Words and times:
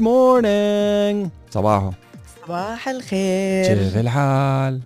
morning 0.00 1.28
صباحو. 1.50 1.90
صباح 2.46 2.88
الخير. 2.88 3.64
كيف 3.66 3.96
الحال؟ 3.96 4.80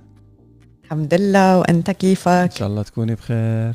الحمد 0.84 1.14
لله 1.14 1.58
وانت 1.58 1.88
إنت 1.88 1.94
كيفك؟ 1.94 2.50
إن 2.54 2.59
شاء 2.59 2.68
الله 2.68 2.82
تكوني 2.82 3.14
بخير. 3.14 3.74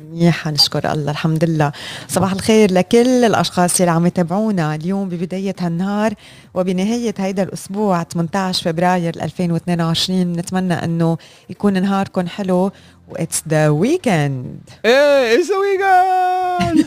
منيحة. 0.00 0.50
نشكر 0.50 0.92
الله. 0.92 1.10
الحمد 1.10 1.44
لله 1.44 1.72
صباح 2.08 2.32
الخير 2.32 2.72
لكل 2.72 3.24
الأشخاص 3.24 3.80
اللي 3.80 3.90
عم 3.92 4.06
يتابعونا 4.06 4.74
اليوم 4.74 5.08
ببداية 5.08 5.54
هالنهار 5.60 6.14
وبنهاية 6.54 7.14
هيدا 7.18 7.42
الأسبوع 7.42 8.02
18 8.02 8.64
فبراير 8.72 9.22
2022 9.22 10.32
نتمنى 10.32 10.74
أنه 10.74 11.16
يكون 11.50 11.82
نهاركم 11.82 12.26
حلو 12.26 12.70
what's 13.10 13.42
the 13.48 13.68
weekend 13.68 14.60
إيه 14.84 15.34
it's 15.34 15.48
weekend 15.50 16.86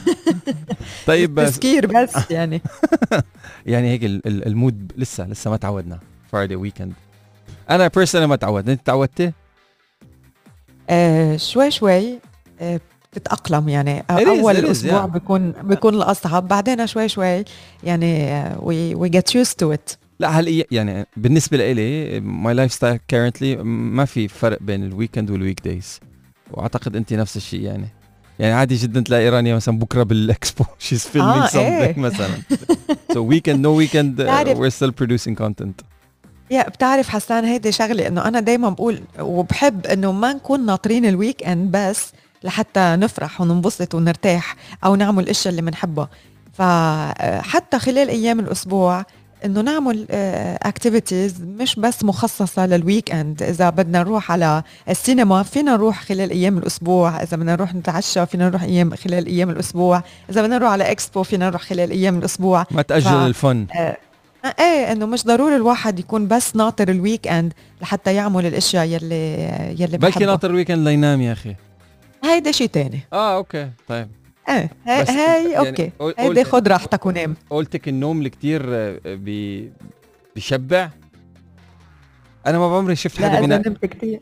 طيب 1.07 1.35
بس 1.35 1.51
تذكير 1.53 1.85
بس 1.87 2.31
يعني. 2.31 2.61
يعني 3.65 3.89
هيك 3.89 4.03
ال- 4.03 4.27
ال- 4.27 4.47
ال 4.47 4.56
mood 4.56 4.91
لسه 4.97 5.27
لسه 5.27 5.49
ما 5.51 5.57
تعودنا. 5.57 5.99
Friday 6.31 6.55
weekend 6.55 6.93
أنا 7.69 7.87
personal 7.87 8.27
ما 8.27 8.35
تعودت. 8.35 8.69
أنت 8.69 8.85
تعودتي؟ 8.85 9.31
آه 10.89 11.37
شوي 11.37 11.71
شوي 11.71 12.19
آه 12.61 12.79
بتتأقلم 13.13 13.69
يعني. 13.69 13.99
is, 13.99 14.11
أول 14.11 14.55
it 14.57 14.65
is, 14.65 14.69
أسبوع 14.69 15.01
yeah. 15.03 15.09
بيكون 15.09 15.51
بيكون 15.51 15.95
الأصعب. 15.95 16.47
بعدين 16.47 16.87
شوي 16.87 17.09
شوي 17.09 17.43
يعني 17.83 18.43
we 18.59 18.95
we 18.95 19.09
get 19.09 19.35
used 19.35 19.59
to 19.59 19.73
it 19.73 19.89
لا 20.19 20.29
هل 20.29 20.65
يعني 20.71 21.05
بالنسبة 21.17 21.57
لإلي 21.57 22.19
my 22.19 22.53
lifestyle 22.53 22.99
currently 23.07 23.55
ما 23.63 24.05
في 24.05 24.27
فرق 24.27 24.57
بين 24.61 24.83
ال 24.83 24.89
weekend 24.89 25.29
وال 25.31 25.59
weekdays 25.67 25.99
وأعتقد 26.53 26.95
انت 26.95 27.13
نفس 27.13 27.37
الشيء 27.37 27.61
يعني. 27.61 27.87
يعني 28.39 28.53
عادي 28.53 28.75
جدا 28.75 29.01
تلاقي 29.01 29.29
رانيا 29.29 29.55
مثلا 29.55 29.79
بكرة 29.79 30.03
بالإكسبو. 30.03 30.63
she's 30.79 31.03
filming 31.03 31.55
آه، 31.55 31.59
إيه. 31.59 31.99
مثلا. 31.99 32.27
No 33.13 33.79
weekend 33.79 34.19
uh, 34.19 34.25
تعرف- 34.25 34.57
we're 34.57 34.75
still 34.79 34.91
producing 34.91 35.35
content. 35.43 35.85
yeah 36.51 36.69
بتعرف 36.69 37.09
حسان 37.09 37.45
هيدي 37.45 37.71
شغلة 37.71 38.07
إنه 38.07 38.25
أنا 38.27 38.39
دايما 38.39 38.69
بقول 38.69 39.01
وبحب 39.19 39.85
إنه 39.85 40.11
ما 40.11 40.33
نكون 40.33 40.65
ناطرين 40.65 41.05
ال 41.05 41.43
weekend 41.43 41.71
بس 41.77 42.11
لحتى 42.43 42.79
نفرح 42.99 43.41
وننبسط 43.41 43.95
ونرتاح 43.95 44.55
أو 44.85 44.95
نعمل 44.95 45.23
الاشياء 45.23 45.51
اللي 45.51 45.61
بنحبها 45.61 46.09
فحتى 46.53 47.79
خلال 47.79 48.09
أيام 48.09 48.39
الأسبوع 48.39 49.05
إنه 49.45 49.61
نعمل 49.61 50.05
activities 50.61 51.41
مش 51.41 51.75
بس 51.75 52.03
مخصصة 52.03 52.65
لل 52.65 53.11
weekend 53.11 53.43
إذا 53.43 53.69
بدنا 53.69 53.99
نروح 53.99 54.31
على 54.31 54.63
السينما 54.89 55.43
فينا 55.43 55.71
نروح 55.71 56.03
خلال 56.03 56.31
أيام 56.31 56.57
الأسبوع. 56.57 57.23
إذا 57.23 57.37
بدنا 57.37 57.51
نروح 57.55 57.75
نتعشى 57.75 58.25
فينا 58.25 58.49
نروح 58.49 58.63
أيام 58.63 58.95
خلال 58.95 59.25
أيام 59.27 59.49
الأسبوع. 59.49 60.03
إذا 60.29 60.41
بدنا 60.41 60.57
نروح 60.57 60.71
على 60.71 60.91
اكسبو 60.91 61.23
فينا 61.23 61.49
نروح 61.49 61.61
خلال 61.61 61.91
أيام 61.91 62.17
الأسبوع. 62.19 62.65
ما 62.71 62.81
تأجل 62.81 63.03
ف- 63.03 63.13
ال 63.13 63.24
fun. 63.24 63.67
آه، 63.75 63.97
إيه 64.59 64.91
إنه 64.91 65.05
مش 65.05 65.25
ضروري 65.25 65.55
الواحد 65.55 65.99
يكون 65.99 66.27
بس 66.27 66.55
ناطر 66.55 66.89
ال 66.89 67.27
weekend 67.27 67.53
لحتى 67.81 68.13
يعمل 68.15 68.45
الأشياء 68.45 68.85
يلي 68.85 69.35
يلي 69.79 69.97
بلكي 69.97 70.25
ناطر 70.25 70.49
ال 70.49 70.54
weekend 70.54 70.87
لينام 70.87 71.21
يا 71.21 71.31
أخي. 71.33 71.55
هيدا 72.23 72.51
شيء 72.51 72.67
تاني. 72.67 72.99
آه 73.13 73.35
okay 73.35 73.69
طيب. 73.87 74.07
إيه 74.51 74.69
هي 74.87 75.51
يعني 75.51 75.57
okay. 75.69 75.91
قول- 75.99 76.13
هيدي 76.17 76.43
خد 76.43 76.67
راحتك 76.67 77.05
ونام. 77.05 77.35
قولتك 77.49 77.87
النوم 77.87 78.17
اللي 78.17 78.29
كتير 78.29 78.61
آه، 78.67 78.99
بي 79.05 79.71
بيشبع؟ 80.35 80.89
أنا 82.47 82.59
ما 82.59 82.69
بعمري 82.71 82.95
شفت 82.95 83.19
لا 83.21 83.29
حدا 83.29 83.39
بينام. 83.41 83.61
نمت 83.67 83.85
كثير 83.85 84.19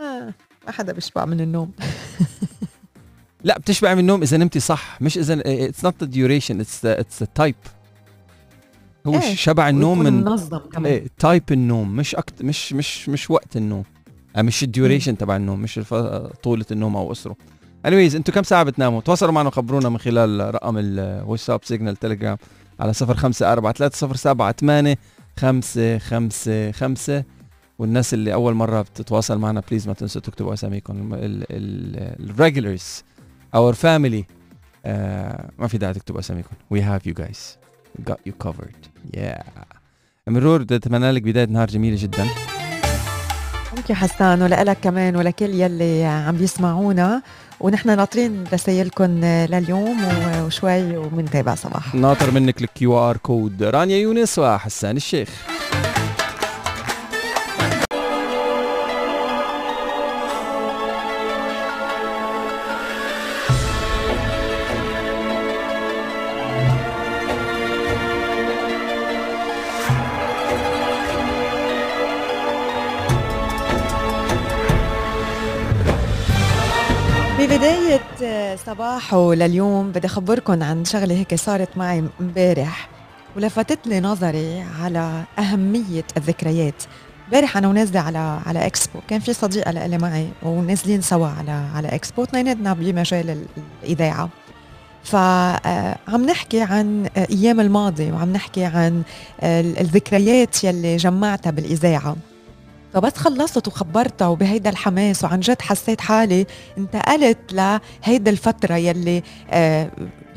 آه 0.00 0.34
ما 0.66 0.72
حدا 0.72 0.92
بيشبع 0.92 1.24
من 1.24 1.40
النوم. 1.40 1.72
لا 3.44 3.58
بتشبع 3.58 3.94
من 3.94 4.00
النوم 4.00 4.22
إذا 4.22 4.36
نمتي 4.36 4.60
صح 4.60 4.98
مش 5.02 5.18
إذا 5.18 5.42
it's 5.46 5.84
not 5.84 5.94
the 6.04 6.06
duration 6.10 6.60
it's 6.60 6.86
it's 6.86 7.22
the 7.22 7.28
type 7.34 7.54
هو 9.06 9.14
إيه، 9.14 9.34
شبع 9.34 9.68
النوم 9.68 9.98
من 9.98 10.12
منظم 10.12 10.58
كمان. 10.58 10.86
إيه 10.92 11.06
type 11.18 11.42
النوم 11.50 11.96
مش 11.96 12.14
أكت... 12.14 12.42
مش 12.42 12.72
مش 12.72 13.08
مش 13.08 13.30
وقت 13.30 13.56
النوم. 13.56 13.84
آه، 14.36 14.42
مش 14.42 14.62
ال 14.62 14.68
duration 14.68 15.18
تبع 15.18 15.36
النوم 15.36 15.60
مش 15.60 15.78
الف... 15.78 15.94
طولة 16.42 16.64
النوم 16.70 16.96
أو 16.96 17.08
قصره 17.08 17.36
anyways 17.86 18.14
أنتوا 18.14 18.34
كم 18.34 18.42
ساعة 18.42 18.62
بتناموا؟ 18.62 19.00
تواصلوا 19.00 19.32
معنا 19.32 19.48
وخبرونا 19.48 19.88
من 19.88 19.98
خلال 19.98 20.54
رقم 20.54 20.78
الواتساب 20.78 21.60
سيجنال 21.64 21.96
تليجرام 21.96 22.38
على 22.80 22.92
صفر 22.92 23.16
خمسة 23.16 23.52
أربعة 23.52 23.72
ثلاثة 23.72 23.96
صفر 23.96 24.16
سبعة 24.16 24.54
ثمانية 24.60 24.98
خمسة 25.38 25.98
خمسة 25.98 26.72
خمسة. 26.72 27.24
والناس 27.78 28.14
اللي 28.14 28.34
أول 28.34 28.54
مرة 28.54 28.82
بتتواصل 28.82 29.38
معنا 29.38 29.62
please 29.70 29.88
ما 29.88 29.94
تنسوا 29.94 30.20
تكتبوا 30.20 30.54
أساميكم. 30.54 31.10
ال 32.20 32.29
regulars 32.29 33.02
our 33.54 33.74
family 33.74 34.24
ما 35.58 35.68
في 35.68 35.78
داعي 35.78 35.94
تكتبوا 35.94 36.20
we 36.74 36.78
have 36.78 37.02
you 37.08 37.14
guys. 37.22 37.56
We 37.98 38.12
got 38.12 38.18
you 38.28 38.46
covered. 38.46 38.88
Yeah. 39.16 39.42
مرور 40.26 40.62
بدي 40.62 40.76
اتمنى 40.76 41.10
لك 41.10 41.22
بداية 41.22 41.46
نهار 41.46 41.68
جميلة 41.68 41.96
جدا. 42.02 42.26
thank 43.74 43.90
you 43.90 43.96
حسان 43.96 44.42
ولك 44.42 44.78
كمان 44.82 45.16
ولكل 45.16 45.50
يلي 45.50 46.04
عم 46.04 46.36
بيسمعونا 46.36 47.22
ونحن 47.60 47.96
ناطرين 47.96 48.44
رسائلكم 48.52 49.24
لليوم 49.24 49.96
وشوي 50.44 50.96
ومنتابع 50.96 51.54
صباح. 51.54 51.94
ناطر 51.94 52.30
منك 52.30 52.62
ال 52.62 52.98
QR 52.98 53.16
code. 53.16 53.62
رانيا 53.62 53.96
يونس 53.96 54.38
وحسان 54.38 54.96
الشيخ. 54.96 55.28
ببداية 77.66 78.00
آه، 78.22 78.56
صباحه 78.56 79.34
لليوم 79.34 79.92
بدي 79.92 80.06
أخبركم 80.06 80.62
عن 80.62 80.84
شغلة 80.84 81.14
هيك 81.14 81.34
صارت 81.34 81.68
معي 81.78 82.04
امبارح 82.20 82.88
ولفتت 83.36 83.86
لي 83.86 84.00
نظري 84.00 84.64
على 84.82 85.24
أهمية 85.38 86.04
الذكريات. 86.16 86.82
امبارح 87.26 87.56
أنا 87.56 87.68
ونازلة 87.68 88.00
على 88.00 88.40
على 88.46 88.66
إكسبو. 88.66 88.98
كان 89.08 89.20
في 89.20 89.32
صديقة 89.32 89.70
لإلي 89.70 89.98
معي 89.98 90.28
ونازلين 90.42 91.00
سوا 91.00 91.26
على 91.28 91.50
على 91.74 91.88
إكسبو. 91.88 92.22
اثنيناتنا 92.22 92.72
بمجال 92.72 93.30
ال- 93.30 93.46
الإذاعة. 93.82 94.28
فعم 95.04 96.24
نحكي 96.26 96.60
عن 96.62 97.06
آه، 97.16 97.26
أيام 97.30 97.60
الماضي 97.60 98.12
وعم 98.12 98.32
نحكي 98.32 98.64
عن 98.64 99.02
آه، 99.40 99.60
الذكريات 99.60 100.64
يلي 100.64 100.96
جمعتها 100.96 101.50
بالإذاعة. 101.50 102.16
فبس 102.96 103.16
خلصت 103.16 103.68
وخبرتها 103.68 104.28
وبهيدا 104.28 104.70
الحماس 104.70 105.24
وعن 105.24 105.40
جد 105.40 105.62
حسيت 105.62 106.00
حالي 106.00 106.46
انتقلت 106.78 107.38
لهيدا 107.52 108.30
الفترة 108.30 108.74
يلي 108.74 109.22
آه 109.50 109.90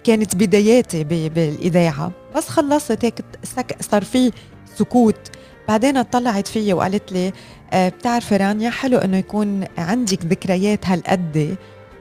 كانت 0.04 0.36
بداياتي 0.36 1.04
بالإذاعة. 1.04 2.12
بس 2.36 2.48
خلصت 2.48 3.06
هيك 3.06 3.26
صار 3.82 4.04
في 4.04 4.32
سكوت. 4.76 5.16
بعدين 5.68 6.02
طلعت 6.02 6.48
فيي 6.48 6.74
وقالت 6.74 7.12
لي 7.12 7.34
آه 7.74 7.90
بتعرفي 7.90 8.38
رانيا 8.38 8.70
حلو 8.70 8.98
إنه 8.98 9.18
يكون 9.18 9.66
عندك 9.78 10.26
ذكريات 10.26 10.88
هالقد 10.88 11.56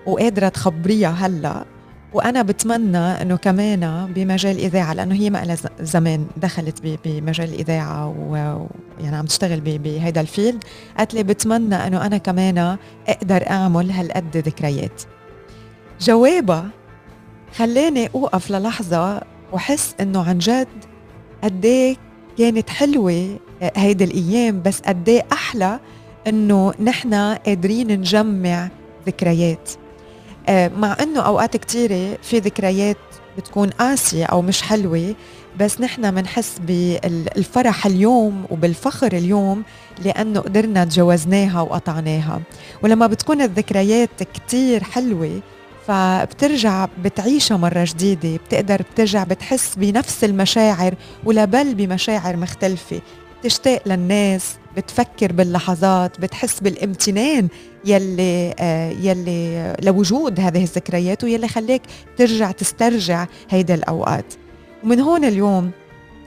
وقادرة 0.07 0.49
تخبريها 0.49 1.11
هلا. 1.11 1.65
وأنا 2.13 2.43
بتمنى 2.43 2.99
إنه 2.99 3.37
كمان 3.37 4.13
بمجال 4.15 4.57
الإذاعة 4.59 4.93
لأنه 4.93 5.15
هي 5.15 5.31
ما 5.31 5.45
لها 5.45 5.57
زمان 5.81 6.27
دخلت 6.37 6.99
بمجال 7.05 7.55
الإذاعة 7.55 8.09
ويعني 8.19 9.17
عم 9.17 9.27
تشتغل 9.27 9.61
بهيدا 9.61 10.21
الفيلد. 10.21 10.65
قالت 10.99 11.15
لي 11.15 11.23
بتمنى 11.23 11.75
إنه 11.75 12.07
أنا 12.07 12.19
كمان 12.19 12.77
أقدر 13.09 13.51
أعمل 13.51 13.91
هالقد 13.91 14.37
ذكريات. 14.37 15.03
جوابها 16.01 16.69
خلاني 17.57 18.09
أوقف 18.15 18.51
للحظة 18.51 19.21
وحس 19.53 19.95
إنه 20.01 20.23
عن 20.23 20.39
جد 20.39 20.69
قد 21.45 21.65
إيه 21.65 21.97
كانت 22.39 22.71
حلوة 22.71 23.39
هيدي 23.63 24.05
الأيام 24.05 24.63
بس 24.63 24.81
قد 24.81 25.09
إيه 25.09 25.27
أحلى 25.33 25.81
إنه 26.27 26.73
نحن 26.81 27.15
قادرين 27.15 28.01
نجمع 28.01 28.69
ذكريات. 29.07 29.71
مع 30.51 30.97
إنه 31.03 31.21
أوقات 31.21 31.57
كتيرة 31.57 32.19
في 32.23 32.39
ذكريات 32.39 32.97
بتكون 33.39 33.71
قاسية 33.71 34.25
أو 34.25 34.43
مش 34.43 34.63
حلوة 34.63 35.15
بس 35.59 35.81
نحن 35.81 36.11
بنحس 36.11 36.59
بالفرح 36.59 37.87
اليوم 37.87 38.45
وبالفخر 38.51 39.13
اليوم 39.13 39.63
لأنه 40.05 40.41
قدرنا 40.41 40.85
تجاوزناها 40.85 41.61
وقطعناها. 41.61 42.41
ولما 42.83 43.07
بتكون 43.07 43.43
الذكريات 43.43 44.23
كتير 44.35 44.85
حلوة 44.85 45.41
فبترجع 45.87 46.89
بتعيشها 47.05 47.57
مرة 47.57 47.85
جديدة 47.89 48.37
بتقدر 48.37 48.83
بترجع 48.83 49.25
بتحس 49.25 49.75
بنفس 49.77 50.25
المشاعر 50.25 50.95
ولا 51.25 51.45
بل 51.45 51.75
بمشاعر 51.75 52.37
مختلفة. 52.37 53.01
بتشتاق 53.41 53.83
للناس 53.87 54.57
بتفكر 54.77 55.33
باللحظات 55.33 56.21
بتحس 56.21 56.61
بالامتنان 56.61 57.49
يلي 57.85 58.55
آه 58.59 58.91
يلي 58.91 59.77
لوجود 59.83 60.41
هذه 60.41 60.63
الذكريات 60.63 61.25
ويلي 61.25 61.49
خليك 61.49 61.83
ترجع 62.17 62.51
تسترجع 62.51 63.27
هيدا 63.51 63.75
الأوقات. 63.75 64.35
ومن 64.85 65.01
هون 65.01 65.25
اليوم 65.25 65.71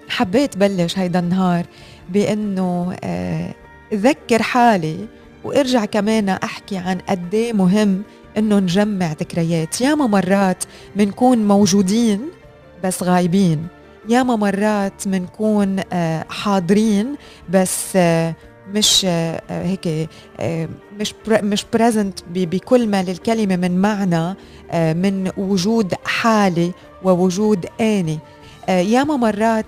حبيت 0.10 0.58
بلش 0.58 1.00
هيدا 1.00 1.20
النهار 1.20 1.66
بإنه 2.10 2.96
آه، 3.04 3.54
ذكر 3.94 4.42
حالي 4.42 5.08
وأرجع 5.44 5.86
كمان 5.86 6.30
أحكي 6.30 6.78
عن 6.78 6.98
قد 7.10 7.34
إيه 7.34 7.54
مهم 7.54 8.04
إنه 8.38 8.60
نجمع 8.60 9.12
ذكريات. 9.12 9.82
ياما 9.82 10.08
مرات 10.08 10.64
بنكون 10.96 11.48
موجودين 11.48 12.22
بس 12.84 13.04
غايبين. 13.04 13.68
ياما 14.10 14.36
مرات 14.36 15.08
بنكون 15.08 15.80
آه، 15.94 16.26
حاضرين 16.30 17.16
بس 17.50 17.96
آه، 17.96 18.36
مش 18.74 19.06
هيك 19.50 20.10
مش 21.00 21.14
مش 21.28 21.66
بريزنت 21.74 22.20
بكل 22.34 22.88
ما 22.88 23.04
للكلمة 23.04 23.56
من 23.56 23.82
معنى 23.82 24.36
من 24.74 25.32
وجود 25.38 25.94
حالي 26.06 26.72
ووجود 27.04 27.66
آني. 27.82 28.20
ياما 28.70 29.16
مرات 29.18 29.66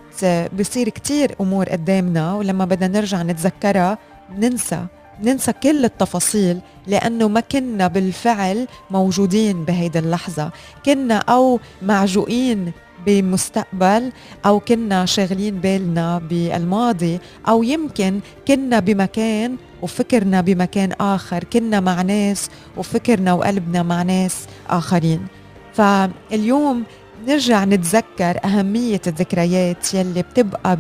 بصير 0.60 0.90
كتير 0.90 1.36
أمور 1.42 1.70
قدامنا 1.70 2.34
ولما 2.34 2.66
بدنا 2.66 2.88
نرجع 2.88 3.22
نتذكرها 3.24 3.98
ننسى 4.38 4.86
ننسى 5.24 5.54
كل 5.54 5.86
التفاصيل 5.86 6.60
لأنه 6.88 7.28
ما 7.28 7.40
كنا 7.40 7.88
بالفعل 7.88 8.68
موجودين 8.92 9.64
بهيدي 9.66 10.00
اللحظة. 10.00 10.52
كنا 10.86 11.16
أو 11.18 11.60
معجوقين 11.82 12.72
بمستقبل 13.06 14.12
أو 14.46 14.60
كنا 14.60 15.06
شاغلين 15.06 15.60
بالنا 15.60 16.18
بالماضي 16.30 17.20
أو 17.48 17.64
يمكن 17.64 18.20
كنا 18.48 18.80
بمكان 18.80 19.56
وفكرنا 19.82 20.42
بمكان 20.42 20.92
آخر 20.92 21.44
كنا 21.44 21.80
مع 21.80 22.02
ناس 22.02 22.50
وفكرنا 22.78 23.34
وقلبنا 23.34 23.84
مع 23.84 24.04
ناس 24.04 24.48
آخرين. 24.70 25.28
فاليوم 25.74 26.84
نرجع 27.28 27.64
نتذكر 27.66 28.40
أهمية 28.46 29.02
الذكريات 29.08 29.94
يلي 29.94 30.22
بتبقى 30.22 30.78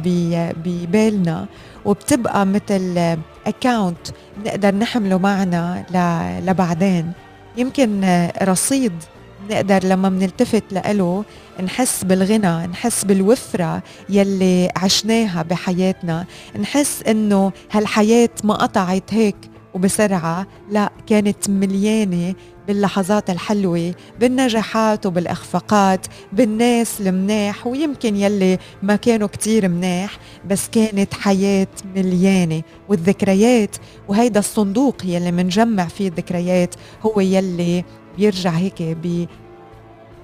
ببالنا 0.65 1.45
وبتبقى 1.85 2.45
مثل 2.45 3.17
اكاونت 3.47 4.07
نقدر 4.45 4.75
نحمله 4.75 5.17
معنا 5.17 5.85
لبعدين. 6.45 7.11
يمكن 7.57 7.89
رصيد 8.43 8.93
نقدر 9.49 9.83
لما 9.83 10.09
بنلتفت 10.09 10.63
لإله 10.71 11.23
نحس 11.63 12.03
بالغنى 12.03 12.67
نحس 12.67 13.03
بالوفرة 13.03 13.83
يلي 14.09 14.69
عشناها 14.75 15.41
بحياتنا. 15.43 16.25
نحس 16.59 17.03
إنه 17.03 17.51
هالحياة 17.71 18.29
ما 18.43 18.53
قطعت 18.53 19.13
هيك 19.13 19.35
وبسرعة 19.73 20.47
لا 20.71 20.91
كانت 21.07 21.49
مليانة 21.49 22.35
باللحظات 22.67 23.29
الحلوة 23.29 23.93
بالنجاحات 24.19 25.05
وبالإخفاقات 25.05 26.07
بالناس 26.33 27.01
المناح 27.01 27.67
ويمكن 27.67 28.15
يلي 28.15 28.57
ما 28.83 28.95
كانوا 28.95 29.27
كتير 29.27 29.67
مناح 29.67 30.17
بس 30.49 30.69
كانت 30.69 31.13
حياة 31.13 31.67
مليانة. 31.95 32.61
والذكريات 32.89 33.75
وهيدا 34.07 34.39
الصندوق 34.39 34.95
يلي 35.05 35.31
منجمع 35.31 35.87
فيه 35.87 36.07
الذكريات 36.07 36.75
هو 37.05 37.19
يلي 37.19 37.83
بيرجع 38.17 38.51
هيك 38.51 38.81
بي 38.81 39.27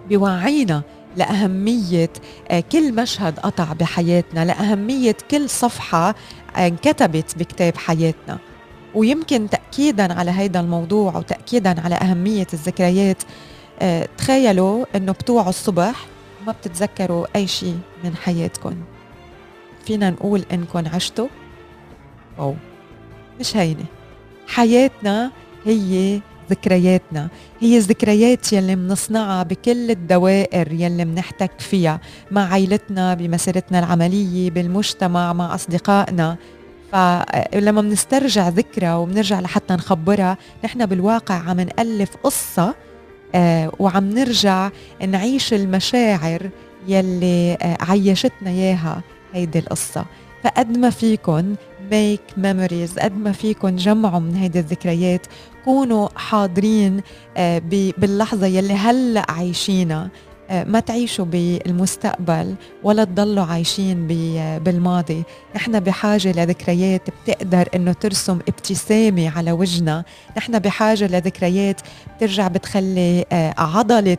بيوعينا 0.09 0.81
لأهمية 1.17 2.09
آه، 2.51 2.63
كل 2.71 2.95
مشهد 2.95 3.39
قطع 3.39 3.73
بحياتنا 3.73 4.45
لأهمية 4.45 5.17
كل 5.31 5.49
صفحة 5.49 6.15
انكتبت 6.57 7.37
بكتاب 7.37 7.77
حياتنا. 7.77 8.37
ويمكن 8.95 9.49
تأكيدا 9.49 10.13
على 10.13 10.31
هذا 10.31 10.59
الموضوع 10.59 11.17
وتأكيدا 11.17 11.81
على 11.81 11.95
أهمية 11.95 12.47
الذكريات 12.53 13.23
آه، 13.81 14.09
تخيلوا 14.17 14.85
أنه 14.95 15.11
بتوعوا 15.11 15.49
الصبح 15.49 16.05
ما 16.47 16.51
بتتذكروا 16.51 17.25
أي 17.35 17.47
شيء 17.47 17.79
من 18.03 18.15
حياتكم 18.15 18.75
فينا 19.85 20.09
نقول 20.09 20.43
إنكم 20.51 20.83
عشتوا؟ 20.93 21.27
أو 22.39 22.55
مش 23.39 23.57
هينة. 23.57 23.85
حياتنا 24.47 25.31
هي 25.65 26.19
ذكرياتنا. 26.49 27.29
هي 27.59 27.77
الذكريات 27.77 28.53
يلي 28.53 28.75
منصنعها 28.75 29.43
بكل 29.43 29.91
الدوائر 29.91 30.71
يلي 30.71 31.05
منحتك 31.05 31.51
فيها 31.59 31.99
مع 32.31 32.53
عائلتنا 32.53 33.13
بمسيرتنا 33.13 33.79
العملية 33.79 34.51
بالمجتمع 34.51 35.33
مع 35.33 35.55
أصدقائنا. 35.55 36.37
فلما 36.91 37.81
بنسترجع 37.81 38.49
ذكرى 38.49 38.93
وبنرجع 38.93 39.39
لحتى 39.39 39.73
نخبرها 39.73 40.37
نحن 40.63 40.85
بالواقع 40.85 41.35
عم 41.35 41.59
نألف 41.59 42.15
قصة 42.23 42.75
آه، 43.35 43.71
وعم 43.79 44.09
نرجع 44.09 44.69
نعيش 45.07 45.53
المشاعر 45.53 46.49
يلي 46.87 47.57
آه، 47.61 47.77
عيشتنا 47.81 48.49
إياها 48.49 49.01
هيدي 49.33 49.59
القصة. 49.59 50.05
فقد 50.43 50.77
ما 50.77 50.89
فيكن 50.89 51.55
make 51.91 52.21
memories 52.37 52.99
قد 52.99 53.17
ما 53.17 53.31
فيكن 53.31 53.75
جمعوا 53.75 54.19
من 54.19 54.35
هيدي 54.35 54.59
الذكريات 54.59 55.27
كونوا 55.65 56.07
حاضرين 56.15 57.01
آه، 57.37 57.61
باللحظة 57.97 58.47
يلي 58.47 58.73
هلأ 58.73 59.31
عايشينها 59.31 60.09
آه، 60.49 60.63
ما 60.63 60.79
تعيشوا 60.79 61.25
بالمستقبل 61.25 62.55
ولا 62.83 63.03
تضلوا 63.03 63.43
عايشين 63.43 64.07
بالماضي. 64.63 65.23
نحن 65.55 65.79
بحاجة 65.79 66.31
لذكريات 66.31 67.01
بتقدر 67.09 67.69
إنه 67.75 67.93
ترسم 67.93 68.39
ابتسامة 68.47 69.29
على 69.37 69.51
وجهنا. 69.51 70.03
نحن 70.37 70.59
بحاجة 70.59 71.07
لذكريات 71.07 71.81
بترجع 72.17 72.47
بتخلي 72.47 73.25
آه، 73.31 73.55
عضلة 73.57 74.17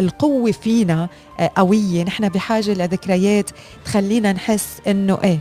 القوة 0.00 0.52
فينا 0.52 1.08
آه، 1.40 1.50
قوية. 1.56 2.04
نحن 2.04 2.28
بحاجة 2.28 2.70
لذكريات 2.70 3.50
تخلينا 3.84 4.32
نحس 4.32 4.80
إنه 4.86 5.18
إيه 5.24 5.38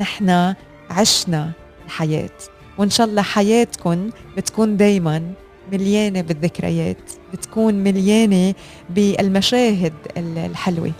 نحن 0.00 0.54
عشنا 0.90 1.50
الحياة. 1.86 2.30
وإن 2.78 2.90
شاء 2.90 3.06
الله 3.06 3.22
حياتكم 3.22 4.10
بتكون 4.36 4.76
دايما 4.76 5.22
مليانة 5.72 6.20
بالذكريات 6.20 7.10
بتكون 7.32 7.74
مليانة 7.74 8.54
بالمشاهد 8.90 9.92
الحلوة. 10.16 10.92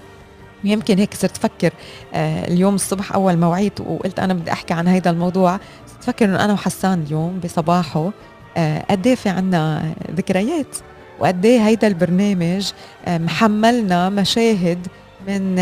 يمكن 0.65 0.99
هيك 0.99 1.15
صرت 1.15 1.37
أفكر 1.37 1.73
آه، 2.15 2.49
اليوم 2.49 2.75
الصبح 2.75 3.13
أول 3.13 3.37
ما 3.37 3.47
وعيت 3.47 3.81
وقلت 3.81 4.19
أنا 4.19 4.35
بدي 4.35 4.53
أحكي 4.53 4.75
عن 4.75 4.89
هذا 4.89 5.11
الموضوع 5.11 5.61
صرت 5.87 6.03
أفكر 6.03 6.25
إنه 6.25 6.45
أنا 6.45 6.53
وحسان 6.53 7.03
اليوم 7.03 7.41
بصباحه 7.45 8.11
آه، 8.57 8.85
قد 8.91 9.07
إيه 9.07 9.15
في 9.15 9.29
عنا 9.29 9.93
ذكريات؟ 10.17 10.77
وقد 11.21 11.47
إيه 11.47 11.67
هيدا 11.67 11.87
البرنامج 11.87 12.71
آه، 13.07 13.19
محملنا 13.19 14.09
مشاهد 14.09 14.87
من 15.29 15.55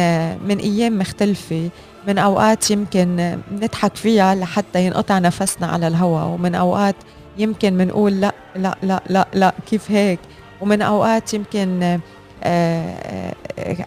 من 0.48 0.58
أيام 0.58 0.98
مختلفة 0.98 1.70
من 2.06 2.18
أوقات 2.18 2.70
يمكن 2.70 3.38
نضحك 3.52 3.96
فيها 3.96 4.34
لحتى 4.34 4.86
ينقطع 4.86 5.18
نفسنا 5.18 5.66
على 5.66 5.88
الهواء 5.88 6.26
ومن 6.26 6.54
أوقات 6.54 6.96
يمكن 7.38 7.78
بنقول 7.78 8.20
لا 8.20 8.32
لا 8.56 8.76
لا 8.82 9.02
لا 9.08 9.28
لا 9.34 9.54
كيف 9.70 9.90
هيك؟ 9.90 10.18
ومن 10.60 10.82
أوقات 10.82 11.34
يمكن 11.34 11.82
آه، 11.82 12.00
آه، 12.44 13.34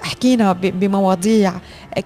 حكينا 0.01 0.53
بمواضيع 0.53 1.53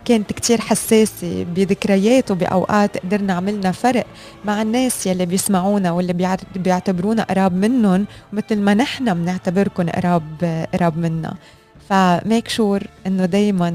كانت 0.05 0.33
كتير 0.33 0.61
حساسة 0.61 1.43
بذكريات 1.43 2.31
وبأوقات 2.31 2.97
قدرنا 2.97 3.33
عملنا 3.33 3.71
فرق 3.71 4.05
مع 4.45 4.61
الناس 4.61 5.07
يلي 5.07 5.25
بيسمعونا 5.25 5.91
واللي 5.91 6.37
بيعتبرونا 6.55 7.23
قراب 7.23 7.53
منهم 7.53 8.05
مثل 8.33 8.59
ما 8.59 8.73
نحن 8.73 9.13
بنعتبركم 9.13 9.89
قراب 9.89 10.65
قراب 10.73 10.97
منا. 10.97 11.33
فميك 11.89 12.47
شور 12.47 12.83
إنه 13.07 13.25
دايما 13.25 13.69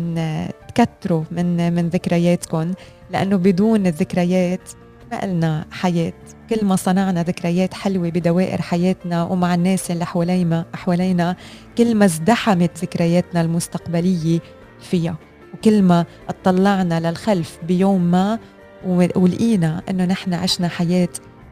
تكتروا 0.78 1.24
من 1.30 1.72
من 1.72 1.88
ذكرياتكم 1.88 2.72
لأنه 3.10 3.36
بدون 3.36 3.86
الذكريات 3.86 4.70
ما 5.12 5.20
قلنا 5.20 5.66
حياة. 5.70 6.12
كل 6.50 6.64
ما 6.64 6.76
صنعنا 6.76 7.22
ذكريات 7.22 7.74
حلوة 7.74 8.08
بدوائر 8.08 8.62
حياتنا 8.62 9.22
ومع 9.24 9.54
الناس 9.54 9.90
اللي 9.90 10.06
حوالينا 10.06 10.66
حوالينا 10.74 11.36
كل 11.78 11.94
ما 11.94 12.04
ازدحمت 12.04 12.78
ذكرياتنا 12.78 13.40
المستقبلية 13.40 14.40
فيها. 14.80 15.16
وكل 15.54 15.82
ما 15.82 16.04
اطلعنا 16.28 17.10
للخلف 17.10 17.58
بيوم 17.68 18.00
ما 18.00 18.38
ولقينا 18.86 19.82
إنه 19.90 20.04
نحن 20.04 20.34
عشنا 20.34 20.68
حياة 20.68 21.08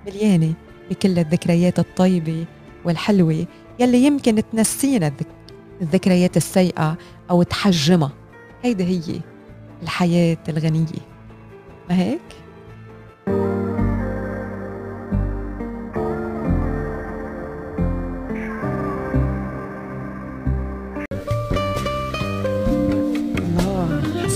مليانة 0.06 0.54
بكل 0.90 1.18
الذكريات 1.18 1.78
الطيبة 1.78 2.44
والحلوة 2.84 3.46
يلي 3.78 4.04
يمكن 4.04 4.42
تنسينا 4.52 5.12
الذكريات 5.82 6.36
السيئة 6.36 6.96
أو 7.30 7.42
تحجمها. 7.42 8.25
هيدي 8.62 8.84
هي 8.84 9.20
الحياة 9.82 10.36
الغنية. 10.48 10.86
ما 11.88 11.96
هيك؟ 11.98 12.20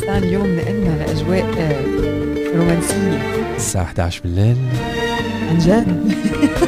اليوم 0.09 0.57
نقلنا 0.57 1.05
لأجواء 1.05 1.45
آه، 1.59 2.57
رومانسية. 2.57 3.19
الساعة 3.57 3.83
11 3.85 4.21
بالليل. 4.23 4.57
عن 5.51 5.59
جد؟ 5.59 6.15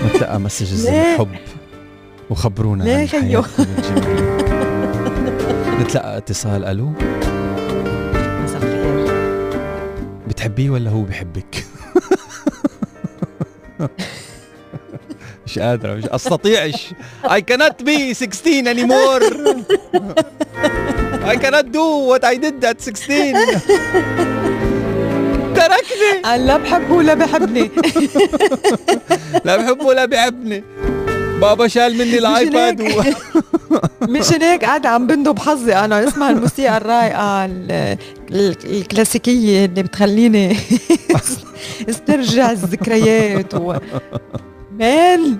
نتلقى 0.07 0.41
مسجز 0.41 0.87
الحب. 0.89 1.29
وخبرونا 2.31 2.85
ليه 2.85 3.07
خيو؟ 3.07 3.43
نتلقى 5.81 6.17
اتصال 6.19 6.65
ألو. 6.65 6.93
بتحبيه 10.43 10.71
ولا 10.71 10.91
هو 10.91 11.03
بحبك 11.03 11.55
مش 15.47 15.59
قادرة 15.59 15.95
مش 15.95 16.05
أستطيعش. 16.05 16.87
I 17.25 17.41
cannot 17.41 17.85
be 17.85 18.13
16 18.13 18.67
anymore. 18.67 19.23
I 21.25 21.37
cannot 21.37 21.71
do 21.73 21.85
what 22.09 22.25
I 22.25 22.37
did 22.37 22.65
at 22.65 22.81
16 22.81 23.33
تركني. 25.55 26.23
لا 26.47 26.57
بحبه 26.57 26.95
ولا 26.95 27.15
بحبني. 27.15 27.71
لا 29.45 29.57
بحبه 29.57 29.85
ولا 29.85 30.05
بحبني 30.05 30.65
بابا 31.43 31.69
شال 31.69 31.95
مني 31.95 32.19
ال 32.19 32.31
iPad 32.31 32.81
و... 32.81 33.03
مشان 34.15 34.43
هيك 34.43 34.65
قاعدة 34.65 34.89
عم 34.89 35.07
بندب 35.07 35.39
حظي. 35.39 35.75
أنا 35.75 36.09
اسمع 36.09 36.31
الموسيقى 36.31 36.77
الرايقة 36.77 37.45
الكلاسيكية 38.65 39.65
اللي 39.65 39.83
بتخليني 39.83 40.57
استرجع 41.91 42.51
الذكريات 42.51 43.55
و... 43.55 43.75
مان 44.79 45.39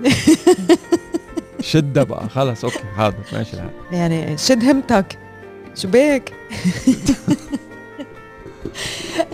شدة 1.71 2.03
بقى. 2.03 2.29
خلص 2.29 2.63
okay 2.63 2.83
حاضر 2.97 3.17
ماشي 3.33 3.53
الحال. 3.53 3.69
يعني 3.91 4.37
شد 4.37 4.63
همتك. 4.63 5.17
شو 5.75 5.87
بيك؟ 5.87 6.33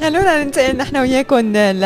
خلونا 0.01 0.43
ننتقل 0.43 0.77
نحن 0.77 0.97
وياكم 0.97 1.39
ل 1.57 1.83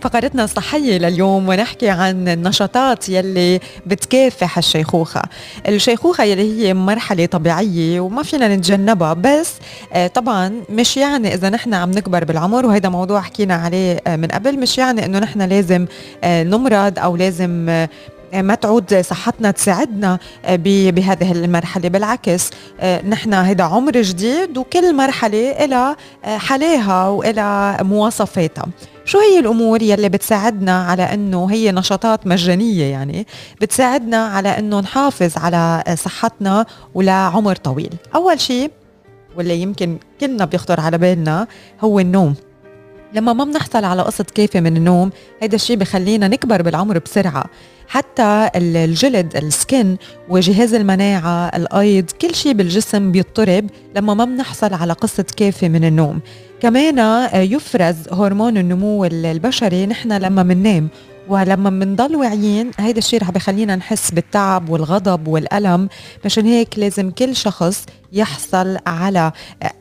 فقرتنا 0.00 0.44
الصحية 0.44 0.98
لليوم 0.98 1.48
ونحكي 1.48 1.88
عن 1.88 2.28
النشاطات 2.28 3.08
يلي 3.08 3.60
بتكافح 3.86 4.58
الشيخوخة. 4.58 5.22
الشيخوخة 5.68 6.24
يلي 6.24 6.66
هي 6.66 6.74
مرحلة 6.74 7.26
طبيعية 7.26 8.00
وما 8.00 8.22
فينا 8.22 8.56
نتجنبها 8.56 9.12
بس 9.12 9.54
آه، 9.92 10.06
طبعا 10.06 10.52
مش 10.70 10.96
يعني 10.96 11.34
إذا 11.34 11.50
نحن 11.50 11.74
عم 11.74 11.90
نكبر 11.90 12.24
بالعمر 12.24 12.66
وهذا 12.66 12.88
موضوع 12.88 13.20
حكينا 13.20 13.54
عليه 13.54 14.00
آه، 14.06 14.16
من 14.16 14.28
قبل 14.28 14.60
مش 14.60 14.78
يعني 14.78 15.04
إنه 15.04 15.18
نحن 15.18 15.42
لازم 15.42 15.86
آه، 16.24 16.42
نمرض 16.42 16.98
أو 16.98 17.16
لازم 17.16 17.86
ما 18.34 18.54
تعود 18.54 19.00
صحتنا 19.00 19.50
تساعدنا 19.50 20.18
بهذه 20.48 21.32
المرحلة. 21.32 21.88
بالعكس 21.88 22.50
نحن 23.08 23.34
هذا 23.34 23.64
عمر 23.64 23.92
جديد 24.02 24.58
وكل 24.58 24.96
مرحلة 24.96 25.66
لها 25.66 25.96
حلاها 26.24 27.08
وإلها 27.08 27.82
مواصفاتها. 27.82 28.66
شو 29.04 29.18
هي 29.18 29.38
الأمور 29.38 29.82
يلي 29.82 30.08
بتساعدنا 30.08 30.86
على 30.86 31.02
إنه 31.02 31.46
هي 31.50 31.72
نشاطات 31.72 32.26
مجانية 32.26 32.84
يعني 32.84 33.26
بتساعدنا 33.60 34.26
على 34.26 34.48
إنه 34.48 34.80
نحافظ 34.80 35.38
على 35.38 35.84
صحتنا 35.94 36.66
ولعمر 36.94 37.56
طويل؟ 37.56 37.94
أول 38.14 38.40
شيء 38.40 38.70
واللي 39.36 39.62
يمكن 39.62 39.98
كلنا 40.20 40.44
بيخطر 40.44 40.80
على 40.80 40.98
بالنا 40.98 41.46
هو 41.80 42.00
النوم. 42.00 42.34
لما 43.14 43.32
ما 43.32 43.44
بنحصل 43.44 43.84
على 43.84 44.02
قسط 44.02 44.30
كافي 44.30 44.60
من 44.60 44.76
النوم 44.76 45.10
هيدا 45.40 45.54
الشيء 45.54 45.76
بخلينا 45.76 46.28
نكبر 46.28 46.62
بالعمر 46.62 46.98
بسرعة. 46.98 47.44
حتى 47.88 48.48
الجلد 48.56 49.36
السكن 49.36 49.96
وجهاز 50.28 50.74
المناعة 50.74 51.48
الأيض 51.48 52.10
كل 52.10 52.34
شيء 52.34 52.52
بالجسم 52.52 53.12
بيضطرب 53.12 53.66
لما 53.96 54.14
ما 54.14 54.24
بنحصل 54.24 54.74
على 54.74 54.92
قسط 54.92 55.30
كافي 55.30 55.68
من 55.68 55.84
النوم. 55.84 56.20
كمان 56.60 57.28
يفرز 57.34 57.96
هرمون 58.12 58.58
النمو 58.58 59.04
البشري 59.04 59.86
نحن 59.86 60.12
لما 60.12 60.42
بننام 60.42 60.88
ولما 61.28 61.70
بنضل 61.70 62.16
واعيين. 62.16 62.70
هيدا 62.78 62.98
الشيء 62.98 63.20
رح 63.20 63.30
بخلينا 63.30 63.76
نحس 63.76 64.10
بالتعب 64.10 64.68
والغضب 64.68 65.28
والألم. 65.28 65.88
مشان 66.24 66.46
هيك 66.46 66.78
لازم 66.78 67.10
كل 67.10 67.36
شخص 67.36 67.86
يحصل 68.12 68.76
على 68.86 69.32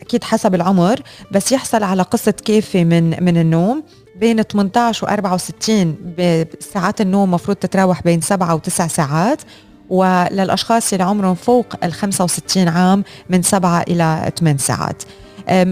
أكيد 0.01 0.24
حسب 0.24 0.55
العمر 0.55 1.00
بس 1.31 1.51
يحصل 1.51 1.84
على 1.84 2.01
قسط 2.01 2.41
كافي 2.41 2.84
من 2.84 3.24
من 3.24 3.38
النوم. 3.38 3.84
بين 4.21 4.41
18 4.41 5.03
و 5.03 5.09
64 5.09 6.45
ساعات 6.59 7.01
النوم 7.01 7.31
مفروض 7.31 7.57
تتراوح 7.57 8.01
بين 8.01 8.21
7 8.21 8.55
و 8.55 8.59
9 8.59 8.87
ساعات 8.87 9.41
وللأشخاص 9.89 10.93
اللي 10.93 11.03
عمرهم 11.03 11.35
فوق 11.35 11.65
ال 11.83 11.93
65 11.93 12.67
عام 12.67 13.03
من 13.29 13.41
7 13.41 13.81
إلى 13.81 14.31
8 14.39 14.57
ساعات. 14.57 15.03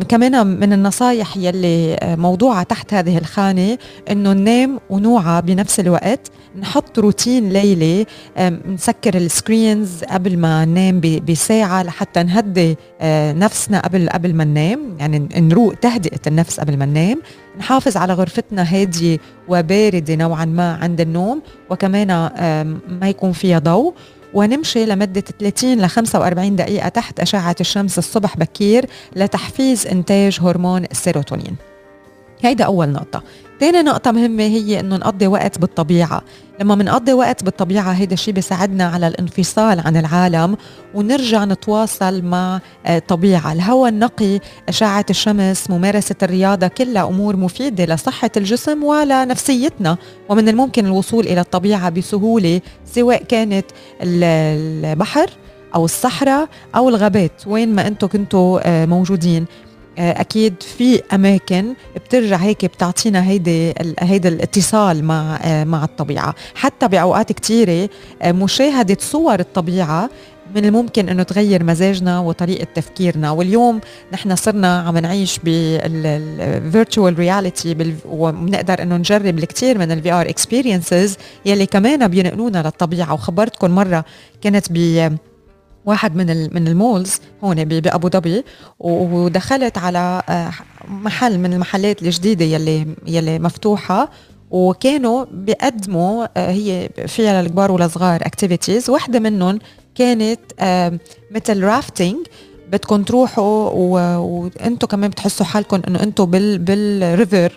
كمان 0.10 0.48
من 0.48 0.74
النصايح 0.74 1.38
يلي 1.38 1.98
موضوعة 2.04 2.64
تحت 2.64 2.94
هذه 2.94 3.18
الخانة 3.18 3.78
إنه 4.12 4.34
ننام 4.34 4.80
ونوعى 4.90 5.42
بنفس 5.42 5.80
الوقت 5.80 6.32
نحط 6.60 7.00
روتين 7.00 7.50
ليلي 7.50 8.06
نسكر 8.68 9.18
السكرينز 9.18 10.04
قبل 10.04 10.38
ما 10.38 10.66
ننام 10.66 11.02
بساعة 11.30 11.84
لحتى 11.84 12.24
نهدي 12.24 12.78
نفسنا 13.40 13.80
قبل 13.80 14.10
قبل 14.10 14.34
ما 14.34 14.44
ننام 14.44 14.80
يعني 15.00 15.30
نروق 15.38 15.74
تهدئة 15.74 16.20
النفس 16.28 16.60
قبل 16.60 16.78
ما 16.78 16.86
ننام 16.86 17.22
نحافظ 17.60 17.98
على 17.98 18.14
غرفتنا 18.14 18.62
هادية 18.64 19.18
وباردة 19.48 20.16
نوعا 20.16 20.46
ما 20.46 20.74
عند 20.82 21.02
النوم 21.02 21.42
وكمان 21.70 22.08
ما 23.02 23.10
يكون 23.10 23.32
فيها 23.32 23.60
ضوء 23.60 23.94
ونمشي 24.34 24.86
لمدة 24.86 25.24
30 25.40 25.82
ل 25.82 25.90
45 25.90 26.56
دقيقة 26.56 26.90
تحت 26.90 27.20
أشعة 27.20 27.56
الشمس 27.62 27.98
الصبح 27.98 28.38
بكير 28.38 28.86
لتحفيز 29.16 29.88
إنتاج 29.88 30.40
هرمون 30.42 30.86
السيروتونين 30.92 31.56
هيدا 32.42 32.64
أول 32.66 32.90
نقطة. 32.90 33.24
تاني 33.60 33.82
نقطة 33.82 34.12
مهمة 34.12 34.44
هي 34.44 34.80
إنه 34.80 34.96
نقضي 34.96 35.28
وقت 35.28 35.60
بالطبيعة. 35.60 36.22
لما 36.60 36.76
منقضي 36.76 37.14
وقت 37.14 37.44
بالطبيعة 37.44 37.92
هيدا 37.92 38.14
الشيء 38.14 38.34
بيساعدنا 38.34 38.84
على 38.88 39.08
الانفصال 39.08 39.80
عن 39.80 39.98
العالم 39.98 40.58
ونرجع 40.94 41.46
نتواصل 41.46 42.22
مع 42.22 42.60
الطبيعة 42.88 43.54
الهواء 43.54 43.90
النقي 43.90 44.40
أشعة 44.70 45.06
الشمس 45.10 45.70
ممارسة 45.70 46.16
الرياضة 46.24 46.68
كلها 46.68 47.04
أمور 47.04 47.36
مفيدة 47.36 47.86
لصحة 47.86 48.32
الجسم 48.38 48.84
ولنفسيتنا 48.84 49.98
ومن 50.30 50.50
الممكن 50.50 50.86
الوصول 50.86 51.26
إلى 51.28 51.42
الطبيعة 51.42 51.90
بسهولة 51.90 52.62
سواء 52.86 53.24
كانت 53.24 53.66
البحر 54.02 55.30
أو 55.76 55.86
الصحراء 55.86 56.48
أو 56.76 56.90
الغابات 56.90 57.32
وين 57.48 57.76
ما 57.76 57.88
أنتم 57.88 58.08
كنتوا 58.08 58.60
آه، 58.64 58.86
موجودين. 58.86 59.42
آه، 59.44 59.69
أكيد 59.98 60.54
في 60.78 61.02
أماكن 61.14 61.74
بترجع 61.96 62.38
هيك 62.38 62.66
بتعطينا 62.66 63.28
هيدي 63.28 63.74
هيدا 64.00 64.30
الاتصال 64.30 65.04
مع 65.04 65.40
آه، 65.44 65.64
مع 65.64 65.84
الطبيعة. 65.84 66.36
حتى 66.56 66.88
بأوقات 66.88 67.32
كثيره 67.32 67.90
آه، 68.22 68.32
مشاهدة 68.32 68.98
صور 69.00 69.40
الطبيعة 69.40 70.10
من 70.56 70.66
الممكن 70.66 71.10
إنه 71.10 71.24
تغير 71.24 71.64
مزاجنا 71.64 72.20
وطريقة 72.20 72.68
تفكيرنا. 72.76 73.32
واليوم 73.32 73.80
نحن 74.14 74.36
صرنا 74.36 74.80
عم 74.80 74.98
نعيش 74.98 75.40
بال 75.44 75.83
virtual 75.83 77.20
reality 77.20 77.96
وبنقدر 78.10 78.82
إنه 78.82 78.98
نجرب 78.98 79.40
الكثير 79.40 79.78
من 79.78 79.92
ال 79.92 80.12
VR 80.12 80.30
experiences 80.30 81.18
يلي 81.46 81.66
كمان 81.66 82.08
بينقلونا 82.08 82.64
للطبيعة. 82.64 83.14
وخبرتكم 83.14 83.72
مرة 83.72 84.06
كانت 84.42 84.66
ب 84.72 85.18
واحد 85.90 86.16
من 86.16 86.54
من 86.54 86.68
ال 86.68 86.77
malls 86.77 87.20
هون 87.44 87.66
بأبو 87.66 88.10
ظبي 88.10 88.44
ودخلت 88.80 89.78
على 89.78 90.22
آه، 90.30 90.52
محل 90.90 91.40
من 91.40 91.54
المحلات 91.54 92.02
الجديدة 92.02 92.46
يلي 92.46 92.88
يلي 93.08 93.40
مفتوحة 93.40 94.12
وكانوا 94.52 95.26
بيقدموا 95.32 96.26
آه، 96.38 96.52
هي 96.52 96.90
فيها 97.08 97.42
للكبار 97.42 97.72
والصغار 97.72 98.22
activities 98.22 98.90
واحدة 98.90 99.20
منهم 99.20 99.60
كانت 99.96 100.40
مثل 101.32 101.64
rafting 101.64 102.16
بدكم 102.72 103.04
تروحوا 103.04 103.70
وأنتم 104.18 104.88
كمان 104.88 105.10
بتحسوا 105.10 105.46
حالكم 105.46 105.82
إنه 105.88 106.04
أنتم 106.04 106.26
بال 106.26 106.58
بال 106.58 106.85
river 106.85 107.52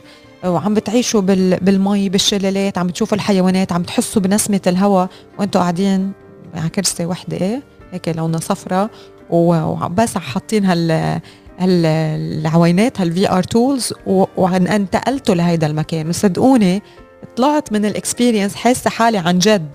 وعم 0.45 0.75
بتعيشوا 0.75 1.21
بال 1.21 1.57
بالمي 1.61 2.09
بالشلالات 2.09 2.79
عم 2.79 2.87
بتشوفوا 2.87 3.17
الحيوانات 3.17 3.73
عم 3.73 3.83
تحسوا 3.83 4.23
بنسمة 4.23 4.61
الهواء 4.67 5.09
وأنتم 5.39 5.61
قاعدين 5.61 6.13
على 6.55 6.69
كرسي 6.69 7.07
وحدة. 7.07 7.63
هيك 7.93 8.09
لونها 8.09 8.41
صفرة 8.41 8.91
وبس 9.31 10.19
حاطين 10.19 10.65
هال 10.65 11.21
هالعوينات 11.59 13.01
هال 13.01 13.31
VR 13.31 13.43
tools 13.43 13.95
وانتقلتوا 14.37 15.35
لهيدا 15.35 15.67
المكان. 15.67 16.09
وصدقوني 16.09 16.83
طلعت 17.37 17.73
من 17.73 17.85
ال 17.85 17.91
experience 17.91 18.55
حاسة 18.55 18.91
حالي 18.91 19.19
عن 19.19 19.39
جد. 19.39 19.69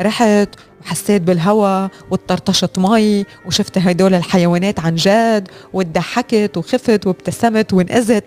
رحت 0.00 0.48
وحسيت 0.80 1.22
بالهواء 1.22 1.90
وطرطشت 2.10 2.78
مي 2.78 3.24
وشفت 3.46 3.78
هدول 3.78 4.14
الحيوانات 4.14 4.80
عن 4.80 4.94
جد 4.94 5.48
وضحكت 5.72 6.56
وخفت 6.56 7.06
وابتسمت 7.06 7.72
وانقذت 7.72 8.24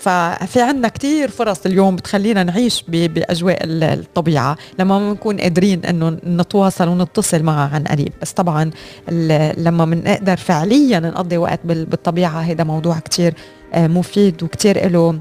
ففي 0.00 0.60
عندنا 0.60 0.88
كتير 0.88 1.30
فرص 1.30 1.66
اليوم 1.66 1.96
بتخلينا 1.96 2.42
نعيش 2.42 2.84
بأجواء 2.88 3.58
الطبيعة 3.64 4.56
لما 4.78 4.98
بنكون 4.98 5.40
قادرين 5.40 5.84
إنه 5.84 6.08
نتواصل 6.24 6.88
ونتصل 6.88 7.42
معها 7.42 7.74
عن 7.74 7.84
قريب. 7.84 8.12
بس 8.22 8.32
طبعا 8.32 8.70
لما 9.58 9.84
بنقدر 9.84 10.36
فعليا 10.36 11.00
نقضي 11.00 11.36
وقت 11.36 11.60
بالطبيعة 11.64 12.40
هذا 12.40 12.64
موضوع 12.64 12.98
كتير 12.98 13.34
آه، 13.74 13.86
مفيد 13.86 14.42
وكتير 14.42 14.90
له 14.90 15.20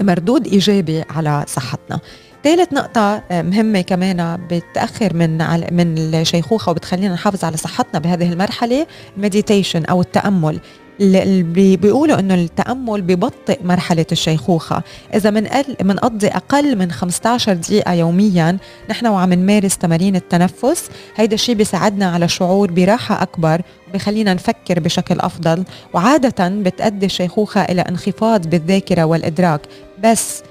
مردود 0.00 0.46
إيجابي 0.46 1.04
على 1.10 1.44
صحتنا. 1.48 2.00
ثالث 2.44 2.72
نقطة 2.72 3.22
آه، 3.30 3.42
مهمة 3.42 3.80
كمان 3.80 4.38
بتأخر 4.50 5.14
من 5.14 5.38
من 5.74 6.14
الشيخوخة 6.14 6.70
وبتخلينا 6.70 7.14
نحافظ 7.14 7.44
على 7.44 7.56
صحتنا 7.56 8.00
بهذه 8.00 8.32
المرحلة 8.32 8.86
المديتيشن 9.16 9.84
أو 9.84 10.00
التأمل. 10.00 10.60
بيقولوا 11.00 12.18
إنه 12.18 12.34
التأمل 12.34 13.02
ببطئ 13.02 13.58
مرحلة 13.64 14.06
الشيخوخة. 14.12 14.82
إذا 15.14 15.30
منقل 15.30 15.76
منقضي 15.82 16.26
أقل 16.28 16.76
من 16.78 16.92
15 16.92 17.52
دقيقة 17.52 17.92
يوميا 17.92 18.58
نحن 18.90 19.06
وعم 19.06 19.32
نمارس 19.32 19.78
تمارين 19.78 20.16
التنفس. 20.16 20.90
هيدا 21.16 21.34
الشيء 21.34 21.54
بيساعدنا 21.54 22.10
على 22.10 22.28
شعور 22.28 22.70
براحة 22.70 23.22
أكبر 23.22 23.62
بخلينا 23.94 24.34
نفكر 24.34 24.80
بشكل 24.80 25.20
أفضل. 25.20 25.64
وعادة 25.94 26.48
بتؤدي 26.48 27.06
الشيخوخة 27.06 27.62
إلى 27.62 27.80
انخفاض 27.82 28.46
بالذاكرة 28.46 29.04
والإدراك. 29.04 29.60
بس 30.04 30.42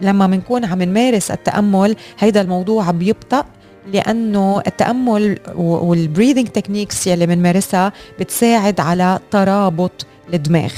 لما 0.00 0.26
بنكون 0.26 0.64
عم 0.64 0.82
نمارس 0.82 1.30
التأمل 1.30 1.96
هيدا 2.18 2.40
الموضوع 2.40 2.90
بيبطأ 2.90 3.44
لأنه 3.92 4.62
التأمل 4.66 5.38
وال 5.56 5.73
breathing 5.73 6.48
techniques 6.48 7.06
يلي 7.06 7.26
بنمارسها 7.26 7.92
بتساعد 8.20 8.80
على 8.80 9.18
ترابط 9.30 10.06
الدماغ. 10.34 10.72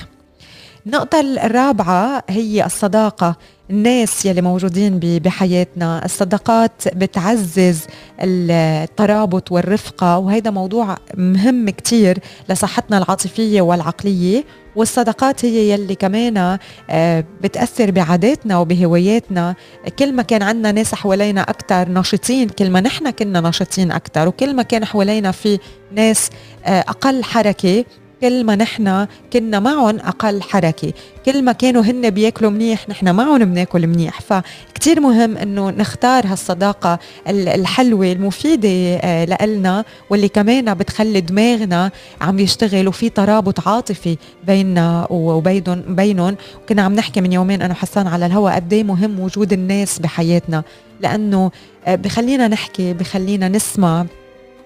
النقطة 0.87 1.21
الرابعة 1.21 2.25
هي 2.29 2.67
الصداقة. 2.67 3.37
الناس 3.71 4.27
يلي 4.27 4.43
موجودين 4.43 4.99
بحياتنا. 4.99 6.05
الصداقات 6.05 6.83
بتعزز 6.97 7.81
الترابط 8.21 9.53
والرفقة 9.53 10.19
وهذا 10.19 10.51
موضوع 10.51 10.97
مهم 11.17 11.71
كتير 11.71 12.19
لصحتنا 12.49 12.99
العاطفية 12.99 13.61
والعقلية. 13.61 14.45
والصداقات 14.77 15.45
هي 15.45 15.71
يلي 15.73 15.95
كمان 15.95 16.59
آه، 16.91 17.25
بتأثر 17.43 17.91
بعاداتنا 17.91 18.59
وبهواياتنا. 18.59 19.55
كل 19.99 20.13
ما 20.13 20.23
كان 20.23 20.43
عندنا 20.43 20.73
ناس 20.73 20.95
حوالينا 20.95 21.41
أكثر 21.41 21.89
ناشطين 21.89 22.49
كل 22.49 22.71
ما 22.71 22.81
نحن 22.81 23.11
كنا 23.11 23.41
ناشطين 23.41 23.93
أكثر 23.93 24.29
وكل 24.29 24.57
ما 24.57 24.63
كان 24.63 24.85
حوالينا 24.85 25.31
في 25.31 25.59
ناس 25.93 26.31
آه، 26.67 26.81
أقل 26.81 27.25
حركة 27.25 27.85
كل 28.21 28.45
ما 28.45 28.57
نحن 28.57 29.07
كنا 29.33 29.61
معهم 29.61 29.99
أقل 29.99 30.43
حركة. 30.43 30.93
كل 31.27 31.43
ما 31.43 31.53
كانوا 31.53 31.83
هن 31.83 32.11
بياكلوا 32.11 32.51
منيح 32.51 32.89
نحن 32.89 33.15
معهم 33.15 33.39
بناكل 33.39 33.87
منيح. 33.87 34.21
فكتير 34.21 35.01
مهم 35.01 35.37
إنه 35.37 35.71
نختار 35.71 36.27
هالصداقة 36.27 36.99
الحلوة 37.29 38.13
المفيدة 38.13 38.69
آه، 39.03 39.47
لنا 39.47 39.85
واللي 40.11 40.29
كمان 40.29 40.75
بتخلي 40.75 41.21
دماغنا 41.21 41.91
عم 42.21 42.39
يشتغل 42.39 42.89
وفي 42.89 43.09
ترابط 43.09 43.69
عاطفي 43.69 44.17
بيننا 44.47 45.07
وبينهم 45.11 45.83
بينهم. 45.89 46.37
كنا 46.69 46.83
عم 46.83 46.95
نحكي 46.95 47.21
من 47.21 47.33
يومين 47.33 47.63
أنا 47.63 47.75
حسان 47.75 48.07
على 48.07 48.27
الهواء 48.27 48.55
قد 48.55 48.73
إيه 48.73 48.85
مهم 48.85 49.21
وجود 49.21 49.53
الناس 49.53 49.99
بحياتنا. 49.99 50.63
لأنه 51.01 51.51
آه، 51.87 51.95
بخلينا 51.95 52.49
نحكي 52.49 52.93
بخلينا 52.93 53.49
نسمع 53.49 54.07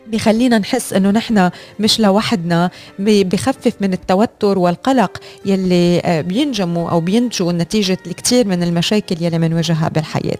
بخلينا 0.06 0.58
نحس 0.58 0.92
إنه 0.92 1.10
نحن 1.10 1.50
مش 1.80 2.00
لوحدنا 2.00 2.70
بخفف 2.98 3.72
من 3.80 3.92
التوتر 3.92 4.58
والقلق 4.58 5.18
يلي 5.46 6.00
آه، 6.04 6.20
بينجموا 6.20 6.90
أو 6.90 7.00
بينتجوا 7.00 7.52
نتيجة 7.52 7.98
الكثير 8.06 8.46
من 8.46 8.62
المشاكل 8.62 9.16
يلي 9.20 9.38
بنواجهها 9.38 9.88
بالحياة. 9.88 10.38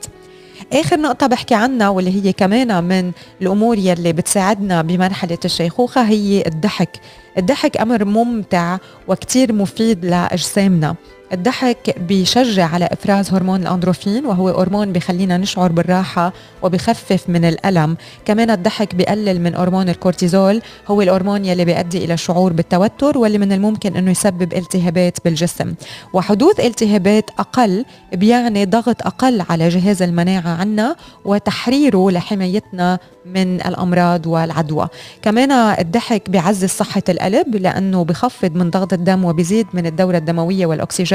آخر 0.73 1.00
نقطة 1.00 1.26
بحكي 1.26 1.54
عنها 1.54 1.88
واللي 1.88 2.25
هي 2.25 2.33
كمان 2.33 2.85
من 2.85 3.12
الأمور 3.42 3.78
يلي 3.78 4.12
بتساعدنا 4.12 4.83
بمرحلة 4.83 5.38
الشيخوخة 5.44 6.02
هي 6.02 6.42
الضحك. 6.47 7.00
الضحك 7.38 7.76
أمر 7.76 8.04
ممتع 8.04 8.78
وكتير 9.09 9.52
مفيد 9.52 10.04
لأجسامنا. 10.04 10.94
الضحك 11.33 11.99
بيشجع 11.99 12.66
على 12.66 12.88
إفراز 12.93 13.33
هرمون 13.33 13.62
الأندروفين 13.62 14.26
وهو 14.26 14.49
هرمون 14.49 14.93
بخلينا 14.93 15.37
نشعر 15.37 15.73
بالراحة 15.73 16.33
وبخفف 16.62 17.28
من 17.28 17.45
الألم. 17.45 17.97
كمان 18.25 18.50
الضحك 18.50 18.95
بيقلل 18.95 19.40
من 19.40 19.54
هرمون 19.54 19.88
الكورتيزول 19.88 20.62
هو 20.88 21.03
الهرمون 21.03 21.44
يلي 21.44 21.64
بيؤدي 21.64 22.05
إلى 22.05 22.14
الشعور 22.14 22.53
بالتوتر 22.53 23.18
واللي 23.18 23.38
من 23.38 23.53
الممكن 23.53 23.96
إنه 23.96 24.11
يسبب 24.11 24.55
التهابات 24.55 25.18
بالجسم. 25.25 25.75
وحدوث 26.12 26.61
التهابات 26.61 27.31
أقل 27.38 27.85
بيعني 28.12 28.64
ضغط 28.64 29.07
أقل 29.07 29.44
على 29.51 29.68
جهاز 29.68 30.03
المناعة 30.03 30.49
عنا 30.49 30.96
وتحريره 31.25 32.11
لحمايتنا 32.11 32.99
من 33.27 33.61
الأمراض 33.61 34.27
والعدوى. 34.27 34.88
كمان 35.22 35.51
الضحك 35.53 36.31
بيعزز 36.31 36.68
صحة 36.68 37.03
القلب 37.09 37.57
لأنه 37.57 38.05
بخفض 38.05 38.55
من 38.55 38.70
ضغط 38.70 38.92
الدم 38.92 39.25
وبيزيد 39.25 39.66
من 39.75 39.87
الدورة 39.87 40.16
الدموية 40.16 40.66
والأكسجين. 40.66 41.13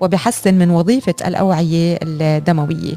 وبحسن 0.00 0.54
من 0.54 0.70
وظيفة 0.70 1.14
الأوعية 1.26 1.98
الدموية. 2.02 2.94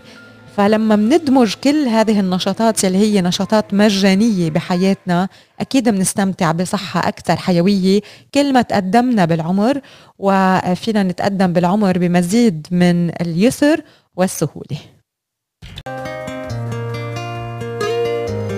فلما 0.57 0.95
بندمج 0.95 1.53
كل 1.63 1.88
هذه 1.88 2.19
النشاطات 2.19 2.85
اللي 2.85 2.97
هي 2.97 3.21
نشاطات 3.21 3.73
مجانية 3.73 4.49
بحياتنا 4.49 5.27
أكيد 5.59 5.89
بنستمتع 5.89 6.51
بصحة 6.51 7.07
أكثر 7.07 7.35
حيوية 7.35 8.01
كل 8.33 8.53
ما 8.53 8.62
تقدمنا 8.62 9.25
بالعمر 9.25 9.81
وفينا 10.19 11.03
نتقدم 11.03 11.53
بالعمر 11.53 11.97
بمزيد 11.97 12.67
من 12.71 13.09
اليسر 13.21 13.81
والسهولة. 14.15 14.77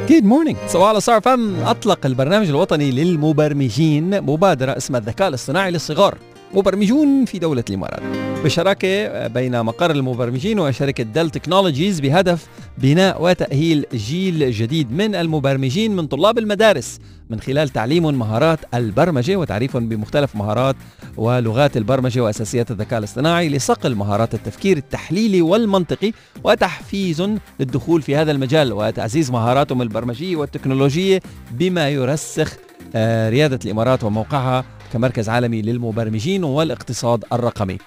Good 0.09 0.23
morning 0.23 0.57
صباحو 0.67 0.89
على 0.89 0.99
ستار 0.99 1.21
أف 1.21 1.38
إم. 1.38 1.55
أطلق 1.63 2.05
البرنامج 2.05 2.49
الوطني 2.49 2.91
للمبرمجين 2.91 4.21
مبادرة 4.21 4.77
اسمها 4.77 4.99
الذكاء 4.99 5.27
الاصطناعي 5.27 5.71
للصغار. 5.71 6.17
مبرمجون 6.53 7.25
في 7.25 7.39
دولة 7.39 7.63
الإمارات. 7.69 8.01
بشراكة 8.43 9.27
بين 9.27 9.63
مقر 9.63 9.91
المبرمجين 9.91 10.59
وشركة 10.59 11.03
ديل 11.03 11.29
تكنولوجيز 11.29 11.99
بهدف 11.99 12.47
بناء 12.77 13.23
وتأهيل 13.23 13.85
جيل 13.93 14.51
جديد 14.51 14.91
من 14.91 15.15
المبرمجين 15.15 15.95
من 15.95 16.07
طلاب 16.07 16.37
المدارس 16.37 16.99
من 17.29 17.39
خلال 17.39 17.69
تعليم 17.69 18.19
مهارات 18.19 18.59
البرمجة 18.73 19.35
وتعريفهم 19.35 19.89
بمختلف 19.89 20.35
مهارات 20.35 20.75
ولغات 21.17 21.77
البرمجة 21.77 22.21
وأساسيات 22.21 22.71
الذكاء 22.71 22.99
الاصطناعي 22.99 23.49
لصقل 23.49 23.95
مهارات 23.95 24.33
التفكير 24.33 24.77
التحليلي 24.77 25.41
والمنطقي 25.41 26.11
وتحفيز 26.43 27.23
للدخول 27.59 28.01
في 28.01 28.15
هذا 28.15 28.31
المجال 28.31 28.73
وتعزيز 28.73 29.31
مهاراتهم 29.31 29.81
البرمجية 29.81 30.35
والتكنولوجية 30.35 31.21
بما 31.51 31.89
يرسخ 31.89 32.57
آه، 32.95 33.29
ريادة 33.29 33.59
الإمارات 33.65 34.03
وموقعها 34.03 34.65
كمركز 34.91 35.29
عالمي 35.29 35.61
للمبرمجين 35.61 36.43
والاقتصاد 36.43 37.25
الرقمي. 37.33 37.77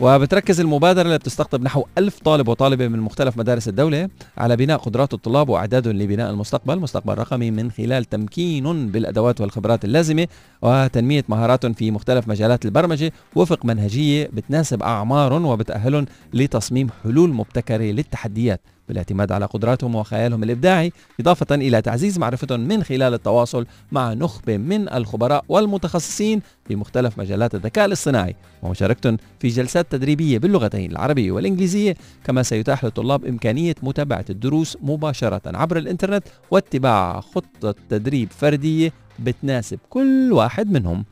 وبتركز 0.00 0.60
المبادرة 0.60 1.02
اللي 1.02 1.18
بتستقطب 1.18 1.62
نحو 1.62 1.84
ألف 1.98 2.18
طالب 2.18 2.48
وطالبة 2.48 2.88
من 2.88 3.00
مختلف 3.00 3.36
مدارس 3.36 3.68
الدولة 3.68 4.08
على 4.38 4.56
بناء 4.56 4.78
قدرات 4.78 5.14
الطلاب 5.14 5.48
وإعدادهم 5.48 5.96
لبناء 5.96 6.30
المستقبل 6.30 6.80
مستقبل 6.80 7.14
رقمي 7.14 7.50
من 7.50 7.70
خلال 7.70 8.04
تمكين 8.04 8.88
بالأدوات 8.88 9.40
والخبرات 9.40 9.84
اللازمة 9.84 10.26
وتنمية 10.62 11.24
مهاراتهم 11.28 11.72
في 11.72 11.90
مختلف 11.90 12.28
مجالات 12.28 12.64
البرمجة 12.64 13.12
وفق 13.36 13.64
منهجية 13.64 14.30
بتناسب 14.32 14.82
أعمارهم 14.82 15.46
وبتأهلهم 15.46 16.06
لتصميم 16.34 16.88
حلول 17.04 17.30
مبتكرة 17.30 17.84
للتحديات. 17.84 18.60
بالاعتماد 18.88 19.32
على 19.32 19.44
قدراتهم 19.44 19.94
وخيالهم 19.94 20.42
الإبداعي 20.42 20.92
إضافة 21.20 21.54
إلى 21.54 21.82
تعزيز 21.82 22.18
معرفتهم 22.18 22.60
من 22.60 22.82
خلال 22.82 23.14
التواصل 23.14 23.66
مع 23.92 24.12
نخبة 24.12 24.56
من 24.56 24.88
الخبراء 24.88 25.44
والمتخصصين 25.48 26.42
في 26.68 26.76
مختلف 26.76 27.18
مجالات 27.18 27.54
الذكاء 27.54 27.84
الاصطناعي. 27.84 28.36
ومشاركتهم 28.62 29.16
في 29.40 29.48
جلسات 29.48 29.86
تدريبية 29.90 30.38
باللغتين 30.38 30.90
العربية 30.90 31.32
والإنجليزية 31.32 31.94
كما 32.24 32.42
سيتاح 32.42 32.84
للطلاب 32.84 33.24
إمكانية 33.24 33.74
متابعة 33.82 34.24
الدروس 34.30 34.78
مباشرة 34.82 35.42
عبر 35.46 35.76
الإنترنت 35.76 36.24
واتباع 36.50 37.20
خطة 37.20 37.74
تدريب 37.90 38.28
فردية 38.30 38.92
بتناسب 39.18 39.78
كل 39.90 40.32
واحد 40.32 40.72
منهم. 40.72 41.04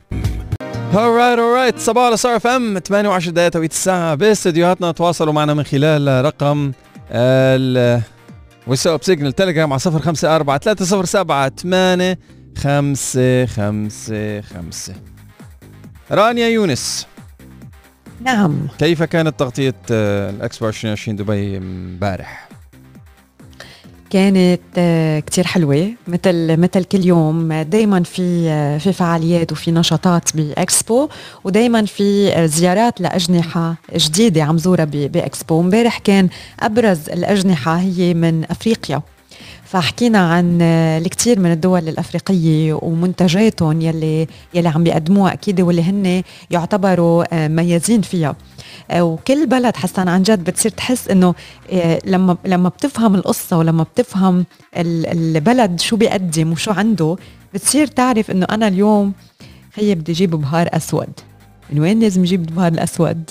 Alright 0.93 1.39
alright. 1.39 1.77
صباحو 1.77 2.05
على 2.05 2.17
ستار 2.17 2.39
أف 2.55 2.71
إم 2.71 2.79
28 2.79 3.33
دقائق 3.33 3.49
توقيت 3.51 3.71
الساعة. 3.71 4.15
باستديوهاتنا 4.15 4.91
تواصلوا 4.91 5.33
معنا 5.33 5.53
من 5.53 5.63
خلال 5.63 6.25
رقم 6.25 6.71
واتساب 8.67 9.03
سيجنال 9.03 9.33
تليجرام 9.33 9.73
على 9.73 9.81
054 9.85 10.75
307 10.75 11.49
8 11.49 12.17
5 12.57 13.45
5 13.45 14.41
5 14.41 14.93
رانيا 16.11 16.47
يونس. 16.47 17.07
نعم. 18.21 18.67
كيف 18.79 19.03
كانت 19.03 19.39
تغطية 19.39 19.75
الأكسبو 19.89 20.67
2020 20.67 21.17
دبي 21.17 21.57
امبارح؟ 21.57 22.49
كانت 24.13 24.61
آه، 24.77 25.19
كتير 25.19 25.47
حلوة 25.47 25.93
مثل 26.07 26.57
مثل 26.57 26.83
كل 26.83 27.05
يوم. 27.05 27.53
دايما 27.53 28.03
في 28.03 28.49
آه، 28.49 28.77
في 28.77 28.93
فعاليات 28.93 29.51
وفي 29.51 29.71
نشاطات 29.71 30.35
بإكسبو 30.35 31.09
ودايما 31.43 31.85
في 31.85 32.33
آه، 32.33 32.45
زيارات 32.45 33.01
لأجنحة 33.01 33.75
جديدة 33.95 34.43
عم 34.43 34.57
زورها 34.57 34.85
بإكسبو. 34.85 35.61
امبارح 35.61 35.97
كان 35.97 36.29
أبرز 36.59 37.09
الأجنحة 37.09 37.75
هي 37.75 38.13
من 38.13 38.43
أفريقيا. 38.51 39.01
فحكينا 39.65 40.19
عن 40.19 40.61
الكثير 40.61 41.39
من 41.39 41.51
الدول 41.51 41.87
الأفريقية 41.89 42.73
ومنتجاتهم 42.73 43.81
يلي 43.81 44.27
يلي 44.53 44.69
عم 44.69 44.83
بيقدموها. 44.83 45.33
أكيد 45.33 45.61
واللي 45.61 45.83
هن 45.83 46.23
يعتبروا 46.51 47.47
مميزين 47.47 48.01
فيها. 48.01 48.35
وكل 48.95 49.45
بلد 49.47 49.75
حسن 49.75 50.07
عن 50.07 50.23
جد 50.23 50.43
بتصير 50.43 50.71
تحس 50.71 51.07
إنه 51.07 51.35
آه، 51.71 51.99
لما 52.05 52.37
لما 52.45 52.69
بتفهم 52.69 53.15
القصة 53.15 53.57
ولما 53.57 53.83
بتفهم 53.83 54.45
البلد 54.77 55.79
شو 55.79 55.95
بيقدم 55.95 56.51
وشو 56.51 56.71
عنده 56.71 57.17
بتصير 57.53 57.87
تعرف 57.87 58.31
إنه 58.31 58.45
أنا 58.49 58.67
اليوم 58.67 59.13
هي 59.75 59.95
بدي 59.95 60.11
أجيب 60.11 60.29
بهار 60.29 60.69
أسود. 60.71 61.09
من 61.69 61.79
وين 61.79 61.99
لازم 61.99 62.21
نجيب 62.21 62.49
البهار 62.49 62.71
الأسود؟ 62.71 63.29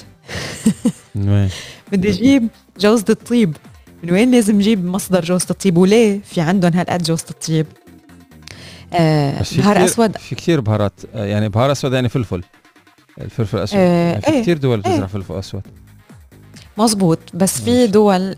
بدي 1.93 2.09
أجيب 2.09 2.49
جوزة 2.81 3.05
الطيب. 3.11 3.57
من 4.03 4.11
وين 4.11 4.31
لازم 4.31 4.57
نجيب 4.57 4.85
مصدر 4.85 5.25
جوزة 5.25 5.47
الطيب؟ 5.51 5.77
وليه 5.77 6.21
في 6.25 6.41
عندهم 6.41 6.73
هالقد 6.73 7.03
جوزة 7.03 7.27
الطيب؟ 7.31 7.67
آه 8.93 9.43
بهار 9.57 9.85
أسود 9.85 10.17
في 10.17 10.35
كثير 10.35 10.61
بهارات 10.61 10.93
آه، 11.15 11.25
يعني 11.25 11.49
بهار 11.49 11.73
أسود 11.73 11.93
يعني 11.93 12.09
فلفل. 12.09 12.43
الفلفل 13.21 13.59
الأسود. 13.59 13.79
آه 13.79 14.11
يعني 14.11 14.21
في 14.21 14.29
إيه 14.29 14.43
كثير 14.43 14.59
دول 14.59 14.81
بتزرع 14.81 14.97
إيه 14.97 15.07
فلفل 15.07 15.35
أسود. 15.35 15.63
مزبوط 16.79 17.19
بس 17.35 17.61
في 17.61 17.87
دول 17.87 18.37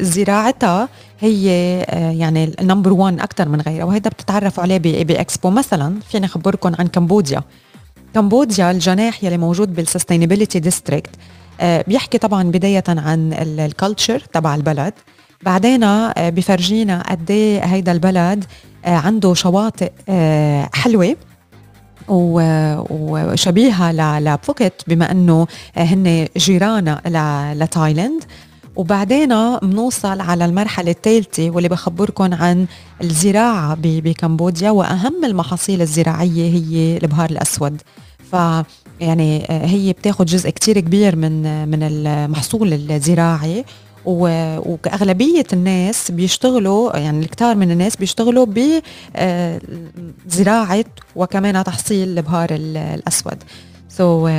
زراعتها 0.00 0.88
هي 1.20 1.50
آه، 1.88 2.10
يعني 2.10 2.54
ال 2.60 2.65
number 2.65 2.92
1 2.92 3.20
أكثر 3.20 3.48
من 3.48 3.60
غيرها 3.60 3.84
وهذا 3.84 4.10
بتتعرفوا 4.10 4.62
عليه 4.62 5.04
باكسبو 5.04 5.50
مثلا 5.50 6.00
فيني 6.10 6.26
اخبركم 6.26 6.72
عن 6.78 6.86
كمبوديا. 6.86 7.42
كمبوديا 8.14 8.70
الجناح 8.70 9.24
يلي 9.24 9.38
موجود 9.38 9.74
بال 9.74 9.85
sustainability 9.85 10.60
district 10.60 11.10
آه، 11.60 11.84
بيحكي 11.88 12.18
طبعا 12.18 12.42
بداية 12.42 12.84
عن 12.88 13.32
ال 13.32 13.43
culture 13.43 14.20
تبع 14.20 14.54
البلد. 14.54 14.92
بعدين 15.42 15.84
آه، 15.84 16.28
بفرجينا 16.30 17.02
قد 17.10 17.30
إيه 17.30 17.60
هيدا 17.60 17.92
البلد 17.92 18.44
عنده 18.84 19.34
شواطئ 19.34 19.92
حلوة. 20.72 21.16
وشبيهة 22.10 23.92
لبوكيت 24.20 24.82
بما 24.86 25.10
أنه 25.10 25.46
هن 25.76 26.28
جيرانا 26.36 27.00
لتايلاند. 27.56 28.24
وبعدين 28.76 29.28
بنوصل 29.62 30.20
على 30.20 30.44
المرحلة 30.44 30.90
الثالثة 30.90 31.50
واللي 31.50 31.68
بخبركم 31.68 32.34
عن 32.34 32.66
الزراعة 33.02 33.76
بكمبوديا. 33.82 34.70
وأهم 34.70 35.24
المحاصيل 35.24 35.82
الزراعية 35.82 36.54
هي 36.54 36.96
البهار 36.96 37.30
الأسود. 37.30 37.82
ف 38.32 38.36
يعني 39.00 39.46
هي 39.50 39.92
بتاخذ 39.92 40.24
جزء 40.24 40.50
كتير 40.50 40.80
كبير 40.80 41.16
من 41.16 41.68
من 41.68 41.82
المحصول 41.82 42.72
الزراعي. 42.72 43.64
واغلبيه 44.04 45.46
الناس 45.52 46.10
بيشتغلوا 46.10 46.96
يعني 46.96 47.24
الكثار 47.24 47.54
من 47.54 47.70
الناس 47.70 47.96
بيشتغلوا 47.96 48.46
بزراعه 50.26 50.74
آه، 50.78 50.84
وكمان 51.16 51.64
تحصيل 51.64 52.18
البهار 52.18 52.48
الأسود. 52.52 53.42
سو 53.88 54.30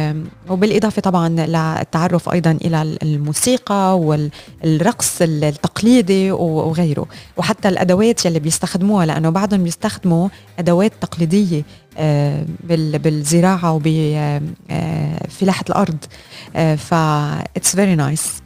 وبالإضافة 0.50 1.02
طبعا 1.02 1.30
للتعرف 1.30 2.30
أيضا 2.30 2.52
إلى 2.52 2.97
الموسيقى 3.04 4.00
والرقص 4.00 5.21
التقليدي 5.21 6.32
وغيره. 6.32 7.08
وحتى 7.38 7.67
الأدوات 7.67 8.26
يلي 8.26 8.39
بيستخدموها 8.39 9.06
لأنه 9.06 9.30
بعضهم 9.30 9.63
بيستخدموا 9.63 10.30
أدوات 10.60 10.91
تقليدية 11.02 11.63
آه، 11.97 12.45
بالزراعة 12.63 13.74
وبفلاحه 13.74 15.63
آه، 15.63 15.69
الأرض. 15.69 15.97
ف 16.78 16.93
very 17.75 17.95
nice 17.95 18.41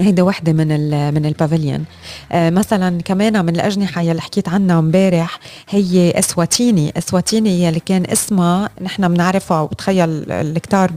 هيدا 0.00 0.22
وحدة 0.22 0.52
من 0.52 0.68
من 1.14 1.26
ال 1.26 1.32
pavilion 1.32 1.84
آه 2.32 2.50
مثلا 2.50 3.02
كمان 3.02 3.44
من 3.44 3.54
الأجنحة 3.56 4.02
يلي 4.02 4.20
حكيت 4.20 4.48
عنها 4.48 4.78
امبارح 4.78 5.38
هي 5.68 6.18
إسواتيني. 6.18 6.92
إسواتيني 6.98 7.62
يلي 7.64 7.80
كان 7.80 8.04
اسمها 8.10 8.70
نحن 8.82 9.08
بنعرفها 9.14 9.60
وبتخيل 9.60 10.32
الكتار 10.32 10.90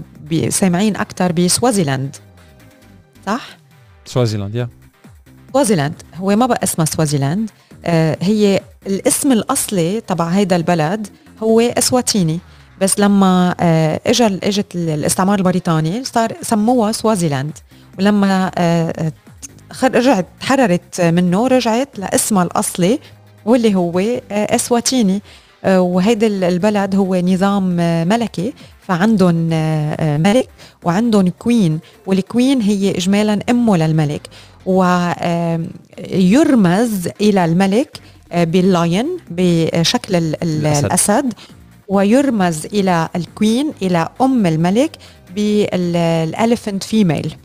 سامعين 0.50 0.96
أكثر 0.96 1.32
بسوازيلاند 1.32 2.16
صح؟ 3.26 3.48
سوازيلاند 4.06 4.56
يا 4.56 4.70
سوازيلاند 5.54 5.94
هو 6.16 6.36
ما 6.36 6.46
بقى 6.46 6.60
اسمها 6.64 6.86
سوازيلاند 6.86 7.50
آه 7.86 8.18
هي 8.22 8.62
الاسم 8.88 9.32
الأصلي 9.32 10.02
تبع 10.02 10.28
هيدا 10.28 10.56
البلد 10.56 11.08
هو 11.44 11.60
إسواتيني. 11.60 12.40
بس 12.82 13.00
لما 13.00 13.56
آه 13.60 14.00
اجى 14.08 14.26
إجت 14.26 14.76
الاستعمار 14.76 15.38
البريطاني 15.40 16.04
صار 16.04 16.34
سموها 16.42 16.92
سوازيلاند. 16.92 17.58
ولما 18.00 18.52
آه، 18.58 19.12
رجعت 19.84 20.26
تحررت 20.40 21.02
منه 21.02 21.48
رجعت 21.48 22.00
لاسمها 22.00 22.44
الأصلي 22.44 23.00
واللي 23.46 23.76
هو 23.76 24.00
آه، 24.00 24.22
إسواتيني. 24.32 25.22
وهيدا 25.68 26.28
البلد 26.28 26.96
هو 26.96 27.16
نظام 27.16 27.64
ملكي. 28.08 28.54
فعندهم 28.88 29.36
ملك 30.22 30.50
وعندهم 30.84 31.30
queen. 31.30 31.80
وال 32.06 32.22
queen 32.22 32.62
هي 32.62 32.92
اجمالا 32.92 33.40
أمه 33.50 33.78
للملك. 33.78 34.22
ويرمز 34.66 35.30
إلى 37.22 37.46
الملك 37.46 37.98
بال 38.36 38.60
lion 38.60 39.08
بشكل 39.30 40.16
الأسد, 40.16 40.86
الأسد. 40.86 41.34
ويرمز 41.92 42.66
إلى 42.66 43.10
ال 43.16 43.25
queen 43.25 43.74
إلى 43.82 44.10
أم 44.22 44.46
الملك 44.46 44.92
بال 45.36 45.65
elephant 45.65 46.84
female 46.84 47.36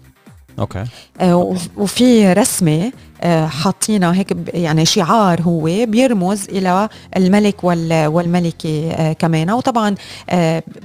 okay. 0.59 0.85
آه 1.21 1.57
وفي 1.77 2.33
رسمة 2.33 2.93
آه 3.23 3.47
حاطينها 3.47 4.15
هيك 4.15 4.37
يعني 4.55 4.85
شعار 4.85 5.43
هو 5.43 5.65
بيرمز 5.65 6.45
إلى 6.49 6.89
الملك 7.17 7.65
والملكة 7.65 8.91
آه 8.91 9.13
كمان. 9.13 9.51
وطبعا 9.51 9.95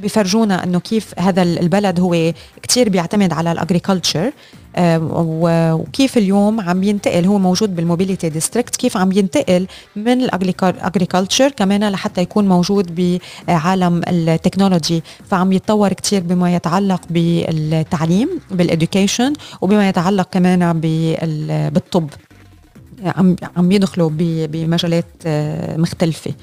بفرجونا 0.03 0.63
إنه 0.63 0.79
كيف 0.79 1.19
هذا 1.19 1.41
البلد 1.41 1.99
هو 1.99 2.33
كتير 2.63 2.89
بيعتمد 2.89 3.33
على 3.33 3.51
ال 3.51 3.58
agriculture 3.58 4.31
وكيف 4.77 6.17
اليوم 6.17 6.61
عم 6.61 6.83
ينتقل 6.83 7.25
هو 7.25 7.37
موجود 7.39 7.75
بال 7.75 7.86
mobility 7.86 8.29
district 8.29 8.75
كيف 8.75 8.97
عم 8.97 9.11
ينتقل 9.11 9.67
من 9.95 10.21
ال 10.23 10.34
agriculture 10.34 11.49
كمان 11.49 11.89
لحتى 11.89 12.21
يكون 12.21 12.47
موجود 12.47 13.19
بعالم 13.47 14.01
ال 14.07 14.15
technology. 14.15 15.03
فعم 15.29 15.51
يتطور 15.51 15.93
كثير 15.93 16.21
بما 16.21 16.55
يتعلق 16.55 17.01
بالتعليم 17.09 18.29
بال 18.51 18.66
education 18.66 19.33
وبما 19.61 19.89
يتعلق 19.89 20.27
كمان 20.31 20.79
بالطب. 21.73 22.09
عم 23.05 23.35
عم 23.57 23.71
يدخلوا 23.71 24.09
بمجالات 24.13 25.05
آه، 25.25 25.77
مختلفة. 25.77 26.33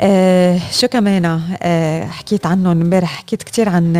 آه 0.00 0.60
شو 0.72 0.88
كمان؟ 0.88 1.40
آه 1.62 2.04
حكيت 2.04 2.46
عنهم 2.46 2.80
امبارح 2.80 3.18
حكيت 3.18 3.42
كثير 3.42 3.68
عن 3.68 3.92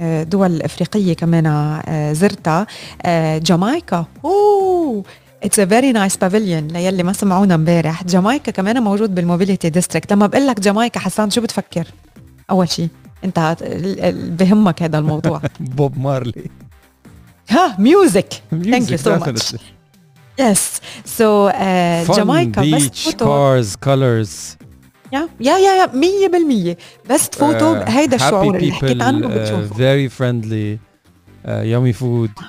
آه 0.00 0.22
دول 0.22 0.62
أفريقية 0.62 1.14
كمان 1.14 1.46
آه 1.46 2.12
زرتها. 2.12 2.66
آه 3.02 3.38
جامايكا. 3.38 4.06
Oh! 4.24 5.04
It's 5.42 5.58
a 5.60 5.66
very 5.66 5.92
nice 5.92 6.16
pavilion 6.16 6.68
ليلي 6.68 7.02
ما 7.02 7.12
سمعونا 7.12 7.54
امبارح. 7.54 8.04
جامايكا 8.04 8.52
كمان 8.52 8.82
موجود 8.82 9.14
بال 9.14 9.25
mobility 9.25 9.70
district. 9.70 10.12
لما 10.12 10.26
بقول 10.26 10.46
لك 10.46 10.60
جامايكا 10.60 11.00
حسان 11.00 11.30
شو 11.30 11.40
بتفكر؟ 11.40 11.86
أول 12.50 12.68
شيء 12.68 12.88
أنت 13.24 13.56
بهمك 14.38 14.82
هذا 14.82 14.98
الموضوع. 14.98 15.40
بوب 15.60 15.98
مارلي. 15.98 16.50
ها 17.50 17.76
music 17.78 18.32
thank 18.50 18.90
you 18.90 18.96
so 18.96 19.10
much 19.10 19.56
yes 20.38 20.80
so 21.04 21.50
جامايكا 22.16 22.76
بس 22.76 23.14
colors 23.14 23.76
colors 23.76 24.56
yeah 25.12 25.28
yeah 25.40 25.58
yeah 25.58 25.86
مية 25.94 26.28
بالمية. 26.28 26.78
بس 27.10 27.28
تفوتوا 27.28 27.84
uh, 27.84 27.88
هيدا 27.88 28.16
الشعور 28.16 28.56
اللي 28.56 28.72
حكيت 28.72 29.02
عنه 29.02 29.28
بتشوفه 29.28 29.74
very 29.74 30.10
friendly 30.10 30.78
uh, 31.46 31.50
yummy 31.50 32.00
food. 32.00 32.44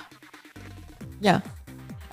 Yeah. 1.22 1.41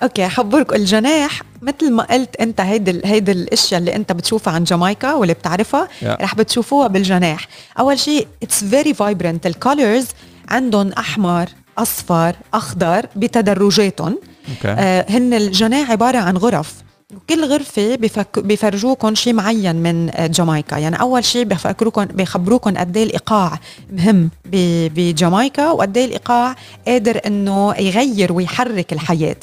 Okay 0.03 0.27
خبرك 0.27 0.73
الجناح. 0.73 1.41
مثل 1.61 1.91
ما 1.91 2.03
قلت 2.03 2.35
أنت 2.35 2.61
هيدي 2.61 3.01
هيدي 3.05 3.31
الأشياء 3.31 3.79
اللي 3.79 3.95
أنت 3.95 4.11
بتشوفها 4.11 4.53
عن 4.53 4.63
جامايكا 4.63 5.13
واللي 5.13 5.33
بتعرفها 5.33 5.87
yeah. 6.01 6.05
رح 6.21 6.35
بتشوفوها 6.35 6.87
بالجناح. 6.87 7.47
أول 7.79 7.99
شيء 7.99 8.27
it's 8.43 8.63
very 8.63 8.93
vibrant 8.93 9.47
ال 9.47 9.56
colors 9.56 10.07
عندهم 10.49 10.91
أحمر 10.91 11.49
أصفر 11.77 12.35
أخضر 12.53 13.05
بتدرجاتهم. 13.15 14.17
okay. 14.47 14.65
آه 14.65 15.05
هن 15.09 15.33
الجناح 15.33 15.91
عبارة 15.91 16.17
عن 16.17 16.37
غرف. 16.37 16.73
كل 17.29 17.45
غرفة 17.45 17.95
بفك... 17.95 18.39
بفرجوكم 18.39 19.15
شيء 19.15 19.33
معين 19.33 19.75
من 19.75 20.11
جامايكا. 20.19 20.75
يعني 20.75 21.01
أول 21.01 21.25
شيء 21.25 21.45
بفكروكم 21.45 22.05
بخبروكم 22.05 22.77
قد 22.77 22.97
الإيقاع 22.97 23.59
مهم 23.91 24.29
ب... 24.45 24.87
بجامايكا 24.95 25.71
وقد 25.71 25.97
الإيقاع 25.97 26.55
قادر 26.87 27.21
إنه 27.25 27.75
يغير 27.75 28.33
ويحرك 28.33 28.93
الحياة. 28.93 29.37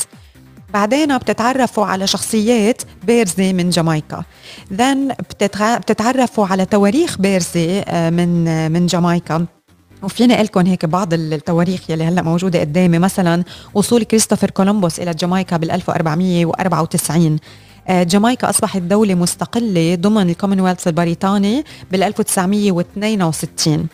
بعدين 0.74 1.18
بتتعرفوا 1.18 1.87
على 1.87 2.07
شخصيات 2.07 2.83
بارزة 3.05 3.53
من 3.53 3.70
جامايكا. 3.70 4.24
Then 4.73 5.09
بتتع... 5.09 5.79
بتتعرفوا 5.79 6.46
على 6.46 6.64
تواريخ 6.66 7.18
بارزة 7.18 7.81
آه، 7.81 8.11
من 8.11 8.72
من 8.72 8.87
جامايكا. 8.87 9.46
وفيني 10.05 10.43
قلكم 10.43 10.67
هيك 10.67 10.85
بعض 10.85 11.14
التواريخ 11.14 11.90
يلي 11.90 12.05
هلأ 12.05 12.23
موجودة 12.23 12.61
قدامي. 12.61 12.99
مثلا 12.99 13.45
وصول 13.75 14.03
كريستوفر 14.03 14.51
كولومبوس 14.51 15.01
إلى 15.01 15.14
جامايكا 15.14 15.57
بال 15.57 15.71
1494 15.71 17.38
آه، 17.88 18.03
جامايكا 18.03 18.51
أصبحت 18.51 18.81
دولة 18.83 19.14
مستقلة 19.14 19.95
ضمن 19.95 20.31
الكومنولث 20.31 20.88
البريطاني 20.88 21.64
بال 21.93 22.03
1962 22.03 23.87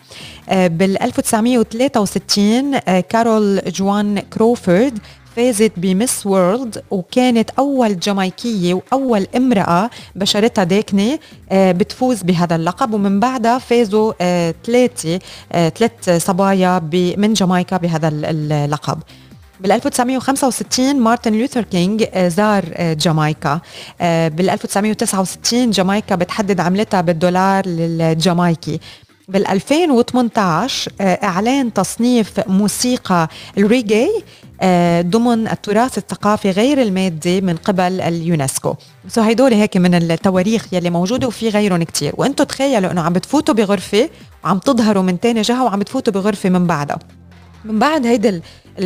بال 0.49 1.01
1963 1.01 2.77
كارول 2.99 3.61
جوان 3.67 4.19
كروفورد 4.19 4.99
فازت 5.35 5.71
ب 5.77 5.87
Miss 5.87 6.25
World 6.25 6.83
وكانت 6.91 7.49
أول 7.49 7.99
جامايكية 7.99 8.73
وأول 8.73 9.27
امرأة 9.35 9.89
بشرتها 10.15 10.63
داكنة 10.63 11.19
آه، 11.51 11.71
بتفوز 11.71 12.21
بهذا 12.23 12.55
اللقب. 12.55 12.93
ومن 12.93 13.19
بعدها 13.19 13.57
فازوا 13.57 14.13
آه، 14.21 14.55
ثلاثة 14.65 15.19
آه، 15.51 15.69
ثلاث 15.69 16.09
صبايا 16.25 16.81
من 17.17 17.33
جامايكا 17.33 17.77
بهذا 17.77 18.07
اللقب. 18.13 18.99
بال 19.59 19.71
1965 19.71 20.99
مارتن 20.99 21.33
لوثر 21.33 21.61
كينج 21.61 22.05
زار 22.27 22.65
جامايكا. 22.79 23.59
بال 23.99 24.49
1969 24.49 25.71
جامايكا 25.71 26.15
بتحدد 26.15 26.59
عملتها 26.59 27.01
بالدولار 27.01 27.63
الجامايكي 27.67 28.79
بال2018 29.33 30.37
آه، 30.37 31.19
إعلان 31.23 31.73
تصنيف 31.73 32.39
موسيقى 32.47 33.27
الريغي 33.57 34.09
آه، 34.61 35.01
ضمن 35.01 35.47
التراث 35.47 35.97
الثقافي 35.97 36.51
غير 36.51 36.81
المادي 36.81 37.41
من 37.41 37.55
قبل 37.55 38.01
اليونسكو. 38.01 38.75
so 39.07 39.21
هيدول 39.21 39.53
هيك 39.53 39.77
من 39.77 39.93
التواريخ 39.95 40.73
يلي 40.73 40.89
موجودة 40.89 41.27
وفي 41.27 41.49
غيرهم 41.49 41.83
كتير. 41.83 42.13
وأنتم 42.17 42.43
تخيلوا 42.43 42.91
إنه 42.91 43.01
عم 43.01 43.13
بتفوتوا 43.13 43.55
بغرفة 43.55 44.09
وعم 44.43 44.59
تظهروا 44.59 45.03
من 45.03 45.19
تاني 45.19 45.41
جهة 45.41 45.63
وعم 45.63 45.79
بتفوتوا 45.79 46.13
بغرفة 46.13 46.49
من 46.49 46.67
بعدها. 46.67 46.99
من 47.65 47.79
بعد 47.79 48.05
هيدي 48.05 48.41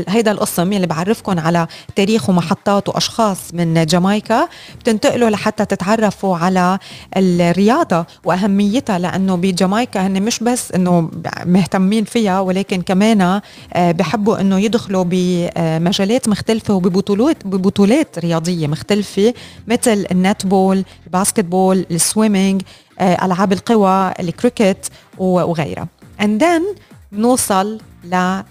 هيدا 0.07 0.31
القسم 0.31 0.73
يلي 0.73 0.87
بعرفكم 0.87 1.39
على 1.39 1.67
تاريخ 1.95 2.29
ومحطات 2.29 2.89
وأشخاص 2.89 3.53
من 3.53 3.85
جامايكا 3.85 4.47
بتنتقلوا 4.79 5.29
لحتى 5.29 5.65
تتعرفوا 5.65 6.37
على 6.37 6.79
الرياضة 7.17 8.05
وأهميتها 8.23 8.99
لأنه 8.99 9.35
بجامايكا 9.35 10.07
هن 10.07 10.21
مش 10.21 10.39
بس 10.39 10.71
إنه 10.71 11.11
مهتمين 11.45 12.03
فيها 12.03 12.39
ولكن 12.39 12.81
كمان 12.81 13.41
آه، 13.73 13.91
بحبوا 13.91 14.41
إنه 14.41 14.59
يدخلوا 14.59 15.05
بمجالات 15.07 16.27
مختلفة 16.29 16.73
وببطولات 16.73 17.47
ببطولات 17.47 18.19
رياضية 18.19 18.67
مختلفة 18.67 19.33
مثل 19.67 20.05
ال 20.11 20.16
netball 20.16 20.45
ال 20.45 20.83
basketball 21.05 21.85
ال 21.91 21.99
swimming 21.99 22.61
آه، 22.99 23.25
ألعاب 23.25 23.53
القوى 23.53 24.13
الكريكت 24.19 24.91
وغيرها. 25.17 25.87
And 26.21 26.41
then 26.41 26.79
نوصل 27.13 27.79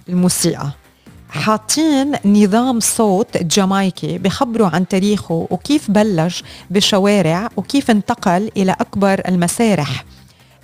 للموسيقى. 0.09 0.71
حاطين 1.35 2.13
نظام 2.25 2.81
صوت 2.81 3.37
جامايكي 3.43 4.19
بخبروا 4.19 4.69
عن 4.69 4.89
تاريخه 4.89 5.47
وكيف 5.51 5.91
بلش 5.91 6.43
بالشوارع 6.71 7.49
وكيف 7.57 7.91
انتقل 7.91 8.51
إلى 8.57 8.73
أكبر 8.81 9.23
المسارح. 9.29 10.05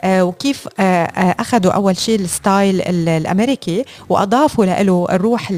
آه 0.02 0.24
وكيف 0.24 0.68
آه 0.80 0.82
آه 1.04 1.34
أخذوا 1.40 1.72
أول 1.72 1.96
شيء 1.96 2.20
ال 2.20 2.30
style 2.30 2.80
الأمريكي 3.08 3.84
وأضافوا 4.08 4.64
له 4.64 5.06
الروح 5.10 5.52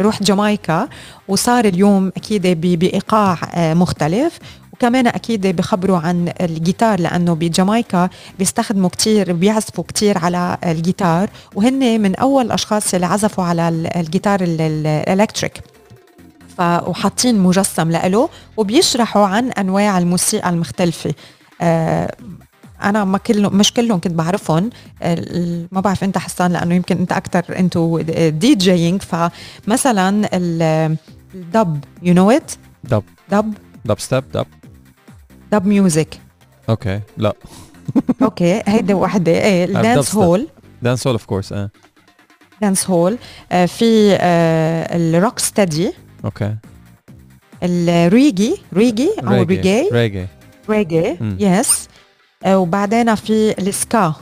روح 0.00 0.22
جامايكا. 0.22 0.88
وصار 1.28 1.64
اليوم 1.64 2.12
أكيد 2.16 2.46
بإيقاع 2.60 3.38
مختلف. 3.56 4.38
وكمان 4.78 5.06
أكيد 5.06 5.46
بخبروا 5.46 5.98
عن 5.98 6.32
الجيتار 6.40 7.00
لأنه 7.00 7.34
بجامايكا 7.34 8.08
بيستخدموا 8.38 8.88
كتير 8.88 9.32
بيعزفوا 9.32 9.84
كتير 9.84 10.18
على 10.18 10.58
الجيتار 10.64 11.30
وهن 11.54 12.00
من 12.00 12.16
أول 12.16 12.46
الأشخاص 12.46 12.94
اللي 12.94 13.06
عزفوا 13.06 13.44
على 13.44 13.68
الجيتار 13.96 14.40
ال 14.42 14.54
electric. 14.54 15.60
وحاطين 16.60 17.38
مجسم 17.38 17.90
له 17.90 18.28
وبيشرحوا 18.56 19.26
عن 19.26 19.50
أنواع 19.50 19.98
الموسيقى 19.98 20.48
المختلفة. 20.48 21.14
آه 21.60 22.14
أنا 22.82 23.04
ما 23.04 23.18
كلهم 23.18 23.56
مش 23.56 23.72
كلهم 23.72 24.00
كنت 24.00 24.12
بعرفهم. 24.12 24.70
ما 25.72 25.80
بعرف 25.80 26.04
أنت 26.04 26.18
حسان 26.18 26.52
لأنه 26.52 26.74
يمكن 26.74 26.98
أنت 26.98 27.12
أكثر 27.12 27.58
into 27.58 28.00
DJing. 28.28 29.02
فمثلا 29.02 30.28
ال 31.34 31.47
dub 31.47 31.84
you 32.02 32.14
know 32.14 32.30
it 32.30 32.52
dub 32.84 33.02
dub 33.30 33.54
dubstep 33.84 34.24
dub 34.34 34.46
dub 35.52 35.66
music 35.66 36.20
okay 36.68 37.00
لا. 37.16 37.34
okay 38.22 38.62
هيدي 38.66 38.94
وحدة. 38.94 39.32
إيه 39.32 39.64
ال 39.64 40.14
dancehall 40.14 40.48
dancehall 40.82 41.14
of 41.14 41.24
course 41.24 41.52
آه. 41.52 41.70
dancehall 42.60 43.18
في 43.50 44.18
آه 44.20 44.96
ال 44.96 45.38
rocksteady 45.38 45.92
okay 46.24 46.54
ال 47.62 47.75
reggae 47.75 48.56
reggae 48.74 49.10
أو 49.28 49.42
reggae 49.42 49.88
reggae 49.92 50.26
reggae 50.68 51.16
yes 51.38 51.88
وبعدين 52.46 53.14
في 53.14 53.58
ال 53.58 53.72
ska 53.72 54.14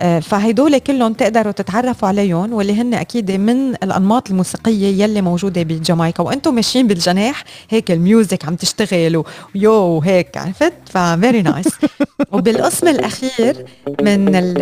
آه، 0.00 0.18
فهيدول 0.18 0.78
كلهم 0.78 1.12
تقدروا 1.12 1.52
تتعرفوا 1.52 2.08
عليهم 2.08 2.52
واللي 2.52 2.80
هن 2.80 2.94
أكيد 2.94 3.30
من 3.30 3.74
الأنماط 3.74 4.30
الموسيقية 4.30 5.04
يلي 5.04 5.22
موجودة 5.22 5.62
بجامايكا. 5.62 6.22
وأنتم 6.22 6.54
ماشيين 6.54 6.86
بالجناح 6.86 7.44
هيك 7.70 7.90
ال 7.90 7.99
music 7.99 8.44
عم 8.44 8.56
تشتغل 8.56 9.22
و 9.54 9.65
you 9.65 9.98
هيك 9.98 10.36
عرفت؟ 10.36 10.72
ف 10.86 10.97
very 10.97 11.42
nice 11.42 11.68
وبالقسم 12.32 12.88
الأخير 12.88 13.64
من 14.02 14.36
ال 14.36 14.54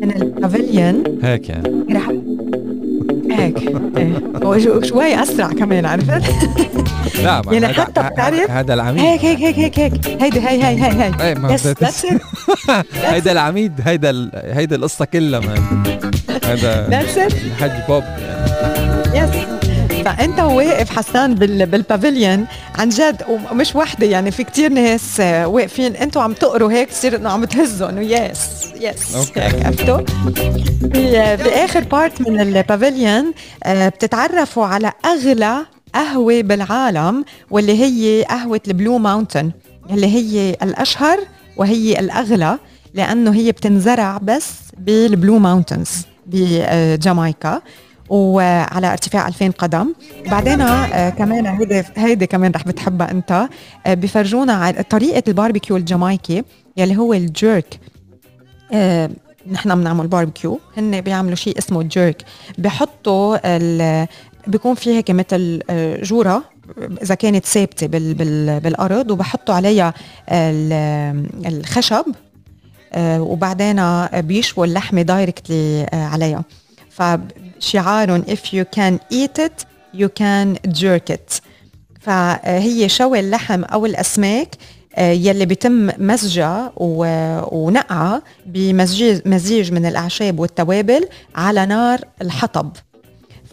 من 0.00 0.22
ال 0.22 0.31
pavilion 0.31 1.04
هيك 1.22 1.48
يعني. 1.48 1.94
رح 1.94 2.08
هيك. 3.32 3.76
إيه. 3.96 4.82
شوي 4.82 5.22
أسرع 5.22 5.46
كمان 5.46 5.86
عرفت؟ 5.86 6.10
لا 7.24 7.42
يعني 7.50 7.68
حتى 7.68 8.02
بتعرف؟ 8.02 8.50
هذا 8.50 8.74
العميد. 8.74 9.02
هيك 9.02 9.24
هيك 9.24 9.38
هيك 9.38 9.58
هيك 9.58 9.78
هيك. 9.78 10.22
هيدي 10.22 10.40
هي 10.40 10.64
هي 10.64 10.82
هي 10.82 11.12
هي. 11.20 11.54
yes 11.54 11.66
that's 11.66 12.06
هيدا 13.12 13.32
العميد 13.32 13.72
هيدا 13.84 14.30
هيدا 14.34 14.76
القصة 14.76 15.04
كلها 15.04 15.40
مان 15.40 15.82
هذا 16.44 16.88
الحاج 17.26 17.72
بوب. 17.88 18.04
yes 19.14 19.51
فانت 20.04 20.40
واقف 20.40 20.90
حسان 20.90 21.34
بال 21.34 21.56
pavilion 21.56 22.46
عن 22.74 22.88
جد 22.88 23.22
ومش 23.28 23.76
وحدة 23.76 24.06
يعني 24.06 24.30
في 24.30 24.44
كتير 24.44 24.72
ناس 24.72 25.20
واقفين. 25.44 25.96
أنتم 25.96 26.20
عم 26.20 26.32
تقروا 26.32 26.72
هيك 26.72 26.90
تصير 26.90 27.16
إنه 27.16 27.30
عم 27.30 27.44
تهزوا 27.44 27.88
انه 27.88 28.00
yes 28.00 28.38
عرفتوا؟ 29.36 30.00
باخر 31.36 31.80
part 31.80 32.28
من 32.28 32.40
ال 32.40 32.50
pavilion 32.50 33.32
آه، 33.64 33.88
بتتعرفوا 33.88 34.66
على 34.66 34.92
أغلى 35.04 35.56
قهوة 35.94 36.40
بالعالم 36.40 37.24
واللي 37.50 37.82
هي 37.82 38.24
قهوة 38.24 38.60
ال 38.68 38.74
Blue 38.74 38.98
Mountain 38.98 39.50
اللي 39.90 40.06
هي 40.06 40.56
الأشهر 40.62 41.18
وهي 41.56 41.98
الأغلى 41.98 42.58
لأنه 42.94 43.34
هي 43.34 43.52
بتنزرع 43.52 44.18
بس 44.22 44.50
بال 44.78 44.98
Blue 44.98 45.38
Mountains 45.38 45.90
بجامايكا. 46.26 47.60
وعلى 48.12 48.92
ارتفاع 48.92 49.28
2000 49.28 49.50
قدم. 49.50 49.94
بعدين 50.26 50.60
آه 50.60 51.10
كمان 51.10 51.46
هيدي 51.46 51.82
هيدي 51.96 52.26
كمان 52.26 52.52
رح 52.52 52.64
بتحبها 52.64 53.10
أنت. 53.10 53.48
آه 53.86 53.94
بفرجونا 53.94 54.84
طريقة 54.90 55.22
الباربيكيو 55.28 55.76
الجامايكي 55.76 56.42
يلي 56.76 56.96
هو 56.96 57.14
ال 57.14 57.25
jerk. 57.25 57.80
آه 58.72 59.10
نحن 59.52 59.74
بنعمل 59.74 60.06
باربيكيو. 60.06 60.60
هن 60.76 61.00
بيعملوا 61.00 61.34
شيء 61.34 61.58
اسمه 61.58 61.82
jerk. 61.82 62.22
بحطوا 62.58 63.36
بيكون 64.46 64.74
في 64.74 64.96
هيك 64.96 65.10
مثل 65.10 65.62
جورة 66.02 66.42
إذا 67.02 67.14
كانت 67.14 67.46
ثابتة 67.46 67.86
بال 67.86 68.14
بال 68.14 68.60
بالأرض 68.60 69.10
وبحطوا 69.10 69.54
عليها 69.54 69.94
الخشب 71.46 72.04
وبعدين 72.98 74.06
بيشووا 74.14 74.66
اللحمة 74.66 75.02
دايركتلي 75.02 75.86
عليها. 75.92 76.44
فشعارهم 77.62 78.22
if 78.22 78.52
you 78.52 78.64
can 78.76 78.98
eat 79.14 79.38
it 79.38 79.64
you 79.94 80.08
can 80.08 80.58
jerk 80.68 81.14
it. 81.14 81.40
فهي 82.00 82.88
شوي 82.88 83.20
اللحم 83.20 83.64
أو 83.64 83.86
الأسماك 83.86 84.48
آه، 84.94 85.12
يلي 85.12 85.46
بيتم 85.46 85.90
مزجها 85.98 86.72
ونقعها 87.52 88.22
بمزيج 88.46 89.72
من 89.72 89.86
الأعشاب 89.86 90.40
والتوابل 90.40 91.08
على 91.34 91.66
نار 91.66 92.00
الحطب. 92.22 92.72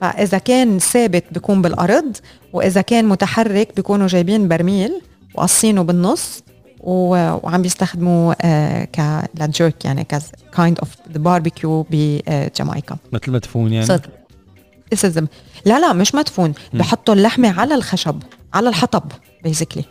فإذا 0.01 0.37
كان 0.37 0.79
ثابت 0.79 1.23
بيكون 1.31 1.61
بالأرض 1.61 2.17
وإذا 2.53 2.81
كان 2.81 3.05
متحرك 3.05 3.75
بيكونوا 3.75 4.07
جايبين 4.07 4.47
برميل 4.47 5.01
وقصينه 5.35 5.81
بالنص 5.81 6.43
وعم 6.79 7.61
بيستخدموه 7.61 8.35
آه 8.41 8.83
ك 8.83 9.29
لل 9.39 9.55
jerk 9.55 9.85
يعني 9.85 10.07
kind 10.55 10.79
of 10.79 10.89
the 11.11 11.17
barbecue 11.17 11.85
بجامايكا. 11.89 12.97
مثل 13.11 13.31
مدفون 13.31 13.73
يعني؟ 13.73 13.85
صدق. 13.85 15.23
لا 15.65 15.79
لا 15.79 15.93
مش 15.93 16.15
مدفون. 16.15 16.53
بحطوا 16.73 17.13
اللحمة 17.13 17.59
على 17.59 17.75
الخشب 17.75 18.23
على 18.53 18.69
الحطب 18.69 19.11
basically 19.43 19.85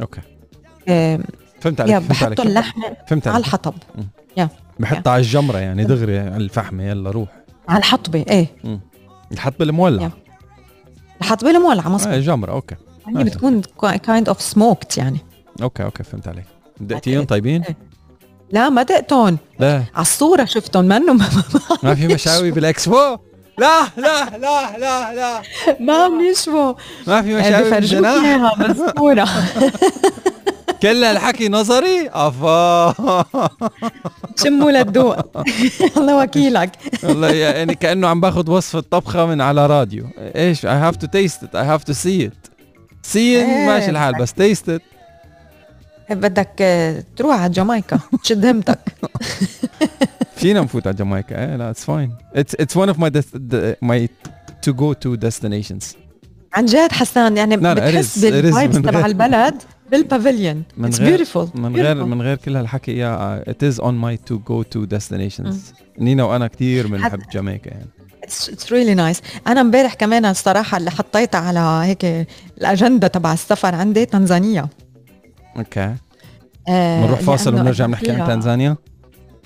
okay. 0.00 0.20
آه 0.88 1.20
فهمت 1.60 1.80
عليك 1.80 1.98
فهمت 1.98 2.10
بحطوا 2.10 2.44
اللحمة 2.44 2.96
فهمت 3.08 3.28
على 3.28 3.38
الحطب. 3.38 3.74
يا 4.36 4.48
بحطها 4.80 5.10
على 5.10 5.20
الجمرة 5.20 5.58
يعني 5.58 5.84
دغري 5.84 6.18
على 6.18 6.36
الفحمة 6.36 6.82
يلا 6.84 7.10
روح. 7.10 7.28
على 7.68 7.78
الحطبة 7.78 8.24
إيه. 8.28 8.46
الحطبة 9.32 9.64
المولعة. 9.64 10.12
الحطبة 11.20 11.50
المولعة 11.50 11.88
مظبوط. 11.88 12.12
إيه 12.12 12.20
جمرة 12.20 12.52
okay. 12.52 12.74
يعني 13.06 13.24
بتكون 13.24 13.62
kind 14.02 14.28
of 14.28 14.40
smoked 14.42 14.98
يعني. 14.98 15.18
okay 15.62 15.84
okay 15.84 16.02
فهمت 16.02 16.28
عليك. 16.28 16.44
دقتيهم 16.80 17.24
طيبين؟ 17.24 17.62
إيه. 17.62 17.76
لا 18.52 18.68
ما 18.68 18.82
دقتهم. 18.82 19.38
لا. 19.58 19.74
على 19.94 20.02
الصورة 20.02 20.44
شفتهم 20.44 20.84
منهم 20.84 21.18
ما 21.82 21.94
في 21.94 22.06
مشاوي 22.06 22.50
بالإكسبو؟ 22.50 23.16
لا 23.58 23.82
لا 23.96 24.24
لا 24.38 24.78
لا 24.78 25.14
لا. 25.14 25.42
ما 25.80 26.04
عم 26.04 26.20
يشبه 26.20 26.76
ما 27.06 27.22
في 27.22 27.34
مشاوي 27.34 27.70
بفرجوك 27.70 27.74
بالجناح؟ 27.74 28.24
إياها 28.24 28.54
بالصورة 28.58 29.28
كل 30.82 31.04
هالحكي 31.04 31.48
نظري؟ 31.48 32.08
أفا. 32.12 32.94
شموا 34.44 34.70
للذوق 34.70 35.16
الله 35.96 36.22
وكيلك. 36.22 36.70
والله 37.02 37.30
يعني 37.30 37.74
كأنه 37.74 38.08
عم 38.08 38.20
باخذ 38.20 38.50
وصفه 38.50 38.80
طبخه 38.80 39.26
من 39.26 39.40
على 39.40 39.66
راديو. 39.66 40.06
إيش؟ 40.18 40.66
Have 40.66 40.96
to 40.96 41.06
taste 41.06 41.42
it 41.42 41.54
I 41.54 41.64
have 41.64 41.84
to 41.84 41.94
see 41.94 42.26
it. 42.28 42.50
Seeing 43.12 43.16
إيه. 43.16 43.66
ماشي 43.66 43.90
الحال 43.90 44.14
بس 44.14 44.30
taste 44.32 44.68
it. 44.78 44.82
بدك 46.14 46.48
آه، 46.60 47.04
تروح 47.16 47.40
على 47.40 47.52
جامايكا. 47.52 47.98
تشد 48.24 48.46
همتك. 48.46 48.78
فينا 50.36 50.60
نفوت 50.60 50.86
على 50.86 50.96
جامايكا. 50.96 51.38
إيه 51.50 51.56
لا 51.56 51.70
it's 51.70 51.84
fine 51.84 52.14
it's 52.34 52.54
it's 52.54 52.78
my 52.78 53.10
des- 53.10 53.38
the- 53.52 53.88
my 53.88 54.08
to 54.66 54.72
go 54.72 54.94
to 55.04 55.16
destinations. 55.28 55.84
عن 56.54 56.64
جد 56.66 56.92
حسان 56.92 57.36
يعني 57.36 57.56
لا، 57.56 57.74
لا، 57.74 57.90
بتحس 57.90 58.18
بال 58.18 58.35
vibes 58.35 58.76
تبع 58.76 59.06
البلد 59.06 59.54
بال 59.90 60.04
pavilion 60.04 60.62
من 60.76 60.84
it's 60.88 60.98
غير- 61.00 61.08
beautiful 61.08 61.48
من 61.54 61.76
غير 61.76 62.04
من 62.04 62.22
غير 62.22 62.36
كل 62.36 62.56
هالحكي 62.56 62.96
yeah 62.96 63.44
is 63.62 63.74
on 63.76 63.94
my 64.04 64.32
to 64.32 64.36
go 64.36 64.64
to 64.76 64.96
destinations. 64.98 65.54
نينا 65.98 66.24
وأنا 66.24 66.46
كثير 66.46 66.86
بنحب 66.86 67.22
جامايكا 67.32 67.70
يعني. 67.70 67.86
it's 68.24 68.72
really 68.72 68.94
nice 68.94 69.20
أنا 69.46 69.60
امبارح 69.60 69.94
كمان 69.94 70.24
الصراحة 70.24 70.76
اللي 70.78 70.90
حطيتها 70.90 71.38
على 71.40 71.60
هيك 71.88 72.26
الأجندة 72.58 73.06
تبع 73.06 73.32
السفر 73.32 73.74
عندي 73.74 74.04
تنزانيا. 74.06 74.68
okay. 75.56 75.94
آه 76.68 77.04
بنروح 77.06 77.20
فاصل 77.20 77.50
لأنه 77.50 77.62
ونرجع 77.62 77.86
بنحكي 77.86 78.10
عن 78.10 78.26
تنزانيا؟ 78.28 78.76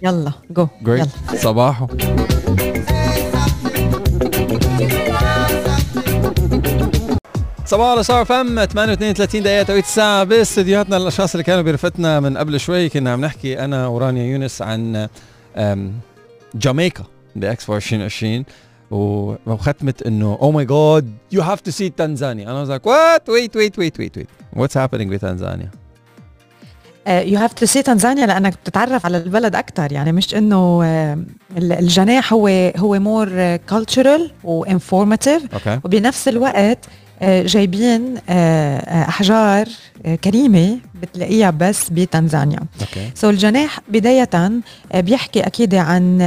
يلا 0.02 0.32
go 0.50 0.66
great 0.82 1.08
صباحو. 1.36 1.86
صباحو 7.64 7.88
على 7.90 8.02
ستار 8.02 8.24
أف 8.24 8.51
إم 8.51 8.64
38 8.64 9.42
دقيقة 9.42 9.62
توقيت 9.62 9.84
الساعة 9.84 10.24
باستديوهاتنا. 10.24 10.96
الأشخاص 10.96 11.34
اللي 11.34 11.44
كانوا 11.44 11.62
برفتنا 11.62 12.20
من 12.20 12.36
قبل 12.36 12.60
شوي 12.60 12.88
كنا 12.88 13.12
عم 13.12 13.20
نحكي 13.20 13.58
أنا 13.64 13.86
ورانيا 13.86 14.24
يونس 14.24 14.62
عن 14.62 15.08
جامايكا 16.54 17.04
بإكسبو 17.36 17.76
2020 17.76 18.44
و- 18.90 19.34
وختمت 19.46 20.02
إنه 20.02 20.38
oh 20.42 20.50
my 20.52 20.64
God 20.64 21.12
you 21.32 21.42
have 21.42 21.60
to 21.60 21.70
see 21.70 21.88
تنزانيا 21.88 22.50
أنا 22.50 22.64
was 22.64 22.68
like 22.80 22.84
what? 22.86 23.22
Wait 23.34 23.56
wait 23.60 23.78
wait 23.78 23.98
wait 24.00 24.16
wait. 24.18 24.58
What's 24.60 24.74
happening 24.74 25.08
بتنزانيا 25.10 25.70
you 27.08 27.38
have 27.38 27.52
to 27.52 27.66
see 27.66 27.82
تنزانيا 27.82 28.26
لأنك 28.26 28.52
بتتعرف 28.64 29.06
على 29.06 29.16
البلد 29.16 29.56
أكثر 29.56 29.92
يعني 29.92 30.12
مش 30.12 30.34
إنه 30.34 30.80
آه، 30.84 31.18
ال- 31.58 31.72
الجناح 31.72 32.32
هو 32.32 32.48
هو 32.76 32.98
more 32.98 33.56
cultural 33.56 34.30
و 34.44 34.52
informative 34.52 35.42
وبنفس 35.84 36.28
الوقت 36.28 36.78
آه، 37.22 37.42
جايبين 37.42 38.14
آه، 38.28 39.02
أحجار 39.08 39.68
كريمة 40.24 40.78
بتلاقيها 41.02 41.50
بس 41.50 41.88
بتنزانيا. 41.90 42.60
so 43.14 43.30
الجناح 43.30 43.80
بداية 43.88 44.30
بيحكي 44.94 45.40
أكيد 45.40 45.74
عن 45.74 46.18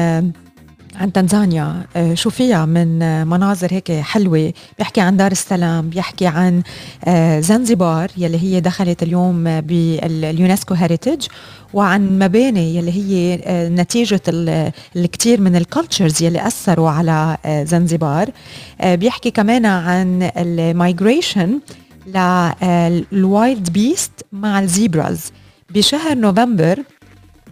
عن 1.00 1.12
تنزانيا. 1.14 1.86
آه، 1.96 2.14
شو 2.14 2.30
فيها 2.30 2.66
من 2.66 3.02
آه، 3.04 3.24
مناظر 3.24 3.68
هيك 3.74 3.92
حلوة. 3.92 4.54
بيحكي 4.78 5.02
عن 5.02 5.18
دار 5.18 5.32
السلام 5.32 5.90
بيحكي 5.90 6.28
عن 6.28 6.64
آه، 7.06 7.40
زنزبار 7.40 8.12
يلي 8.18 8.38
هي 8.44 8.60
دخلت 8.62 9.04
اليوم 9.04 9.62
باليونسكو 9.62 10.74
heritage 10.74 11.28
وعن 11.74 12.20
مباني 12.20 12.76
يلي 12.76 12.92
هي 12.92 13.40
نتيجة 13.70 14.22
ال- 14.28 14.72
الكثير 14.96 15.42
من 15.42 15.56
ال 15.56 15.63
cultures 15.63 16.24
يلي 16.24 16.48
أثروا 16.48 16.90
على 16.90 17.38
زنزبار. 17.68 18.30
بيحكي 18.84 19.32
كمان 19.32 19.66
عن 19.66 20.32
ال 20.38 20.48
migration 20.48 21.39
لل 21.39 21.60
wildebeest 22.08 24.12
مع 24.32 24.60
ال 24.60 24.70
zebras 24.70 25.32
بشهر 25.70 26.16
نوفمبر 26.18 26.80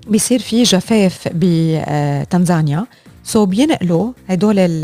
بيصير 0.08 0.40
في 0.40 0.64
جفاف 0.64 1.28
بتنزانيا 1.36 2.86
so 3.28 3.46
بينقلوا 3.46 4.12
هدول 4.30 4.60
ال 4.60 4.82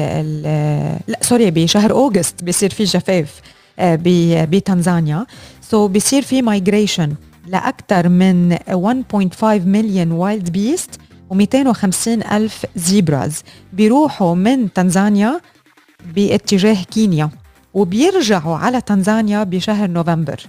لا 1.08 1.20
sorry 1.22 1.52
بشهر 1.52 1.92
أوغست 1.92 2.44
بيصير 2.44 2.70
في 2.70 2.84
جفاف 2.84 3.42
آه، 3.80 4.00
بتنزانيا. 4.46 5.26
so 5.62 5.88
بيصير 5.88 6.22
في 6.22 6.42
migration 6.42 7.14
لأكثر 7.48 8.10
من 8.10 8.56
1.5 8.56 9.44
مليون 9.44 10.12
wildebeest 10.12 10.90
و250 11.34 12.08
ألف 12.32 12.66
zebras 12.76 13.44
بيروحوا 13.74 14.36
من 14.36 14.74
تنزانيا 14.74 15.42
باتجاه 16.16 16.84
كينيا 16.84 17.30
وبيرجعوا 17.74 18.58
على 18.58 18.82
تنزانيا 18.82 19.44
بشهر 19.44 19.90
نوفمبر. 19.90 20.40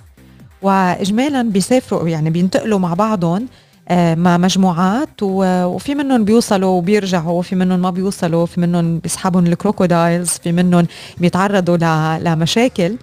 واجمالا 0.62 1.42
بيسافروا 1.42 2.08
يعني 2.08 2.30
بينتقلوا 2.30 2.78
مع 2.78 2.94
بعضهم 2.94 3.46
مع 3.92 4.36
مجموعات 4.38 5.22
وفي 5.22 5.94
منهم 5.94 6.24
بيوصلوا 6.24 6.70
وبيرجعوا 6.78 7.38
وفي 7.38 7.56
منهم 7.56 7.80
ما 7.80 7.90
بيوصلوا 7.90 8.46
في 8.46 8.60
منهم 8.60 8.98
بيسحبهم 8.98 9.46
ال 9.46 9.54
crocodiles 9.54 10.28
في 10.28 10.52
منهم 10.52 10.86
بيتعرضوا 11.18 12.18
لمشاكل 12.18 12.96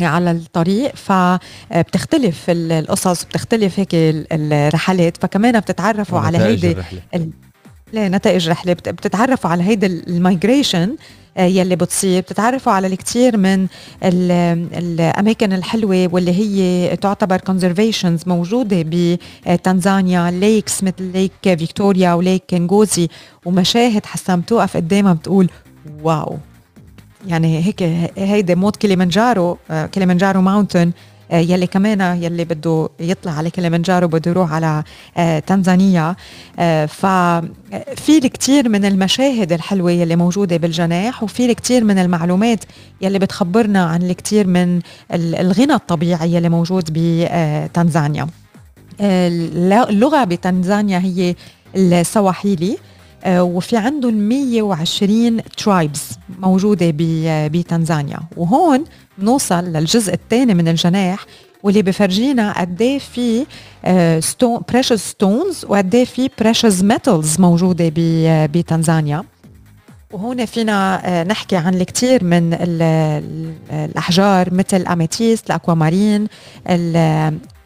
على 0.00 0.30
الطريق 0.30 0.92
فبتختلف 0.96 2.44
القصص 2.48 3.24
بتختلف 3.24 3.78
هيك 3.80 3.94
ال- 3.94 4.26
الرحلات 4.52 5.16
فكمان 5.22 5.60
بتتعرفوا 5.60 6.18
على 6.18 6.38
هيدي 6.66 6.74
الرحلة. 7.94 8.08
لا 8.08 8.16
نتائج 8.16 8.48
رحلة 8.48 8.72
بت- 8.72 8.88
بتتعرفوا 8.88 9.50
على 9.50 9.62
هيدا 9.62 9.86
ال 9.86 9.97
migration 9.97 10.96
يلي 11.38 11.76
بتصير 11.76 12.20
بتتعرفوا 12.22 12.72
على 12.72 12.86
الكثير 12.86 13.36
من 13.36 13.66
ال- 14.04 14.68
الأماكن 14.78 15.52
الحلوة 15.52 16.08
واللي 16.12 16.32
هي 16.32 16.96
تعتبر 16.96 17.36
conservations 17.40 18.22
موجودة 18.26 18.84
بتنزانيا 19.46 20.30
lakes 20.30 20.82
مثل 20.84 21.02
lake 21.12 21.32
فيكتوريا 21.42 22.14
و 22.14 22.22
lake 22.22 22.54
نغوزي 22.54 23.08
ومشاهد 23.44 24.06
حسام 24.06 24.40
توقف 24.40 24.76
قدامها 24.76 25.12
بتقول 25.12 25.50
wow 26.02 26.36
يعني 27.26 27.64
هيك 27.64 27.82
هيدا 28.18 28.54
mount 28.54 28.76
كليمنجارو 28.76 29.58
آه، 29.70 29.86
كليمنجارو 29.86 30.40
mountain 30.40 30.80
آه، 30.88 30.92
يلي 31.32 31.66
كمان 31.66 32.00
يلي 32.22 32.44
بده 32.44 32.88
يطلع 33.00 33.32
على 33.32 33.50
كليمنجارو 33.50 34.08
بده 34.08 34.30
يروح 34.30 34.52
على 34.52 34.82
آه، 35.16 35.38
تنزانيا. 35.38 36.16
آه، 36.58 36.86
ففي 36.86 38.18
الكثير 38.24 38.68
من 38.68 38.84
المشاهد 38.84 39.52
الحلوة 39.52 39.90
يلي 39.90 40.16
موجودة 40.16 40.56
بالجناح 40.56 41.22
وفي 41.22 41.46
الكثير 41.46 41.84
من 41.84 41.98
المعلومات 41.98 42.64
يلي 43.02 43.18
بتخبرنا 43.18 43.84
عن 43.84 44.02
الكثير 44.02 44.46
من 44.46 44.76
ال- 45.14 45.34
الغنى 45.34 45.74
الطبيعي 45.74 46.34
يلي 46.34 46.48
موجود 46.48 46.90
بتنزانيا 46.92 48.26
اللغة 49.00 50.24
بتنزانيا 50.24 50.98
هي 50.98 51.34
السواحيلي 51.76 52.76
آه، 53.24 53.42
وفي 53.42 53.76
عندهم 53.76 54.14
120 54.14 55.40
tribes 55.56 56.02
موجودة 56.38 56.90
ب- 56.90 57.52
بتنزانيا. 57.52 58.18
وهون 58.36 58.84
بنوصل 59.20 59.64
للجزء 59.64 60.14
الثاني 60.14 60.54
من 60.54 60.68
الجناح 60.68 61.26
واللي 61.62 61.82
بفرجينا 61.82 62.60
قد 62.60 62.82
إيه 62.82 62.98
في 62.98 63.46
stone 64.20 64.60
precious 64.68 65.08
stones 65.10 65.64
وقد 65.68 65.94
إيه 65.94 66.04
في 66.04 66.30
precious 66.40 66.82
metals 66.82 67.40
موجودة 67.40 67.92
بتنزانيا 68.46 69.24
وهون 70.12 70.46
فينا 70.46 71.00
آه، 71.08 71.24
نحكي 71.24 71.56
عن 71.56 71.74
الكثير 71.74 72.24
من 72.24 72.54
ال- 72.54 72.82
ال- 72.82 73.54
الأحجار 73.72 74.54
مثل 74.54 74.76
ال 74.76 74.84
amethyst 74.84 75.46
ال 75.46 75.53
aquamarine 75.53 76.26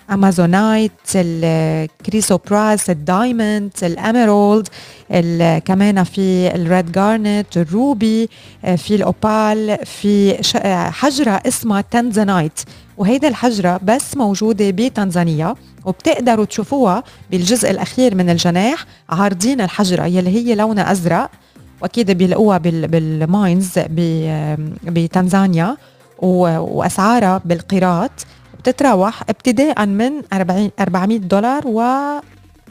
الأمازونايت 0.09 0.93
الكريسوبراس 1.15 2.91
الدايموند 2.91 3.71
الاميرولد 3.83 4.69
ال- 5.11 5.59
كمان 5.59 6.05
في 6.05 6.55
ال 6.55 6.64
red 6.64 6.93
garnet 6.93 7.57
ال 7.57 7.71
ruby 7.71 8.29
في 8.77 8.95
ال 8.95 9.12
opal 9.12 9.79
في 9.87 10.35
حجرة 10.93 11.43
اسمها 11.47 11.81
tanzanite. 11.81 12.61
وهيدا 12.97 13.29
الحجرة 13.29 13.81
بس 13.85 14.17
موجودة 14.17 14.71
بتنزانيا 14.71 15.55
وبتقدروا 15.85 16.45
تشوفوها 16.45 17.03
بالجزء 17.31 17.71
الأخير 17.71 18.15
من 18.15 18.31
الجناح 18.31 18.85
عارضين 19.11 19.61
الحجرة 19.61 20.05
يلي 20.07 20.31
هي 20.31 20.55
لونها 20.55 20.93
أزرق 20.93 21.31
وأكيد 21.83 22.11
بيلاقوها 22.11 22.59
بال 22.59 22.89
بال 22.89 23.12
mines 23.12 23.71
بتنزانيا 24.85 25.77
و- 26.19 26.59
وأسعارها 26.59 27.41
بالقيراط. 27.45 28.11
بتتراوح 28.65 29.23
ابتداء 29.29 29.87
من 29.87 30.13
40 30.33 30.71
400 30.81 31.19
دولار 31.19 31.63
و 31.67 31.83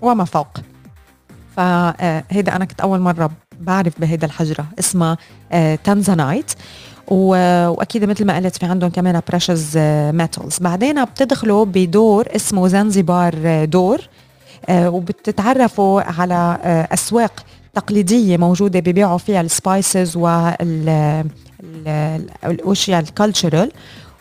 وما 0.02 0.26
فوق. 0.26 0.48
فهيدا 1.58 2.56
أنا 2.56 2.66
كنت 2.66 2.82
أول 2.82 3.00
مرة 3.00 3.32
بعرف 3.60 3.94
بهيدا 4.00 4.28
الحجرة 4.28 4.66
اسمها 4.80 5.18
آه، 5.52 5.76
tanzanite. 5.76 6.52
وأكيد 7.08 8.06
مثل 8.06 8.26
ما 8.26 8.36
قلت 8.36 8.58
في 8.58 8.66
عندهم 8.66 8.90
كمان 8.90 9.22
precious 9.30 9.78
metals 10.14 10.60
بعدين 10.60 11.06
بتدخلوا 11.06 11.66
بدور 11.66 12.28
اسمه 12.36 12.68
زنزبار 12.68 13.34
آه، 13.46 13.66
دور 13.66 14.02
آه، 14.70 14.90
وبتتعرفوا 14.90 16.02
على 16.02 16.58
آه، 16.64 16.88
أسواق 16.94 17.46
تقليدية 17.74 18.38
موجودة 18.38 18.80
ببيعوا 18.80 19.18
فيها 19.18 19.42
ال 19.42 19.53
spices 19.53 20.18
وال 20.18 21.24
الأشياء 22.46 23.00
ال 23.00 23.08
cultural 23.08 23.72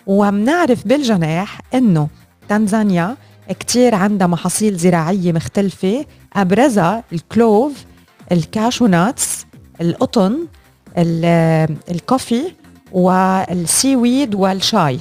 وبنعرف 0.06 0.86
بالجناح 0.86 1.60
إنه 1.74 2.08
تنزانيا 2.48 3.16
كتير 3.48 3.94
عندها 3.94 4.26
محاصيل 4.26 4.76
زراعية 4.76 5.32
مختلفة 5.32 6.06
أبرزها 6.32 7.04
ال 7.12 7.24
clove 7.24 7.84
ال 8.32 8.40
cashew 8.40 8.86
nuts 8.86 9.46
القطن 9.80 10.46
ال 11.90 11.98
coffee 11.98 12.42
وال 12.92 13.24
seaweed 13.24 14.34
والشاي. 14.34 14.98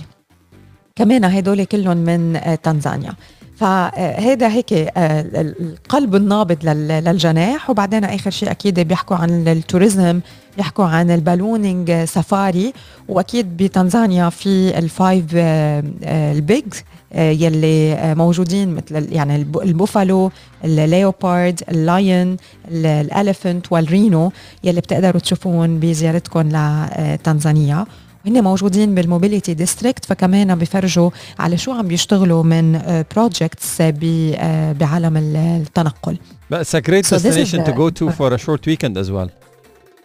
كمان 0.95 1.25
هدول 1.25 1.63
كلهم 1.63 1.97
من 1.97 2.39
تنزانيا. 2.63 3.13
فهذا 3.61 4.47
هيك 4.47 4.73
آه، 4.73 5.25
القلب 5.61 6.15
النابض 6.15 6.65
للجناح 6.65 7.69
وبعدين 7.69 8.03
آخر 8.03 8.31
شيء 8.31 8.51
أكيد 8.51 8.79
بيحكوا 8.79 9.17
عن 9.17 9.47
ال 9.47 9.56
tourism 9.56 10.19
بيحكوا 10.57 10.85
عن 10.85 11.11
ال 11.11 11.18
ballooning 11.18 11.91
safari 11.91 12.73
وأكيد 13.09 13.57
بتنزانيا 13.57 14.29
في 14.29 14.77
ال 14.77 14.87
five 14.87 15.25
آه، 15.35 15.83
ال 16.31 16.42
big 16.42 16.73
يلي 17.15 18.15
موجودين 18.15 18.75
مثل 18.75 19.13
يعني 19.13 19.35
البوفالو 19.35 20.31
الليوبارد 20.63 21.61
اللاين 21.71 22.37
الاليفنت 22.71 23.71
والرينو 23.71 24.31
يلي 24.63 24.81
بتقدروا 24.81 25.21
تشوفون 25.21 25.79
بزيارتكم 25.79 26.49
لتنزانيا 26.49 27.85
هن 28.25 28.43
موجودين 28.43 28.95
بال 28.95 29.07
mobility 29.07 29.53
district 29.53 30.05
فكمان 30.05 30.55
بفرجوا 30.55 31.09
على 31.39 31.57
شو 31.57 31.71
عم 31.71 31.87
بيشتغلوا 31.87 32.43
من 32.43 32.81
projects 33.15 33.81
بعالم 33.81 35.17
التنقل. 35.17 36.17
But 36.53 36.61
it's 36.61 36.73
a 36.73 36.81
great 36.81 37.05
so 37.05 37.17
destination 37.17 37.63
to 37.63 37.71
go 37.71 37.89
to 37.89 38.11
for 38.11 38.33
a 38.33 38.37
short 38.37 38.65
weekend 38.67 38.97
as 38.97 39.11
well. 39.11 39.29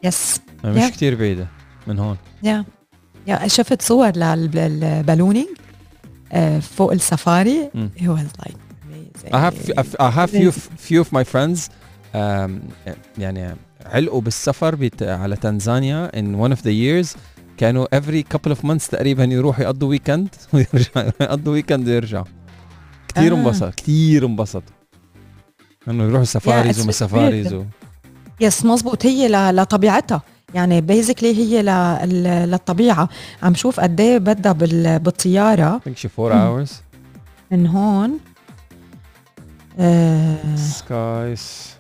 Yes. 0.06 0.40
مش 0.64 0.82
yeah. 0.82 0.92
كتير 0.92 1.14
بعيدة 1.14 1.46
من 1.86 1.98
هون. 1.98 2.16
يا 2.42 2.64
yeah. 3.28 3.30
yeah. 3.30 3.46
شفت 3.46 3.82
صور 3.82 4.10
لل 4.16 4.38
ballooning 4.38 5.46
فوق 6.60 6.92
ال 6.92 7.04
safari 7.04 7.70
it 7.96 8.02
was 8.02 8.46
like 8.46 8.54
amazing. 8.54 9.34
I 9.34 9.38
have 9.38 9.56
I 10.00 10.10
have 10.10 10.30
few 10.30 10.52
few 10.88 11.00
of 11.00 11.12
my 11.12 11.24
friends 11.24 11.68
um, 12.14 12.50
يعني 13.18 13.56
علقوا 13.86 14.20
بالسفر 14.20 14.88
على 15.02 15.36
تنزانيا 15.36 16.10
in 16.16 16.48
one 16.48 16.52
of 16.52 16.62
the 16.62 16.72
years 16.72 17.16
كانوا 17.56 17.86
every 17.98 18.22
couple 18.34 18.52
of 18.52 18.58
months 18.58 18.88
تقريبا 18.90 19.24
يروحوا 19.24 19.64
يقضوا 19.64 19.88
weekend 19.88 20.28
ويرجعوا. 20.52 21.10
يقضوا 21.20 21.52
weekend 21.52 21.88
ويرجعوا. 21.88 22.24
كثير 23.14 23.32
آه. 23.34 23.36
انبسط 23.36 23.74
كثير 23.74 24.26
انبسط 24.26 24.62
إنه 25.88 26.04
يروحوا 26.04 26.24
safaris 26.24 26.80
وما 26.80 26.92
safaris 26.92 27.52
و... 27.52 27.64
yes 28.40 28.64
مزبوط 28.64 29.06
هي 29.06 29.28
لطبيعتها. 29.52 30.22
يعني 30.54 30.80
basically 30.80 31.34
هي 31.36 31.62
للطبيعة. 32.46 33.08
عم 33.42 33.54
شوف 33.54 33.80
قد 33.80 34.00
إيه 34.00 34.18
بدها 34.18 34.52
بالطيارة. 34.98 35.80
I 35.88 35.89
think 35.89 35.92
she 36.06 36.08
4 36.18 36.66
hours. 36.66 36.70
من 37.50 37.66
هون. 37.66 38.18
سكايس 40.56 41.74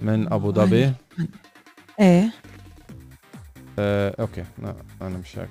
من 0.00 0.32
أبو 0.32 0.52
ظبي. 0.52 0.92
إيه. 2.00 2.30
آه، 3.78 4.14
okay. 4.20 4.44
لا 4.62 4.74
أنا 5.02 5.18
مش 5.18 5.38
هيك 5.38 5.48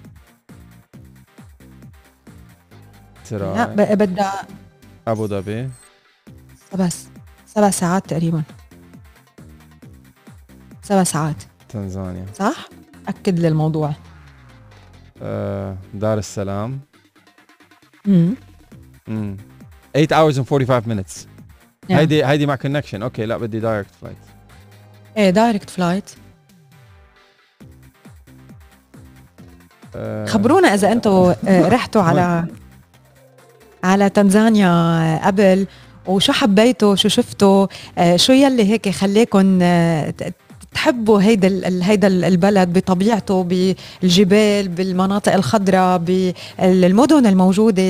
ترى 3.25 3.55
لا 3.55 3.93
بدها 3.93 4.47
أبو 5.07 5.27
ظبي. 5.27 5.69
بس 6.79 7.07
سبع 7.47 7.69
ساعات 7.69 8.05
تقريبا. 8.09 8.43
سبع 10.81 11.03
ساعات. 11.03 11.43
تنزانيا. 11.69 12.25
صح؟ 12.35 12.69
أكد 13.07 13.39
لي 13.39 13.47
الموضوع. 13.47 13.93
آه، 15.21 15.77
دار 15.93 16.17
السلام. 16.17 16.79
امم 18.07 18.35
امم 19.07 19.37
8 19.93 20.07
hours 20.07 20.35
and 20.37 20.43
45 20.49 20.83
minutes. 20.87 21.27
yeah. 21.87 21.91
هيدي 21.91 22.25
هيدي 22.25 22.45
مع 22.45 22.55
connection 22.55 23.03
okay 23.03 23.26
لا 23.25 23.37
بدي 23.37 23.59
direct 23.59 23.89
flight 24.01 24.17
إيه 25.17 25.29
direct 25.30 25.69
flight 25.69 26.11
خبرونا 30.27 30.73
إذا 30.73 30.91
أنتم 30.91 31.33
آه، 31.47 31.67
رحتوا 31.67 32.01
على 32.01 32.45
على 33.83 34.09
تنزانيا 34.09 35.27
قبل 35.27 35.67
وشو 36.07 36.33
حبيتوا 36.33 36.95
شو 36.95 37.09
شفتوا 37.09 37.67
آه، 37.97 38.15
شو 38.15 38.33
يلي 38.33 38.71
هيك 38.71 38.89
خليكم 38.89 39.59
تحبوا 40.73 41.21
هيدا 41.21 41.61
هيدا 41.83 42.07
البلد 42.07 42.73
بطبيعته 42.77 43.43
بالجبال 43.43 44.67
بالمناطق 44.67 45.33
الخضراء 45.33 45.97
بالمدن 45.97 47.25
الموجودة 47.25 47.83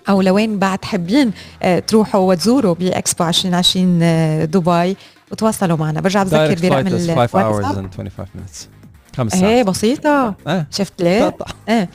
أو 0.09 0.21
لوين 0.21 0.59
بعد 0.59 0.85
حابين 0.85 1.31
آه، 1.63 1.79
تروحوا 1.79 2.21
وتزوروا 2.21 2.75
بإكسبو 2.75 3.23
2020 3.23 3.99
آه، 4.03 4.45
دبي. 4.45 4.97
وتواصلوا 5.31 5.77
معنا. 5.77 6.01
برجع 6.01 6.23
بذكر 6.23 6.69
برقم 6.69 6.87
الواتساب 6.87 7.89
5 7.97 8.69
خمس 9.17 9.31
ساعات. 9.31 9.43
إيه. 9.43 9.63
بسيطة. 9.63 10.35
شفت 10.71 11.01
ليه؟ 11.01 11.37
إيه. 11.69 11.89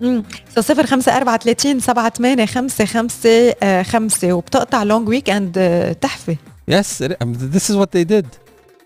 so 0.54 0.60
صفر 0.60 0.86
خمسة 0.86 1.16
أربعة 1.16 1.38
ثلاثين 1.38 1.80
سبعة 1.80 2.12
ثمانية 2.16 2.46
خمسة 2.46 2.84
خمسة 2.84 3.54
خمسة 3.82 4.32
وبتقطع 4.32 4.82
long 4.82 5.08
weekend 5.08 5.96
تحفة. 6.00 6.36
yes 6.68 7.02
this 7.22 7.70
is 7.70 7.76
what 7.76 7.96
they 7.96 8.04
did 8.04 8.26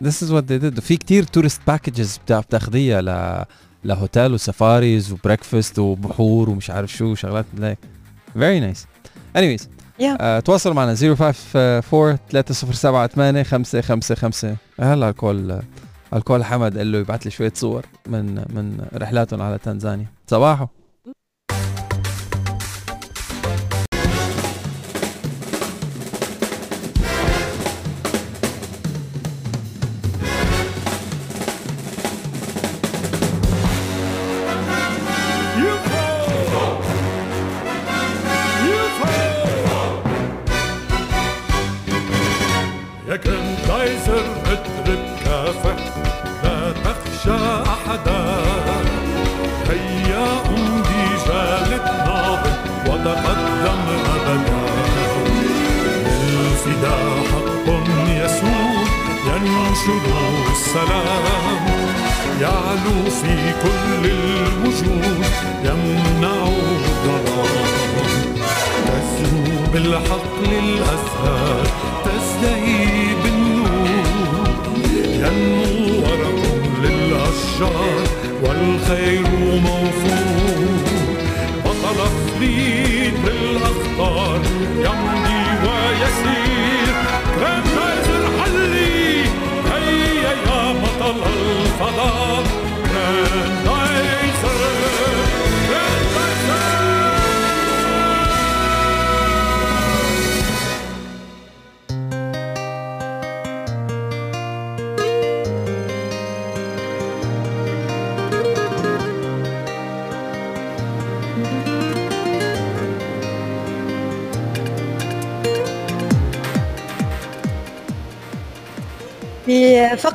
this 0.02 0.22
is 0.22 0.30
what 0.30 0.44
they 0.44 0.58
did 0.58 0.80
في 0.80 0.96
كتير 0.96 1.22
tourist 1.22 1.60
packages 1.66 2.20
بتاخذيها 2.28 3.00
ل 3.02 3.44
لهوتيل 3.84 4.32
و 4.32 4.42
safaris 4.42 5.12
و 5.12 5.19
breakfast 5.19 5.78
وبحور 5.78 6.50
ومش 6.50 6.70
عارف 6.70 6.92
شو 6.92 7.14
شغلات 7.14 7.46
هيك 7.60 7.78
very 8.34 8.60
nice 8.60 8.86
anyways 10.04 10.42
تواصلوا 10.42 10.74
معنا. 10.74 10.92
054 10.92 12.18
307 12.30 13.06
8 13.06 13.42
555 13.42 14.56
هلا 14.80 15.08
الكول 15.08 15.60
الكول 16.14 16.44
حمد. 16.44 16.78
قال 16.78 16.92
له 16.92 16.98
يبعث 16.98 17.22
لي 17.22 17.30
شوية 17.30 17.52
صور 17.54 17.86
من 18.06 18.34
من 18.34 18.86
رحلاتهم 18.94 19.42
على 19.42 19.58
تنزانيا. 19.58 20.06
صباحو. 20.26 20.66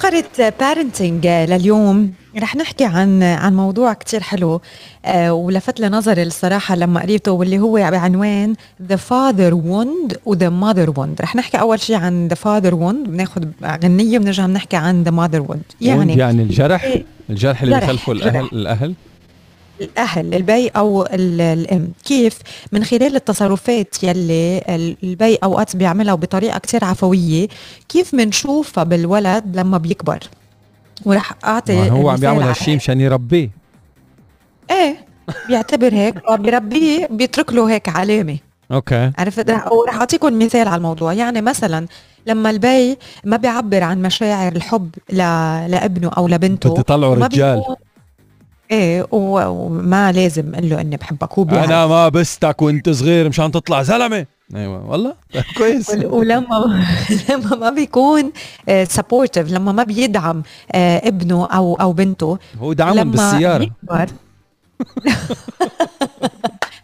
فقرة 0.08 0.54
parenting 0.60 1.28
لليوم 1.28 2.14
رح 2.38 2.56
نحكي 2.56 2.86
عن 2.86 3.24
عن 3.24 3.56
موضوع 3.56 3.94
كتير 3.94 4.24
حلو 4.24 4.62
آه، 5.06 5.34
ولفت 5.34 5.80
لي 5.80 5.90
نظري 5.90 6.24
الصراحة 6.24 6.76
لما 6.76 7.02
قريته 7.02 7.32
واللي 7.32 7.60
هو 7.60 7.74
بعنوان 7.74 8.56
The 8.90 8.96
Father 8.96 9.54
Wound 9.54 10.16
و 10.26 10.36
The 10.36 10.50
Mother 10.62 10.94
Wound 10.98 11.22
رح 11.22 11.36
نحكي 11.36 11.60
أول 11.60 11.80
شيء 11.80 11.96
عن 11.96 12.30
The 12.34 12.36
Father 12.36 12.72
Wound 12.72 13.10
بناخد 13.10 13.52
غنية 13.84 14.20
وبنرجع 14.20 14.46
بنحكي 14.46 14.76
عن 14.76 15.06
The 15.06 15.12
Mother 15.12 15.50
Wound 15.50 15.76
يعني 15.82 16.18
يعني 16.18 16.44
الجرح؟ 16.44 16.84
إيه. 16.84 17.06
الجرح 17.30 17.62
اللي 17.62 17.80
بيخلفه 17.80 18.12
الأهل 18.12 18.50
الأهل؟ 18.54 18.94
الأهل 19.82 20.34
البي 20.34 20.68
أو 20.68 21.06
الأم. 21.06 21.88
كيف؟ 22.06 22.40
من 22.72 22.84
خلال 22.84 23.16
التصرفات 23.16 24.04
يلي 24.04 24.64
البي 25.04 25.36
أوقات 25.36 25.76
بيعملها 25.76 26.16
بطريقه 26.16 26.60
كتير 26.60 26.86
عفوية 26.86 27.48
كيف 27.90 28.16
بنشوفها 28.16 28.84
بالولد 28.84 29.58
لما 29.58 29.78
بيكبر؟ 29.78 30.20
ورح 31.06 31.34
أعطي 31.46 31.92
هو 31.92 32.10
عم 32.10 32.20
بيعمل 32.20 32.44
هالشيء 32.44 32.76
مشان 32.76 33.02
يربيه. 33.02 33.50
إيه 34.72 34.96
بيعتبر 35.48 35.94
هيك. 35.94 36.16
بيربيه 36.40 37.08
بيترك 37.12 37.54
له 37.54 37.70
هيك 37.70 37.90
علامة. 37.90 38.38
okay. 38.72 39.12
عرفت؟ 39.18 39.50
ورح 39.72 39.96
أعطيكم 39.96 40.40
مثال 40.40 40.68
على 40.68 40.78
الموضوع. 40.78 41.14
يعني 41.14 41.42
مثلا 41.42 41.88
لما 42.28 42.50
البي 42.50 42.98
ما 43.24 43.38
بيعبر 43.38 43.84
عن 43.84 44.02
مشاعر 44.02 44.52
الحب 44.52 44.90
ل... 45.10 45.18
لابنه 45.72 46.10
أو 46.18 46.28
لبنته 46.28 46.70
بدي 46.70 46.84
طلعوا 46.84 47.16
رجال. 47.16 47.64
إيه 48.72 49.08
وما 49.12 50.12
لازم 50.12 50.56
أقول 50.56 50.70
له 50.70 50.82
إني 50.82 50.98
بحبك 50.98 51.34
هو 51.34 51.44
بيعرف 51.44 51.66
أنا 51.66 51.88
ما 51.88 52.10
بستك 52.10 52.62
وأنت 52.62 52.90
صغير 52.90 53.30
مشان 53.30 53.52
تطلع 53.52 53.84
زلمة. 53.84 54.26
أيوه 54.56 54.92
والله. 54.92 55.14
كويس. 55.58 55.90
ولما 56.18 56.84
لما 57.30 57.56
ما 57.56 57.70
بيكون 57.70 58.32
supportive 58.84 59.52
لما 59.52 59.72
ما 59.72 59.84
بيدعم 59.84 60.44
آه، 60.72 61.08
ابنه 61.08 61.46
أو 61.46 61.76
أو 61.76 61.94
بنته 61.94 62.38
هو 62.62 62.74
دعمهم 62.74 63.12
بالسيارة. 63.12 63.70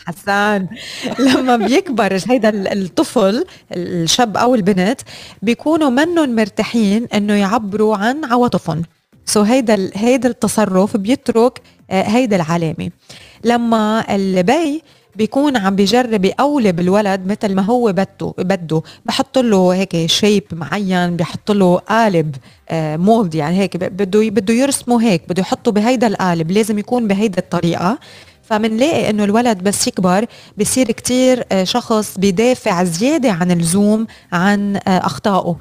حسان 0.07 0.67
لما 1.19 1.55
بيكبر 1.57 2.19
هيدا 2.27 2.73
الطفل 2.73 3.45
الشاب 3.71 4.38
أو 4.38 4.55
البنت 4.55 5.01
بيكونوا 5.41 5.89
منهم 5.89 6.36
مرتاحين 6.36 7.07
إنه 7.13 7.34
يعبروا 7.34 7.95
عن 7.97 8.25
عواطفهم. 8.25 8.84
so 9.26 9.41
هيدا 9.41 9.91
هيدا 9.95 10.30
التصرف 10.30 10.97
بيترك 10.97 11.61
آه، 11.89 12.03
هيدا 12.03 12.36
العلامة. 12.36 12.89
لما 13.43 14.15
البي 14.15 14.82
بيكون 15.15 15.57
عم 15.57 15.76
بيجرب 15.76 16.26
يقولب 16.26 16.80
الولد 16.80 17.28
مثل 17.28 17.55
ما 17.55 17.61
هو 17.61 17.91
بده 17.91 18.34
بده 18.38 18.82
بحط 19.05 19.38
له 19.38 19.74
هيك 19.76 20.05
shape 20.05 20.43
معين 20.51 21.15
بحط 21.17 21.51
له 21.51 21.78
قالب 21.78 22.36
mold 22.71 23.36
آه، 23.36 23.39
يعني 23.39 23.59
هيك 23.59 23.78
بده 23.78 24.30
بده 24.30 24.53
يرسمه 24.53 25.03
هيك 25.03 25.21
بده 25.30 25.41
يحطه 25.41 25.71
بهيدا 25.71 26.07
القالب 26.07 26.51
لازم 26.51 26.80
يكون 26.80 27.07
بهيدا 27.07 27.39
الطريقة. 27.39 27.99
فمنلاقي 28.43 29.09
إنه 29.09 29.24
الولد 29.24 29.63
بس 29.63 29.88
يكبر 29.88 30.26
بصير 30.57 30.91
كتير 30.91 31.43
آه، 31.51 31.63
شخص 31.63 32.17
بيدافع 32.17 32.84
زيادة 32.84 33.32
عن 33.32 33.51
اللزوم 33.51 34.07
عن 34.32 34.76
أخطائه. 34.88 35.55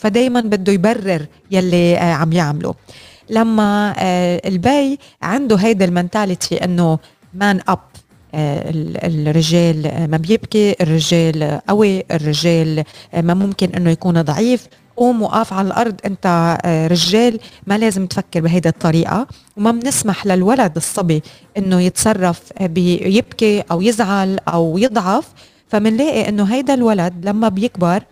فدايما 0.00 0.40
بده 0.40 0.72
يبرر 0.72 1.26
يلي 1.50 1.96
عم 1.96 2.32
يعمله 2.32 2.74
لما 3.30 3.94
آه، 3.98 4.40
البي 4.48 4.98
عنده 5.22 5.56
هيدا 5.56 5.84
ال 5.84 5.92
mentality 5.92 6.64
إنه 6.64 6.98
man 7.34 7.60
up 7.68 7.78
الرجال 8.34 10.10
ما 10.10 10.16
بيبكي 10.16 10.76
الرجال 10.80 11.60
قوي 11.68 12.04
الرجال 12.10 12.84
آه، 13.14 13.20
ما 13.20 13.34
ممكن 13.34 13.68
إنه 13.76 13.90
يكون 13.90 14.22
ضعيف. 14.22 14.66
قوم 14.96 15.22
وقف 15.22 15.52
على 15.52 15.66
الأرض 15.66 15.94
أنت 16.04 16.58
آه، 16.64 16.86
رجال 16.86 17.38
ما 17.66 17.78
لازم 17.78 18.06
تفكر 18.06 18.40
بهيدا 18.40 18.70
الطريقة. 18.70 19.26
وما 19.56 19.70
بنسمح 19.70 20.26
للولد 20.26 20.76
الصبي 20.76 21.22
إنه 21.58 21.80
يتصرف 21.80 22.40
بيبكي 22.60 23.60
أو 23.60 23.82
يزعل 23.82 24.38
أو 24.48 24.78
يضعف. 24.78 25.28
فمنلاقي 25.68 26.28
إنه 26.28 26.44
هيدا 26.44 26.74
الولد 26.74 27.14
لما 27.24 27.48
بيكبر 27.48 28.02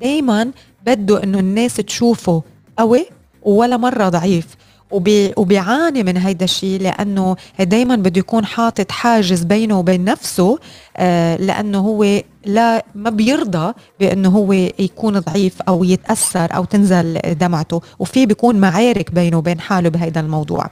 دايما 0.00 0.50
بده 0.86 1.22
إنه 1.22 1.38
الناس 1.38 1.76
تشوفه 1.76 2.42
قوي 2.78 3.06
ولا 3.42 3.76
مرة 3.76 4.08
ضعيف. 4.08 4.46
وبي 4.90 5.32
وبيعاني 5.36 6.02
من 6.02 6.16
هيدا 6.16 6.44
الشيء 6.44 6.80
لأنه 6.80 7.36
دائما 7.60 7.96
بده 7.96 8.18
يكون 8.18 8.44
حاطط 8.44 8.92
حاجز 8.92 9.42
بينه 9.42 9.78
وبين 9.78 10.04
نفسه 10.04 10.58
آه 10.96 11.36
لأنه 11.36 11.78
هو 11.78 12.22
لا 12.44 12.84
ما 12.94 13.10
بيرضى 13.10 13.72
بأنه 14.00 14.28
هو 14.28 14.52
يكون 14.78 15.18
ضعيف 15.18 15.62
أو 15.62 15.84
يتأثر 15.84 16.56
أو 16.56 16.64
تنزل 16.64 17.18
دمعته. 17.40 17.80
وفي 17.98 18.26
بيكون 18.26 18.56
معارك 18.56 19.10
بينه 19.12 19.38
وبين 19.38 19.60
حاله 19.60 19.88
بهيدا 19.88 20.20
الموضوع. 20.20 20.70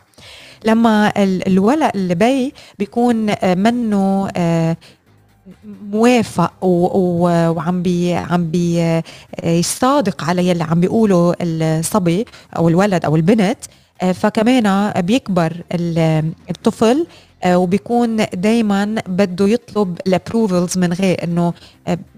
لما 0.65 1.13
الولد 1.47 1.91
البي 1.95 2.55
بيكون 2.79 3.35
منه 3.59 4.29
آه 4.37 4.77
موافق 5.93 6.65
وعم 6.65 7.83
بي 7.83 8.15
عم 8.15 8.51
بي 8.51 9.03
يصادق 9.45 10.25
على 10.25 10.49
يلي 10.49 10.65
عم 10.65 10.81
بيقوله 10.81 11.35
الصبي 11.41 12.25
أو 12.57 12.69
الولد 12.69 13.05
أو 13.05 13.17
البنت. 13.17 13.59
فكمان 14.15 14.93
بيكبر 15.01 15.53
الطفل 16.51 17.07
وبيكون 17.47 18.17
دايما 18.35 19.03
بده 19.09 19.49
يطلب 19.49 19.99
ال 20.07 20.14
approvals 20.14 20.79
من 20.79 20.93
غير 20.93 21.25
إنه 21.25 21.53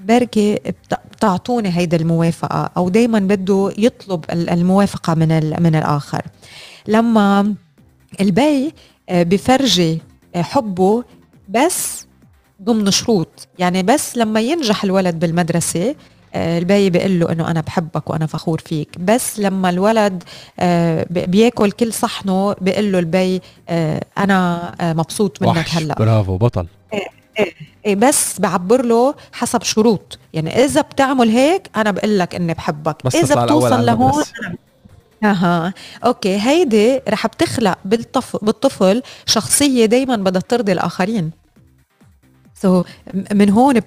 بركي 0.06 0.58
بتعطوني 1.12 1.76
هيدا 1.78 1.96
الموافقة 1.96 2.70
أو 2.76 2.88
دايما 2.88 3.18
بده 3.18 3.72
يطلب 3.78 4.24
الموافقة 4.30 5.14
من 5.14 5.28
من 5.62 5.76
الآخر. 5.76 6.22
لما 6.88 7.54
البي 8.20 8.72
بفرجي 9.10 9.98
حبه 10.36 11.04
بس 11.48 12.06
ضمن 12.62 12.90
شروط. 12.90 13.48
يعني 13.58 13.82
بس 13.82 14.16
لما 14.16 14.40
ينجح 14.40 14.84
الولد 14.84 15.18
بالمدرسة 15.18 15.94
آه، 16.34 16.58
البي 16.58 16.90
بيقول 16.90 17.20
له 17.20 17.32
إنه 17.32 17.50
أنا 17.50 17.60
بحبك 17.60 18.10
وأنا 18.10 18.26
فخور 18.26 18.60
فيك. 18.66 18.98
بس 18.98 19.40
لما 19.40 19.70
الولد 19.70 20.22
آه، 20.60 21.06
بياكل 21.10 21.70
كل 21.70 21.92
صحنه 21.92 22.52
بيقول 22.60 22.92
له 22.92 22.98
البي 22.98 23.40
آه، 23.68 24.04
أنا 24.18 24.72
مبسوط 24.80 25.42
منك 25.42 25.68
هلأ. 25.68 25.94
برافو 25.94 26.36
بطل. 26.36 26.66
إيه،, 26.92 27.06
إيه 27.38 27.52
إيه 27.86 27.96
بس 27.96 28.40
بعبر 28.40 28.84
له 28.84 29.14
حسب 29.32 29.62
شروط. 29.62 30.18
يعني 30.32 30.64
إذا 30.64 30.80
بتعمل 30.80 31.28
هيك 31.28 31.70
أنا 31.76 31.90
بقول 31.90 32.18
لك 32.18 32.34
إني 32.34 32.54
بحبك. 32.54 32.96
بس 33.04 33.14
إذا 33.16 33.44
بتوصل 33.44 33.86
لهون 33.86 34.24
أها. 35.24 35.74
okay 36.04 36.40
هيدي 36.40 37.00
رح 37.08 37.26
بتخلق 37.26 37.78
بالطفل 37.84 38.38
بالطفل 38.42 39.02
شخصية 39.26 39.86
دائما 39.86 40.16
بدها 40.16 40.42
ترضي 40.48 40.72
الآخرين. 40.72 41.39
so 42.62 42.82
so, 42.82 42.86
من 43.34 43.50
هون 43.50 43.80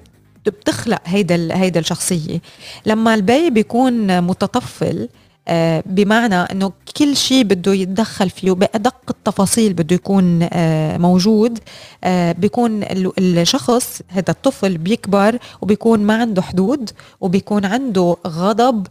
بتخلق 0.45 1.01
هيدا 1.05 1.57
هيدا 1.57 1.79
الشخصية. 1.79 2.41
لما 2.85 3.13
البي 3.13 3.49
بيكون 3.49 4.21
متطفل 4.21 5.09
آه، 5.47 5.83
بمعنى 5.85 6.35
إنه 6.35 6.71
كل 6.97 7.17
شيء 7.17 7.43
بده 7.43 7.73
يتدخل 7.73 8.29
فيه 8.29 8.51
بادق 8.51 8.95
التفاصيل 9.09 9.73
بده 9.73 9.95
يكون 9.95 10.47
آه، 10.53 10.97
موجود 10.97 11.59
آه، 12.03 12.31
بيكون 12.31 12.83
الشخص 13.17 14.01
هذا 14.07 14.31
الطفل 14.31 14.77
بيكبر 14.77 15.37
وبيكون 15.61 15.99
ما 15.99 16.15
عنده 16.21 16.41
حدود 16.41 16.89
وبيكون 17.21 17.65
عنده 17.65 18.17
غضب 18.27 18.87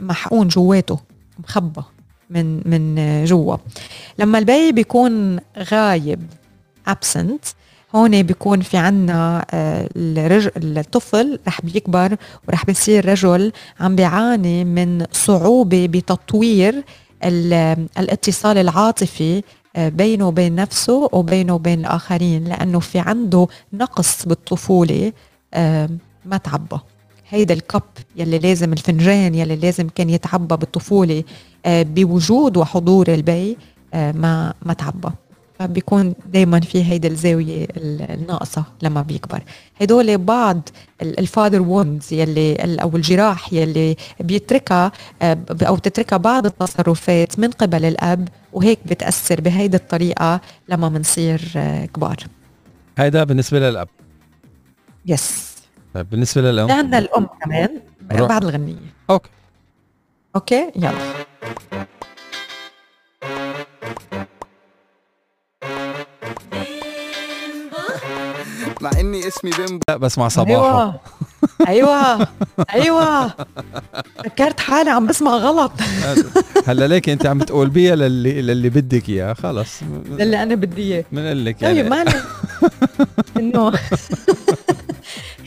محقون 0.00 0.48
جواته 0.48 0.98
مخبى 1.38 1.82
من 2.30 2.60
من 2.70 3.24
جوا. 3.24 3.56
لما 4.18 4.38
البي 4.38 4.72
بيكون 4.72 5.40
غايب 5.58 6.26
absent 6.90 7.54
هون 7.94 8.22
بيكون 8.22 8.60
في 8.60 8.76
عنا 8.76 9.44
آه، 9.50 9.88
الطفل 9.96 11.38
رح 11.48 11.60
بيكبر 11.60 12.16
ورح 12.48 12.66
بيصير 12.66 13.08
رجل 13.08 13.52
عم 13.80 13.96
بيعاني 13.96 14.64
من 14.64 15.06
صعوبة 15.12 15.86
بتطوير 15.86 16.84
الاتصال 17.98 18.58
العاطفي 18.58 19.42
آه، 19.76 19.88
بينه 19.88 20.28
وبين 20.28 20.54
نفسه 20.54 21.08
وبينه 21.12 21.54
وبين 21.54 21.80
الآخرين 21.80 22.44
لأنه 22.44 22.80
في 22.80 22.98
عنده 22.98 23.46
نقص 23.72 24.26
بالطفولة 24.26 25.12
آه، 25.54 25.88
ما 26.24 26.36
تعبى. 26.36 26.78
هيدا 27.28 27.54
الكب 27.54 27.82
يلي 28.16 28.38
لازم 28.38 28.72
الفنجان 28.72 29.34
يلي 29.34 29.56
لازم 29.56 29.88
كان 29.88 30.10
يتعبى 30.10 30.56
بالطفولة 30.56 31.24
بوجود 31.66 32.56
وحضور 32.56 33.08
البي 33.08 33.56
ما 33.94 34.54
ما 34.62 34.72
تعبى. 34.72 35.08
فبيكون 35.62 36.14
دائما 36.26 36.60
في 36.60 36.84
هيدا 36.84 37.08
الزاوية 37.08 37.66
الناقصة 37.76 38.64
لما 38.82 39.02
بيكبر. 39.02 39.42
هدول 39.80 40.18
بعض 40.18 40.68
ال 41.02 41.11
father 41.11 41.62
wounds 41.62 42.12
يلي 42.12 42.56
أو 42.82 42.96
الجراح 42.96 43.52
يلي 43.52 43.96
بيتركها 44.20 44.92
آه، 45.22 45.38
أو 45.62 45.76
تتركها 45.76 46.16
بعض 46.16 46.46
التصرفات 46.46 47.38
من 47.38 47.50
قبل 47.50 47.84
الأب 47.84 48.28
وهيك 48.52 48.78
بتأثر 48.86 49.40
بهيدي 49.40 49.76
الطريقة 49.76 50.40
لما 50.68 50.88
بنصير 50.88 51.52
آه، 51.56 51.84
كبار. 51.84 52.16
هيدا 52.98 53.24
بالنسبة 53.24 53.58
للأب؟ 53.58 53.88
yes 55.06 55.52
طيب 55.94 56.10
بالنسبة 56.10 56.42
للأم؟ 56.42 56.70
عندنا 56.70 56.98
الأم 56.98 57.26
كمان 57.44 57.80
بعد 58.10 58.44
الغنية. 58.44 58.76
أوكي. 59.10 59.30
أوكي؟ 60.36 60.70
يلا. 60.76 60.92
مع 68.82 68.90
إني 69.00 69.28
اسمي 69.28 69.50
بيمبو. 69.50 69.84
لا 69.88 69.96
بس 69.96 70.18
مع 70.18 70.28
صباحه. 70.28 70.54
أيوه. 70.58 71.00
أيوه. 71.68 72.28
أيوه. 72.74 73.34
فكرت 74.24 74.60
حالي 74.60 74.90
عم 74.90 75.06
بسمع 75.06 75.30
غلط. 75.36 75.72
هلا 76.68 76.86
ليك 76.86 77.08
أنت 77.08 77.26
عم 77.26 77.38
تقول 77.38 77.70
بيها 77.70 77.96
للي 77.96 78.42
للي 78.42 78.68
بدك 78.68 79.08
إياه. 79.08 79.32
خلص. 79.32 79.80
ده 80.08 80.24
اللي 80.24 80.42
أنا 80.42 80.54
بدي 80.54 80.82
إياه. 80.82 81.04
بنقول 81.12 81.44
لك 81.46 81.60
طيب 81.60 81.76
يعني. 81.76 81.88
ما 81.90 81.96
عليك. 81.96 82.22
إنه 83.36 83.72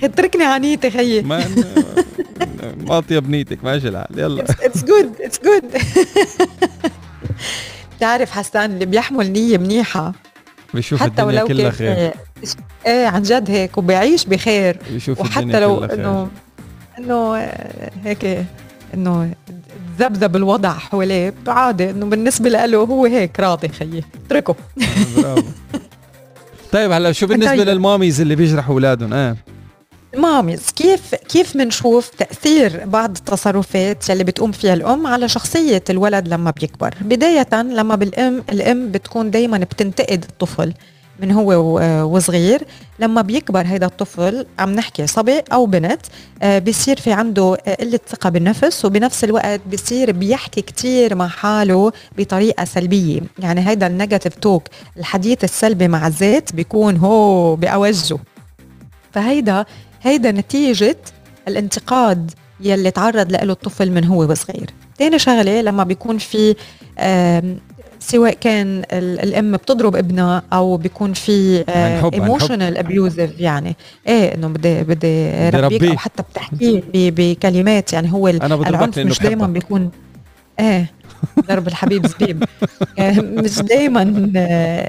اتركني 0.03 0.43
عنيتي 0.43 0.91
خيي 0.91 1.21
ما 1.21 1.45
ما 2.77 2.97
أطيب 2.97 3.29
نيتك 3.29 3.63
ماشي 3.63 3.87
الحال 3.87 4.19
يلا. 4.19 4.43
it's 4.43 4.83
good 4.83 5.21
it's 5.21 5.39
good 5.39 5.77
بتعرف 7.97 8.31
حسان 8.31 8.71
اللي 8.71 8.85
بيحمل 8.85 9.31
نية 9.31 9.57
منيحة. 9.57 10.13
بيشوف 10.73 10.99
حتى 10.99 11.21
الدنيا 11.21 11.43
ولو 11.43 11.47
كلها 11.47 11.71
خير. 11.71 12.13
إيه 12.85 13.07
عن 13.07 13.21
جد 13.21 13.51
هيك 13.51 13.77
وبيعيش 13.77 14.25
بخير. 14.25 14.77
بيشوف 14.91 15.19
وحتى 15.19 15.59
لو 15.59 15.83
إنه 15.83 16.29
إنه 16.97 17.35
هيك 18.03 18.45
إنه 18.93 19.31
ذبذب 19.99 20.35
الوضع 20.35 20.73
حواليه 20.73 21.33
عادي 21.47 21.89
إنه 21.89 22.05
بالنسبة 22.05 22.49
له 22.49 22.77
هو 22.77 23.05
هيك 23.05 23.39
راضي 23.39 23.67
خيي. 23.67 24.03
اتركه. 24.25 24.55
برافو. 25.17 25.41
طيب 26.71 26.91
هلا 26.91 27.11
شو 27.11 27.27
بالنسبة. 27.27 27.63
للماميز 27.63 28.21
اللي 28.21 28.35
بيجرحوا 28.35 28.73
أولادهم؟ 28.73 29.13
آه 29.13 29.35
ماميز 30.17 30.71
كيف 30.75 31.15
كيف 31.15 31.57
بنشوف 31.57 32.09
تأثير 32.09 32.85
بعض 32.85 33.17
التصرفات 33.17 34.09
يلي 34.09 34.23
بتقوم 34.23 34.51
فيها 34.51 34.73
الأم 34.73 35.07
على 35.07 35.29
شخصية 35.29 35.83
الولد 35.89 36.27
لما 36.27 36.51
بيكبر؟ 36.51 36.93
بداية 37.01 37.47
لما 37.53 37.95
بالأم 37.95 38.43
الأم 38.51 38.91
بتكون 38.91 39.31
دائما 39.31 39.57
بتنتقد 39.57 40.25
الطفل. 40.29 40.73
من 41.19 41.31
هو 41.31 41.51
و- 41.53 42.03
وصغير 42.03 42.63
لما 42.99 43.21
بيكبر 43.21 43.65
هيدا 43.67 43.85
الطفل 43.85 44.45
عم 44.59 44.71
نحكي 44.73 45.07
صبي 45.07 45.39
أو 45.53 45.65
بنت 45.65 46.01
آه، 46.41 46.59
بيصير 46.59 46.99
في 46.99 47.11
عنده 47.11 47.57
آه، 47.67 47.75
قلة 47.75 47.99
ثقة 48.09 48.29
بالنفس 48.29 48.85
وبنفس 48.85 49.23
الوقت 49.23 49.61
بيصير 49.65 50.11
بيحكي 50.11 50.61
كتير 50.61 51.15
مع 51.15 51.27
حاله 51.27 51.91
بطريقة 52.17 52.65
سلبية. 52.65 53.21
يعني 53.39 53.67
هيدا 53.69 53.87
النيجاتيف 53.87 54.35
توك 54.35 54.63
الحديث 54.97 55.43
السلبي 55.43 55.87
مع 55.87 56.07
الذات 56.07 56.53
بيكون 56.55 56.97
هو 56.97 57.55
بأوجه. 57.55 58.17
فهيدا 59.13 59.65
هيدا 60.01 60.31
نتيجة 60.31 60.97
الانتقاد 61.47 62.31
يلي 62.61 62.91
تعرض 62.91 63.31
له 63.31 63.51
الطفل 63.53 63.91
من 63.91 64.05
هو 64.05 64.31
وصغير. 64.31 64.69
تاني 64.97 65.19
شغلة 65.19 65.61
لما 65.61 65.83
بيكون 65.83 66.17
في 66.17 66.55
سواء 68.07 68.33
كان 68.33 68.83
ال- 68.91 69.19
الأم 69.19 69.51
بتضرب 69.51 69.95
ابنها 69.95 70.43
أو 70.53 70.77
بيكون 70.77 71.13
في. 71.13 71.63
emotional 72.13 72.77
abusive 72.77 73.39
يعني 73.39 73.75
إيه 74.07 74.35
إنه 74.35 74.47
بدي 74.47 74.83
بدي 74.83 75.29
ربيك. 75.49 75.83
أو 75.83 75.97
حتى 75.97 76.23
بتحكيه 76.23 76.81
بكلمات 76.93 77.93
يعني 77.93 78.13
هو 78.13 78.27
العنف 78.27 78.99
مش 78.99 79.19
دائما. 79.19 79.47
بيكون 79.47 79.91
إيه 80.59 80.91
ضرب 81.47 81.67
الحبيب 81.67 82.07
زبيب. 82.07 82.43
آه، 82.99 83.11
مش 83.21 83.59
دائما 83.59 84.03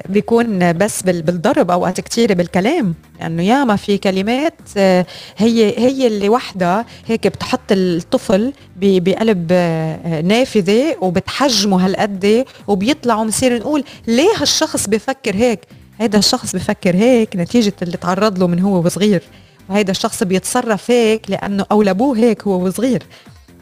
بيكون 0.09 0.73
بس 0.73 1.03
بال- 1.03 1.23
بالضرب 1.23 1.71
أوقات 1.71 2.01
كتير 2.01 2.35
بالكلام. 2.35 2.95
لأنه 3.21 3.43
يعني 3.43 3.47
ياما 3.47 3.77
في 3.77 3.99
كلمات 3.99 4.55
آه، 4.77 5.07
هي 5.37 5.79
هي 5.79 6.07
اللي 6.07 6.29
وحدة. 6.29 6.87
هيك 7.07 7.27
بتحط 7.27 7.61
الطفل 7.71 8.53
بقلب 8.77 9.47
آه، 9.51 10.21
نافذة 10.21 10.97
وبتحجمه 11.01 11.87
هالقد 11.87 12.45
وبيطلعوا 12.69 13.25
بنصير 13.25 13.59
نقول 13.59 13.85
ليه 14.07 14.31
هالشخص 14.41 14.87
بفكر 14.89 15.35
هيك؟ 15.35 15.61
هيدا 16.01 16.19
الشخص 16.19 16.57
بفكر 16.57 16.97
هيك 16.97 17.37
نتيجة 17.37 17.73
اللي 17.83 17.97
تعرض 17.97 18.39
له 18.39 18.47
من 18.47 18.61
هو 18.61 18.85
وصغير. 18.87 19.23
وهيدا 19.69 19.91
الشخص 19.91 20.23
بيتصرف 20.23 20.91
هيك 20.91 21.31
لأنه 21.31 21.67
أو 21.73 21.83
لابوه 21.83 22.17
هيك 22.19 22.43
هو 22.43 22.67
وصغير. 22.67 23.03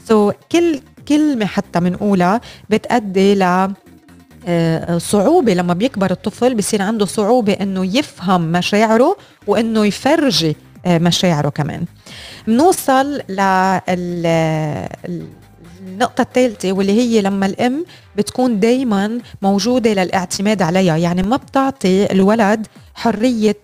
سو 0.08 0.30
so, 0.30 0.34
كل 0.52 0.80
كلمة 1.08 1.46
حتى 1.46 1.80
بنقولها 1.80 2.40
بتأدي 2.70 3.34
ل 3.34 3.68
آه، 4.46 4.98
صعوبة. 4.98 5.54
لما 5.54 5.74
بيكبر 5.74 6.10
الطفل 6.10 6.54
بصير 6.54 6.82
عنده 6.82 7.06
صعوبة 7.06 7.52
إنه 7.52 7.96
يفهم 7.96 8.52
مشاعره 8.52 9.16
وإنه 9.46 9.86
يفرجي 9.86 10.56
آه، 10.86 10.98
مشاعره 10.98 11.48
كمان. 11.48 11.84
بنوصل 12.46 13.20
للنقطة 15.08 16.22
الثالثة 16.22 16.72
واللي 16.72 16.92
هي 16.92 17.22
لما 17.22 17.46
الأم 17.46 17.84
بتكون 18.16 18.60
دايما 18.60 19.18
موجودة 19.42 19.92
للاعتماد 19.92 20.62
عليها. 20.62 20.96
يعني 20.96 21.22
ما 21.22 21.36
بتعطي 21.36 22.12
الولد 22.12 22.66
حرية 22.94 23.56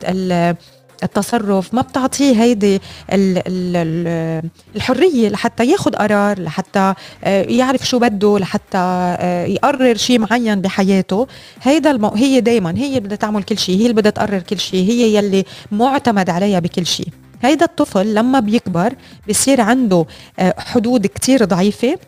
التصرف 1.03 1.75
ما 1.75 1.83
بتعطيه 1.83 2.43
هيدي 2.43 2.75
ال 2.77 3.39
ال 3.39 3.77
ال 3.77 4.43
الحرية 4.77 5.29
لحتى 5.29 5.65
ياخد 5.67 5.97
قرار 5.97 6.41
لحتى 6.41 6.95
آه، 7.25 7.43
يعرف 7.43 7.89
شو 7.89 7.99
بده 7.99 8.39
لحتى 8.39 8.79
آه، 8.79 9.47
يقرر 9.47 9.97
شيء 9.97 10.19
معين 10.19 10.61
بحياته. 10.61 11.27
هيدا 11.63 11.91
المو... 11.91 12.09
هي 12.09 12.41
دايما 12.41 12.71
هي 12.79 12.89
اللي 12.89 13.01
بدها 13.01 13.17
تعمل 13.17 13.43
كل 13.43 13.59
شيء 13.59 13.77
هي 13.79 13.83
اللي 13.83 13.93
بدها 13.95 14.11
تقرر 14.11 14.39
كل 14.41 14.59
شيء 14.59 14.91
هي 14.91 15.15
يلي 15.17 15.45
معتمد 15.73 16.31
عليها 16.31 16.59
بكل 16.61 16.87
شيء 16.87 17.09
هيدا 17.43 17.65
الطفل 17.65 18.15
لما 18.15 18.41
بيكبر 18.41 18.95
بصير 19.29 19.61
عنده 19.61 20.07
آه، 20.39 20.55
حدود 20.59 21.07
كتير 21.07 21.45
ضعيفة 21.45 21.99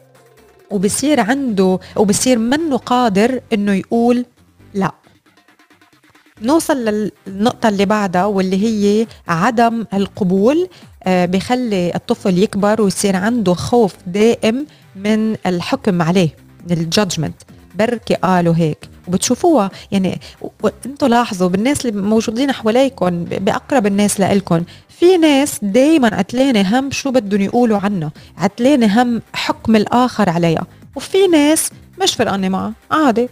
وبصير 0.71 1.21
عنده 1.21 1.79
وبصير 1.97 2.39
منه 2.39 2.77
قادر 2.77 3.41
إنه 3.53 3.73
يقول 3.73 4.25
لا. 4.75 4.93
نوصل 6.43 6.77
للنقطة 7.27 7.69
اللي 7.69 7.85
بعدها 7.85 8.25
واللي 8.25 8.63
هي 8.63 9.07
عدم 9.29 9.85
القبول 9.95 10.69
آه، 11.05 11.27
بخلي 11.27 11.95
الطفل 11.95 12.39
يكبر 12.39 12.83
ويصير 12.83 13.17
عنده 13.17 13.55
خوف 13.55 13.95
دائم 14.07 14.67
من 14.97 15.37
الحكم 15.47 16.03
عليه 16.03 16.29
من 16.71 16.79
الجادجمنت. 16.79 17.35
بركي 17.75 18.15
قالوا 18.15 18.55
هيك. 18.57 18.89
وبتشوفوها 19.09 19.71
يعني 19.93 20.21
أنتوا 20.87 21.09
لاحظوا 21.09 21.49
بالناس 21.49 21.87
اللي 21.87 22.03
موجودين 22.03 22.53
حواليكم 22.53 23.25
بأقرب 23.25 23.87
الناس 23.87 24.21
لإلكم 24.21 24.63
في 24.89 25.17
ناس 25.17 25.59
دايما 25.63 26.15
عتلانة 26.15 26.79
هم 26.79 26.91
شو 26.91 27.11
بدهم 27.11 27.41
يقولوا 27.41 27.79
عنها 27.79 28.11
عتلانة 28.39 29.03
هم 29.03 29.23
حكم 29.33 29.77
الآخر 29.77 30.31
عليها. 30.31 30.67
وفي 30.97 31.27
ناس 31.27 31.71
مش 32.03 32.15
فرقانه 32.15 32.49
معها 32.49 32.73
عادي. 32.91 33.29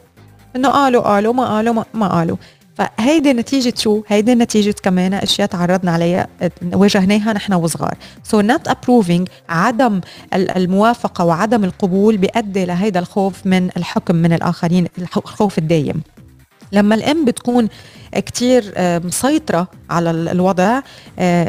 إنه 0.57 0.69
قالوا 0.69 1.03
قالوا 1.03 1.33
ما 1.33 1.49
قالوا 1.57 1.75
ما, 1.75 1.85
ما 1.95 2.09
قالوا. 2.09 2.37
فهيدي 2.81 3.33
نتيجة 3.33 3.75
شو؟ 3.77 4.03
هيدي 4.09 4.35
نتيجة 4.35 4.75
كمان 4.83 5.15
أشياء 5.15 5.49
تعرضنا 5.49 5.91
عليها 5.91 6.29
واجهناها 6.73 7.33
نحن 7.33 7.53
وصغار 7.53 7.95
سو 8.25 8.43
not 8.43 8.71
approving 8.73 9.25
عدم 9.49 10.01
ال- 10.35 10.51
الموافقة 10.51 11.25
وعدم 11.25 11.65
القبول 11.65 12.17
بيؤدي 12.17 12.65
لهيدا 12.65 13.01
الخوف 13.01 13.47
من 13.47 13.71
الحكم 13.77 14.15
من 14.17 14.33
الآخرين 14.33 14.87
الخوف 14.99 15.59
الدايم 15.59 16.03
لما 16.73 16.95
الام 16.95 17.25
بتكون 17.25 17.69
كتير 18.15 18.73
آه، 18.77 18.99
مسيطرة 18.99 19.69
على 19.91 20.11
ال- 20.11 20.29
الوضع 20.29 20.81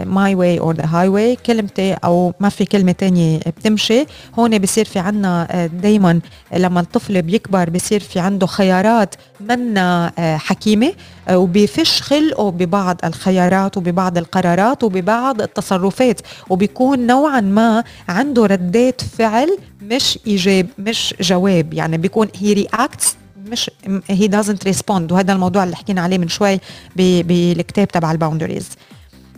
my 0.06 0.36
way 0.36 0.60
or 0.60 0.76
the 0.76 0.86
highway 0.86 1.36
كلمتي 1.36 1.94
أو 1.94 2.34
ما 2.40 2.50
في 2.50 2.66
كلمة 2.66 2.92
تانية 2.92 3.40
بتمشي. 3.40 4.06
هون 4.40 4.58
بصير 4.60 4.86
في 4.86 5.00
عنا 5.00 5.70
دايما 5.74 6.20
لما 6.54 6.80
الطفل 6.80 7.22
بيكبر 7.22 7.70
بصير 7.70 8.00
في 8.00 8.20
عنده 8.20 8.48
خيارات 8.48 9.16
منا 9.40 10.12
آه، 10.20 10.38
حكيمة 10.38 10.94
آه، 11.28 11.38
وبيفش 11.38 12.02
خلقه 12.02 12.52
ببعض 12.52 12.98
الخيارات 13.04 13.78
وببعض 13.78 14.18
القرارات 14.18 14.84
وببعض 14.84 15.42
التصرفات 15.42 16.22
وبيكون 16.50 17.08
نوعا 17.08 17.42
ما 17.42 17.84
عنده 18.10 18.46
ردات 18.46 19.02
فعل 19.18 19.58
مش 19.82 20.20
إيجاب 20.28 20.68
مش 20.78 21.16
جواب. 21.22 21.74
يعني 21.74 21.98
بيكون 21.98 22.28
هي 22.40 22.54
reacts 22.54 23.16
مش 23.52 23.72
هي 24.10 24.28
doesn't 24.28 24.64
respond 24.64 25.12
وهذا 25.12 25.34
الموضوع 25.34 25.64
اللي 25.64 25.76
حكينا 25.76 26.02
عليه 26.02 26.18
من 26.18 26.28
شوي 26.28 26.60
بالكتاب 26.96 27.88
تبع 27.88 28.12
ال 28.12 28.17
boundaries. 28.17 28.70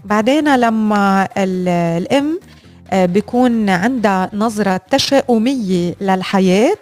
بعدين 0.06 0.56
لما 0.56 1.28
ال- 1.38 1.68
الام 2.04 2.40
آه، 2.92 3.06
بيكون 3.06 3.70
عندها 3.70 4.30
نظرة 4.34 4.82
تشاؤمية 4.92 5.96
للحياة 6.02 6.76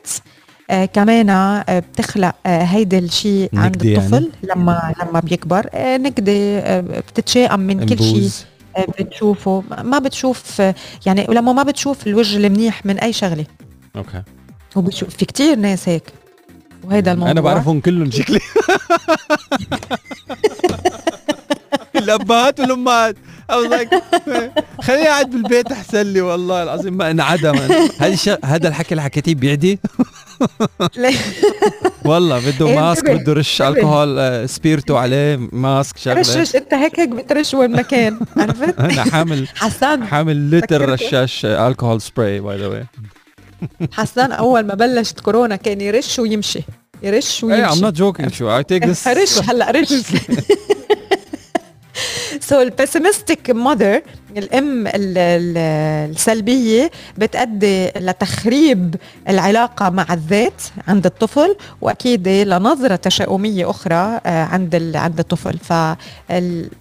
آه 0.70 0.86
كمان 0.86 1.30
آه 1.30 1.80
بتخلق 1.80 2.36
آه 2.46 2.64
هيدا 2.64 3.00
الشيء 3.00 3.50
عند 3.54 3.86
يعني؟ 3.86 3.98
الطفل. 4.06 4.32
لما 4.44 4.94
لما 5.02 5.20
بيكبر 5.20 5.70
آه 5.74 5.98
نكدة 5.98 6.34
آه 6.60 6.80
بتتشائم 6.82 7.60
من 7.60 7.86
كل 7.86 8.00
شيء 8.04 8.30
بتشوفه. 9.00 9.64
ما 9.84 10.00
بتشوف 10.00 10.62
يعني 11.06 11.26
ولما 11.30 11.54
ما 11.54 11.64
بتشوف 11.64 12.08
الوجه 12.08 12.38
المنيح 12.38 12.86
من 12.86 13.00
أي 13.00 13.14
شغلة. 13.14 13.46
أوكي. 13.96 14.24
وبتشوف 14.76 15.10
في 15.16 15.26
كتير 15.26 15.56
ناس 15.56 15.90
هيك. 15.90 16.04
وهيدا 16.84 17.12
الموضوع 17.12 17.32
أنا 17.32 17.42
بعرفهم 17.42 17.80
كلهم 17.80 18.12
شكلي 18.12 18.40
الأبهات 21.96 22.60
والأمهات 22.60 23.16
I 23.52 23.54
was 23.54 23.70
like 23.72 23.96
خليني 24.82 25.08
قاعد 25.08 25.30
بالبيت 25.30 25.72
أحسن 25.72 26.02
لي 26.02 26.22
والله 26.22 26.64
العظيم 26.64 26.98
ما 26.98 27.12
انعدم 27.12 27.56
هذا 28.00 28.38
هذا 28.46 28.68
الحكي 28.68 28.92
اللي 28.92 29.02
حكيتيه 29.02 29.36
بيعدي؟ 29.36 29.80
والله 32.06 32.40
بده 32.52 32.68
إيه، 32.68 32.80
ماسك 32.80 33.10
انتبه، 33.10 33.24
بده 33.24 33.34
رش. 33.34 33.62
الكحول 33.62 34.20
آه، 34.20 34.46
سبيرتو 34.46 34.98
عليه 34.98 35.40
ماسك 35.52 35.98
شغلة 35.98 36.20
رش 36.20 36.56
إنت 36.56 36.74
هيك 36.74 37.00
هيك 37.00 37.10
بترش 37.10 37.54
وين 37.54 37.72
ما 37.72 37.82
كان 37.82 38.20
عرفت؟ 38.38 38.80
أنا 38.80 39.04
حامل 39.04 39.48
حسان 39.56 40.04
حامل 40.08 40.52
لتر. 40.52 40.90
رشاش 40.90 41.46
الكحول 41.46 42.02
سبراي 42.02 42.40
باي 42.40 42.58
ذا 42.58 42.68
واي 42.68 42.86
حسان 43.94 44.32
أول 44.32 44.62
ما 44.66 44.74
بلشت 44.74 45.20
كورونا 45.20 45.56
كان 45.56 45.82
يرش 45.82 46.20
ويمشي. 46.20 46.64
يرش 47.04 47.44
إيه 47.44 47.66
I'm 47.68 47.72
ويمشي. 47.72 47.92
not 47.92 47.96
joking 47.96 48.28
شو 48.34 48.60
I 48.62 48.64
take 48.64 48.86
this. 48.88 49.08
رش 49.22 49.40
هلا 49.50 49.72
رش. 49.72 49.94
سو 52.40 52.62
البيسيمستيك 52.62 53.50
ماذر 53.50 54.02
الأم 54.38 54.88
ال- 54.88 54.94
ال- 55.18 56.12
السلبية 56.12 56.92
بتؤدي 57.18 57.88
لتخريب 57.88 58.96
العلاقة 59.30 59.90
مع 59.90 60.06
الذات 60.14 60.62
عند 60.88 61.06
الطفل 61.06 61.56
وأكيد 61.82 62.28
لنظرة 62.28 62.96
تشاؤمية 62.96 63.70
أخرى 63.70 64.20
آه، 64.26 64.44
عند 64.44 64.92
عند 64.96 65.20
الطفل. 65.20 65.58
ف 65.58 65.74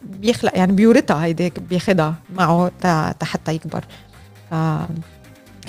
بيخلق 0.03 0.53
يعني 0.59 0.73
بيورثها 0.73 1.25
هيدي 1.25 1.53
بياخدها 1.71 2.15
معه 2.35 2.71
حتى 3.23 3.53
يكبر. 3.55 3.85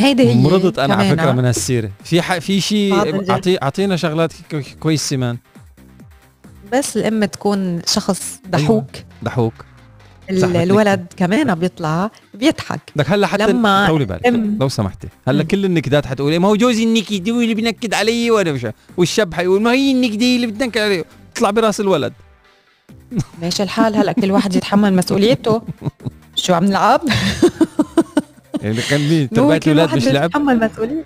هيدي 0.04 0.30
هي 0.30 0.36
مرضت 0.36 0.80
أنا 0.80 0.94
على. 0.96 1.16
فكرة 1.16 1.32
من 1.32 1.46
هالسيره 1.46 1.92
في 2.04 2.22
ح... 2.22 2.38
في 2.38 2.62
شيء. 2.62 3.30
اعطي 3.32 3.58
اعطينا 3.64 3.96
شغلات 3.96 4.34
كو- 4.52 4.62
كويسة 4.80 5.18
مان 5.18 5.38
بس 6.74 6.98
الأم 6.98 7.26
تكون 7.26 7.82
شخص 7.88 8.40
ضحوك 8.50 8.86
ضحوك 9.24 9.54
ال- 10.30 10.42
صحتك. 10.42 10.56
الولد 10.56 11.06
كمان 11.18 11.56
بيطلع 11.56 12.12
بيضحك 12.34 12.80
لك 12.96 13.10
هلأ 13.10 13.28
حتى 13.28 13.48
لما 13.48 13.88
طولي 13.88 14.06
بالك 14.06 14.28
أم- 14.28 14.62
لو 14.62 14.70
سمحتي 14.70 15.08
هلأ. 15.28 15.44
كل 15.44 15.66
النكدات 15.66 16.06
حتقولي 16.06 16.40
ما 16.40 16.48
هو 16.48 16.56
جوزي 16.56 16.84
النكد 16.84 17.28
اللي 17.28 17.54
بينكد 17.54 17.94
علي 17.94 18.32
وأنا 18.32 18.52
مش 18.52 18.68
والشاب 18.98 19.34
حيقول 19.34 19.62
ما 19.62 19.72
هي 19.72 19.92
النكدة 19.92 20.26
هي 20.26 20.36
اللي 20.36 20.48
بتنكد 20.48 20.82
علي 20.82 21.04
تطلع 21.36 21.50
برأس 21.50 21.80
الولد 21.80 22.14
ماشي 23.42 23.64
الحال 23.64 23.96
هلأ 23.96 24.12
كل 24.12 24.32
واحد 24.32 24.56
يتحمل 24.56 24.94
مسؤوليته 24.94 25.62
شو 26.36 26.54
عم 26.54 26.64
نلعب؟ 26.66 27.02
يعني 28.64 28.82
كان 28.90 29.28
كل 29.28 29.38
الاولاد 29.42 29.80
واحد 29.80 29.98
مش 29.98 30.08
لعب؟ 30.08 30.30
يتحمل 30.30 30.60
مسؤوليته 30.60 31.06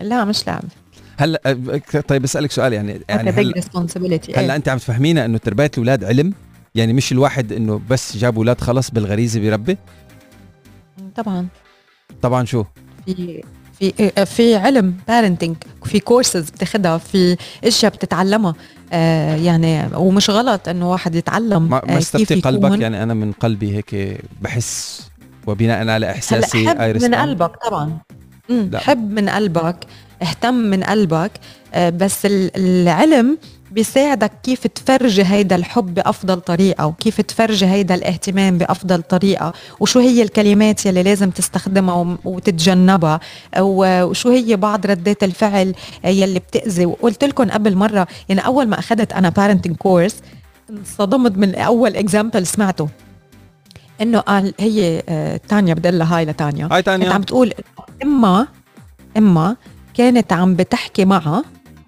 لا 0.00 0.24
مش 0.24 0.46
لعب. 0.46 0.64
هلا 1.16 1.40
أه، 1.46 1.80
طيب 2.08 2.24
أسألك 2.24 2.50
سؤال 2.50 2.72
يعني 2.72 3.00
يعني 3.08 3.30
هلا 3.30 3.40
هلا 3.40 4.14
إيه. 4.38 4.56
أنت 4.56 4.68
عم 4.68 4.78
تفهمينا 4.78 5.24
إنه 5.24 5.38
تربية 5.38 5.70
الأولاد 5.74 6.04
علم؟ 6.04 6.34
يعني 6.74 6.92
مش 6.92 7.12
الواحد 7.12 7.52
إنه 7.52 7.80
بس 7.90 8.16
جاب 8.16 8.36
أولاد 8.36 8.60
خلص 8.60 8.90
بالغريزة 8.90 9.40
بيربي؟ 9.40 9.78
طبعا. 11.16 11.46
طبعا 12.22 12.44
شو؟ 12.44 12.64
في 13.06 13.42
في 13.78 14.26
في 14.26 14.56
علم 14.56 14.94
بارنتنج 15.08 15.56
في 15.84 16.00
كورسز 16.00 16.50
بتاخدها 16.50 16.98
في 16.98 17.36
أشياء 17.64 17.92
بتتعلمها. 17.92 18.54
آه 18.92 19.36
يعني 19.36 19.96
ومش 19.96 20.30
غلط 20.30 20.68
إنه 20.68 20.90
واحد 20.90 21.14
يتعلم 21.14 21.62
ما, 21.62 21.82
ما 21.86 21.98
استفتي 21.98 22.40
قلبك. 22.40 22.80
يعني 22.80 23.02
أنا 23.02 23.14
من 23.14 23.32
قلبي 23.32 23.76
هيك 23.76 24.20
بحس 24.42 25.07
وبناء 25.48 25.88
على 25.88 26.10
إحساسي 26.10 26.68
هلا 26.68 26.80
حب 26.94 27.02
من. 27.02 27.14
قلبك 27.14 27.50
طبعا. 27.66 27.98
لا. 28.48 28.78
حب 28.78 29.10
من 29.10 29.28
قلبك 29.28 29.76
اهتم 30.22 30.54
من 30.54 30.82
قلبك. 30.84 31.30
آه، 31.74 31.90
بس 31.90 32.26
ال- 32.26 32.50
العلم 32.56 33.38
بيساعدك 33.72 34.32
كيف 34.42 34.66
تفرجي 34.66 35.24
هيدا 35.24 35.56
الحب 35.56 35.94
بأفضل 35.94 36.40
طريقة 36.40 36.86
وكيف 36.86 37.20
تفرجي 37.20 37.66
هيدا 37.66 37.94
الاهتمام 37.94 38.58
بأفضل 38.58 39.02
طريقة 39.02 39.52
وشو 39.80 40.00
هي 40.00 40.22
الكلمات 40.22 40.86
يلي 40.86 41.02
لازم 41.02 41.30
تستخدمها 41.30 42.16
وتتجنبها 42.24 43.20
وشو 43.60 44.30
هي 44.30 44.56
بعض 44.56 44.86
ردات 44.86 45.24
الفعل 45.24 45.74
يلي 46.04 46.38
بتأذي. 46.38 46.86
وقلت 46.86 47.24
لكم 47.24 47.50
قبل 47.50 47.76
مرة 47.76 48.06
يعني 48.28 48.46
أول 48.46 48.68
ما 48.68 48.78
أخذت 48.78 49.12
أنا 49.12 49.30
parenting 49.38 49.72
course 49.76 50.16
انصدمت 50.70 51.38
من 51.38 51.54
أول 51.54 51.96
example 51.96 52.46
سمعته. 52.46 52.88
إنه 54.00 54.18
قال 54.18 54.54
هي 54.60 55.02
آه، 55.08 55.40
تانيا 55.48 55.74
بدي 55.74 55.88
أقول 55.88 55.98
لها 55.98 56.16
هاي 56.18 56.24
لتانيا. 56.24 56.68
هاي 56.72 56.82
كانت 56.82 57.04
عم 57.04 57.10
تانيا 57.10 57.18
تقول 57.24 57.52
إما 58.02 58.46
إما 59.16 59.56
كانت 59.94 60.32
عم 60.32 60.54
بتحكي 60.54 61.04
معها 61.04 61.44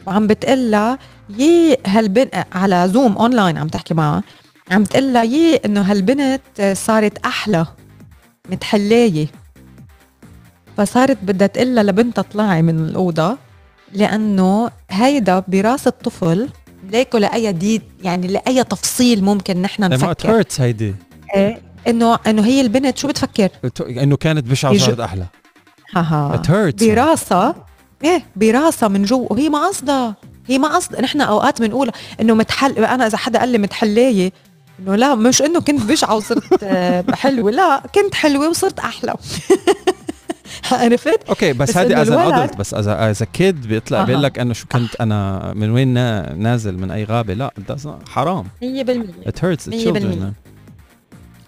وعم 0.07 0.27
بتقلها 0.27 0.99
يي 1.39 1.77
هالبنت 1.87 2.45
على 2.53 2.89
زوم 2.93 3.17
اونلاين 3.17 3.59
عم 3.59 3.69
تحكي 3.69 3.95
معها 3.95 4.23
عم 4.71 4.85
تقلها 4.85 5.23
يي 5.23 5.57
إنه 5.57 5.81
هالبنت 5.81 6.41
صارت 6.73 7.19
أحلى 7.27 7.67
متحلاية. 8.51 9.27
فصارت 10.77 11.19
بدها 11.23 11.47
تقلها 11.47 11.83
لبنتها 11.83 12.23
طلعي 12.23 12.63
من 12.63 12.79
الأوضة 12.79 13.37
لأنه 13.93 14.71
هيدا 14.91 15.39
براس 15.49 15.87
الطفل 15.87 16.49
ليكو 16.91 17.19
لأي 17.19 17.53
دي 17.53 17.83
يعني 18.03 18.27
لأي 18.27 18.65
تفصيل 18.65 19.25
ممكن 19.25 19.63
نحن 19.63 19.83
نفكر. 19.83 20.45
هيدي. 20.59 20.95
إيه، 21.37 21.61
انه 21.89 22.19
إنه 22.27 22.45
هي 22.45 22.61
البنت 22.61 22.99
شو 22.99 23.09
بتفكر؟ 23.09 23.49
إنه 23.81 24.17
كانت 24.17 24.47
بشعه 24.47 24.79
صارت 24.79 25.01
أحلى. 25.01 25.27
هاها 25.95 26.43
براسها 26.81 27.55
إيه 28.05 28.23
براسة 28.37 28.89
من 28.89 29.03
جوا. 29.03 29.27
وهي 29.33 29.49
ما 29.49 29.67
قصدها 29.69 30.15
هي 30.47 30.59
ما 30.59 30.77
قصد 30.77 31.01
نحن 31.01 31.21
أوقات 31.21 31.63
بنقول 31.63 31.91
إنه 32.21 32.35
متحل 32.35 32.85
أنا 32.85 33.07
إذا 33.07 33.17
حدا 33.17 33.39
قال 33.39 33.49
لي 33.49 33.59
متحلايه 33.59 34.33
إنه 34.81 34.97
لا 34.97 35.15
مش 35.15 35.43
إنه 35.43 35.61
كنت 35.61 35.83
بشعه 35.83 36.17
وصرت 36.17 36.63
آه، 36.63 37.05
حلوة. 37.15 37.51
لا 37.51 37.83
كنت 37.95 38.15
حلوة 38.15 38.49
وصرت 38.49 38.79
أحلى. 38.79 39.15
عرفت؟ 40.73 41.29
أوكي 41.29 41.53
بس, 41.53 41.71
بس 41.71 41.77
هذه 41.77 42.01
as 42.01 42.11
adult 42.11 42.57
بس 42.57 42.75
as 42.75 42.89
as 42.89 43.23
kid 43.23 43.67
بيطلع 43.67 44.03
بيقول 44.03 44.23
لك 44.23 44.39
إنه 44.39 44.55
شو 44.55 44.67
كنت 44.67 44.97
أنا 45.01 45.53
من 45.57 45.71
وين 45.71 45.95
نازل 46.43 46.79
من 46.79 46.91
أي 46.91 47.05
غابة. 47.05 47.35
لا 47.35 47.51
حرام. 48.09 48.45
100% 48.45 48.69
it 49.27 49.45
hurts 49.45 49.69
100% 49.69 49.73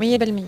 100% 0.02 0.42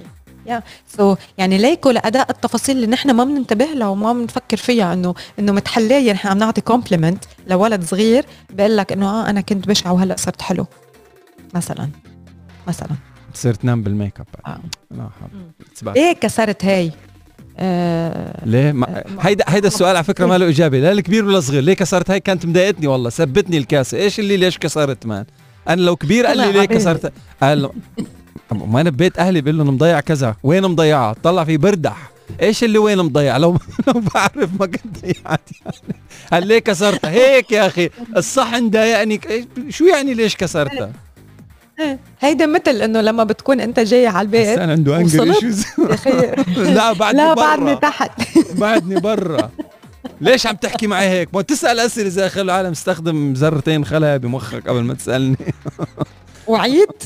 يا 0.47 0.63
so 0.97 1.17
يعني 1.39 1.59
ليكو 1.59 1.91
لأدق 1.91 2.31
التفاصيل 2.31 2.77
اللي 2.77 2.87
نحن 2.87 3.11
ما 3.11 3.25
بننتبه 3.25 3.65
لها 3.65 3.89
وما 3.89 4.13
بنفكر 4.13 4.57
فيها 4.57 4.93
انه 4.93 5.15
إنه 5.39 5.53
متحلايه 5.53 6.13
نحن 6.13 6.29
عم 6.29 6.39
نعطي 6.39 6.61
compliment 6.61 7.25
لولد 7.47 7.85
صغير 7.85 8.25
بقول 8.51 8.77
لك 8.77 8.93
إنه 8.93 9.09
آه 9.11 9.31
أنا 9.31 9.41
كنت 9.41 9.69
بشعة 9.69 9.93
وهلأ 9.93 10.17
صرت 10.19 10.43
حلو. 10.43 10.67
مثلا. 11.55 11.89
مثلا. 12.69 12.89
تصير 13.35 13.55
تنام 13.55 13.83
بال 13.83 13.95
make 13.95 14.21
up 14.21 14.27
آه. 14.47 14.61
لا. 14.91 15.09
ليه 15.93 16.13
كسرت 16.13 16.65
هاي. 16.65 16.93
آه 17.59 18.47
ليه؟ 18.47 18.73
ما 18.73 18.99
آه، 18.99 19.05
هيدا 19.21 19.45
هيدا 19.49 19.69
السؤال 19.69 19.97
على 19.97 20.05
فكرة 20.05 20.27
ما 20.27 20.39
له 20.39 20.49
إجابة. 20.49 20.79
لا 20.79 20.93
الكبير 20.93 21.25
ولا 21.25 21.39
الصغير. 21.39 21.63
ليه 21.63 21.75
كسرت 21.75 22.11
هاي؟ 22.11 22.21
كانت 22.21 22.47
مضايقتني 22.47 22.87
والله. 22.87 23.11
سبتني 23.11 23.59
الكاسة. 23.59 23.99
إيش 23.99 24.21
اللي 24.21 24.37
ليش 24.37 24.59
كسرت 24.59 25.07
man؟ 25.07 25.25
أنا 25.69 25.81
لو 25.81 25.97
كبير 25.97 26.27
قال 26.27 26.39
لي 26.39 26.53
ليه. 26.53 26.65
كسرت؟ 26.65 27.13
قال 27.43 27.71
ما 28.53 28.81
أنا 28.81 28.91
ببيت 28.91 29.19
أهلي 29.19 29.41
بقول 29.41 29.59
لهم 29.59 29.69
مضيع 29.69 30.01
كذا 30.01 30.37
وين 30.43 30.63
مضيعها 30.63 31.15
طلع 31.23 31.45
في 31.45 31.57
بردح. 31.57 32.11
إيش 32.43 32.65
اللي 32.65 32.79
وين 32.79 32.99
مضيع؟ 32.99 33.37
لو 33.37 33.51
لو 33.87 34.03
بعرف 34.15 34.51
ما 34.61 34.67
كنت 34.67 34.99
ضيعت. 35.03 35.41
يعني 35.65 35.77
قال 36.33 36.47
ليه 36.47 36.59
كسرتها 36.59 37.11
هيك 37.11 37.53
يا 37.53 37.67
أخي. 37.67 37.91
الصحن 38.17 38.71
ضايقني 38.71 39.21
شو 39.69 39.85
يعني 39.85 40.15
ليش 40.15 40.37
كسرتها 40.37 40.93
هيدا 42.21 42.47
مثل 42.47 42.71
إنه 42.83 43.01
لما 43.01 43.25
بتكون 43.25 43.61
أنت 43.61 43.81
جاي 43.81 44.07
على 44.07 44.25
البيت 44.27 44.47
الإنسان 44.47 44.71
عنده 44.71 44.97
anger؟ 44.97 45.23
issues 45.23 45.65
يا 45.79 45.95
أخي. 45.95 46.11
لا 46.75 46.93
بعدني 46.93 47.21
لا. 47.23 47.35
بعدني 47.35 47.77
تحت. 47.77 48.11
بعدني 48.61 49.01
برا. 49.01 49.51
ليش 50.21 50.47
عم 50.47 50.57
تحكي 50.57 50.87
معي 50.87 51.09
هيك؟ 51.09 51.29
ما 51.35 51.43
تسأل 51.43 51.81
أسئلة. 51.81 52.09
زي 52.09 52.29
خلي 52.29 52.43
العالم 52.43 52.71
استخدم 52.71 53.33
ذرتين 53.33 53.85
خلايا 53.85 54.17
بمخك 54.17 54.69
قبل 54.69 54.81
ما 54.81 54.95
تسألني. 54.95 55.37
وعيت 56.47 57.03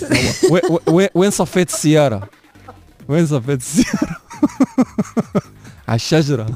وي- 0.51 0.61
وي- 0.71 0.81
وي- 0.89 1.09
وين 1.15 1.31
صفيت 1.31 1.69
السيارة؟ 1.69 2.29
وين 3.09 3.27
صفيت 3.27 3.61
السيارة؟ 3.61 4.17
على 5.89 5.97
الشجرة 5.97 6.47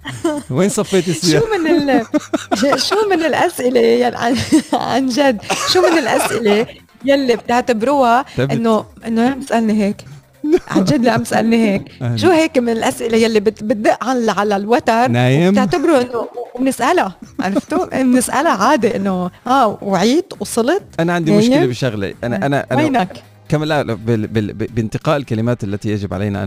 وين 0.50 0.68
صفيت 0.68 1.04
شو 1.04 1.10
السياره؟ 1.10 1.44
من 1.58 1.66
ال 1.90 2.06
شو 2.80 2.96
من 3.10 3.24
الأسئلة 3.24 3.80
يلي 3.80 4.04
عن, 4.16 4.36
عن 4.72 5.06
جد 5.06 5.42
شو 5.72 5.80
من 5.92 5.98
الأسئلة 5.98 6.66
يلي 7.04 7.36
بتعتبروها. 7.36 8.24
انه 8.38 8.84
إنه 9.06 9.30
عم 9.30 9.40
تسالني 9.42 9.84
هيك 9.84 9.96
عن 10.70 10.84
جد 10.84 11.06
عم 11.08 11.22
تسالني 11.22 11.56
هيك. 11.68 11.82
شو 12.16 12.30
هيك 12.30 12.58
من 12.58 12.68
الأسئلة 12.68 13.18
يلي 13.18 13.40
بت- 13.40 13.64
بتدق 13.64 14.04
على 14.04 14.30
على 14.30 14.56
الوتر 14.56 15.08
نايم. 15.08 15.52
بتعتبروا 15.52 16.00
إنه 16.00 16.28
وبنسألها. 16.54 17.16
عرفتوا 17.40 18.02
بنسألها 18.02 18.64
عادي 18.64 18.96
إنه 18.96 19.30
آه 19.46 19.78
وعيت 19.82 20.32
وصلت. 20.40 20.82
أنا 21.00 21.12
عندي 21.12 21.30
نايم؟ 21.30 21.42
مشكلة 21.50 21.66
بشغلة. 21.66 22.14
أنا 22.24 22.46
أنا 22.46 22.66
أنا 22.72 22.82
وينك؟ 22.82 23.22
كما 23.48 23.64
لا 23.64 23.82
لا، 23.82 23.94
بانتقاء 24.74 25.16
الكلمات 25.16 25.64
التي 25.64 25.88
يجب 25.90 26.14
علينا 26.14 26.42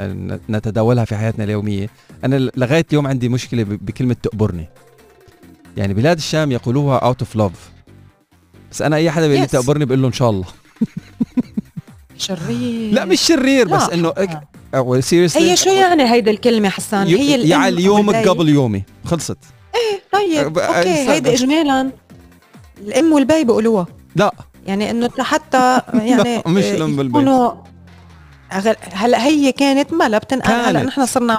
ان 0.00 0.38
نتداولها 0.50 1.04
في 1.04 1.16
حياتنا 1.16 1.44
اليومية 1.44 1.88
أنا 2.24 2.50
لغاية 2.56 2.86
اليوم 2.90 3.06
عندي 3.06 3.28
مشكلة 3.28 3.62
بكلمة 3.62 4.16
تقبرني. 4.22 4.68
يعني 5.76 5.94
بلاد 5.94 6.16
الشام 6.16 6.52
يقولوها 6.52 6.98
out 6.98 7.20
of 7.20 7.36
love 7.36 7.70
بس 8.70 8.82
أنا 8.82 8.96
أي 8.96 9.10
حدا 9.10 9.26
بيقول 9.26 9.40
لي 9.42 9.48
Yes. 9.48 9.50
تقبرني 9.50 9.84
بقول 9.84 10.02
له 10.02 10.08
إن 10.08 10.12
شاء 10.12 10.30
الله. 10.30 10.44
شرير 12.18 12.92
لا 12.92 13.04
مش 13.04 13.20
شرير 13.20 13.68
بس. 13.68 13.82
إنه 13.90 14.12
آه. 14.74 15.00
seriously 15.00 15.50
هي 15.50 15.56
شو 15.56 15.70
يعني 15.70 16.12
هيدا 16.12 16.30
الكلمة 16.30 16.68
حسان 16.68 17.06
هي 17.06 17.48
يعني 17.48 17.82
يومك. 17.82 18.28
قبل 18.28 18.48
يومي 18.48 18.82
خلصت 19.04 19.38
طيب 20.12 20.58
أه، 20.58 20.62
okay 20.62 21.10
هيدا 21.10 21.32
اجمالا 21.32 21.90
الأم 22.80 23.12
والبي 23.12 23.44
بيقولوها 23.44 23.86
لا 24.16 24.34
يعني 24.66 24.90
إنه 24.90 25.10
حتى 25.18 25.80
يعني 25.94 26.42
مش 26.46 26.64
آه، 26.64 26.76
الأم 26.76 26.98
والبي. 26.98 27.50
هلأ 28.92 29.26
هي 29.26 29.52
كانت 29.52 29.92
ملا 29.92 30.18
بتنقل 30.18 30.52
هلأ. 30.52 30.82
نحن 30.82 31.06
صرنا 31.06 31.38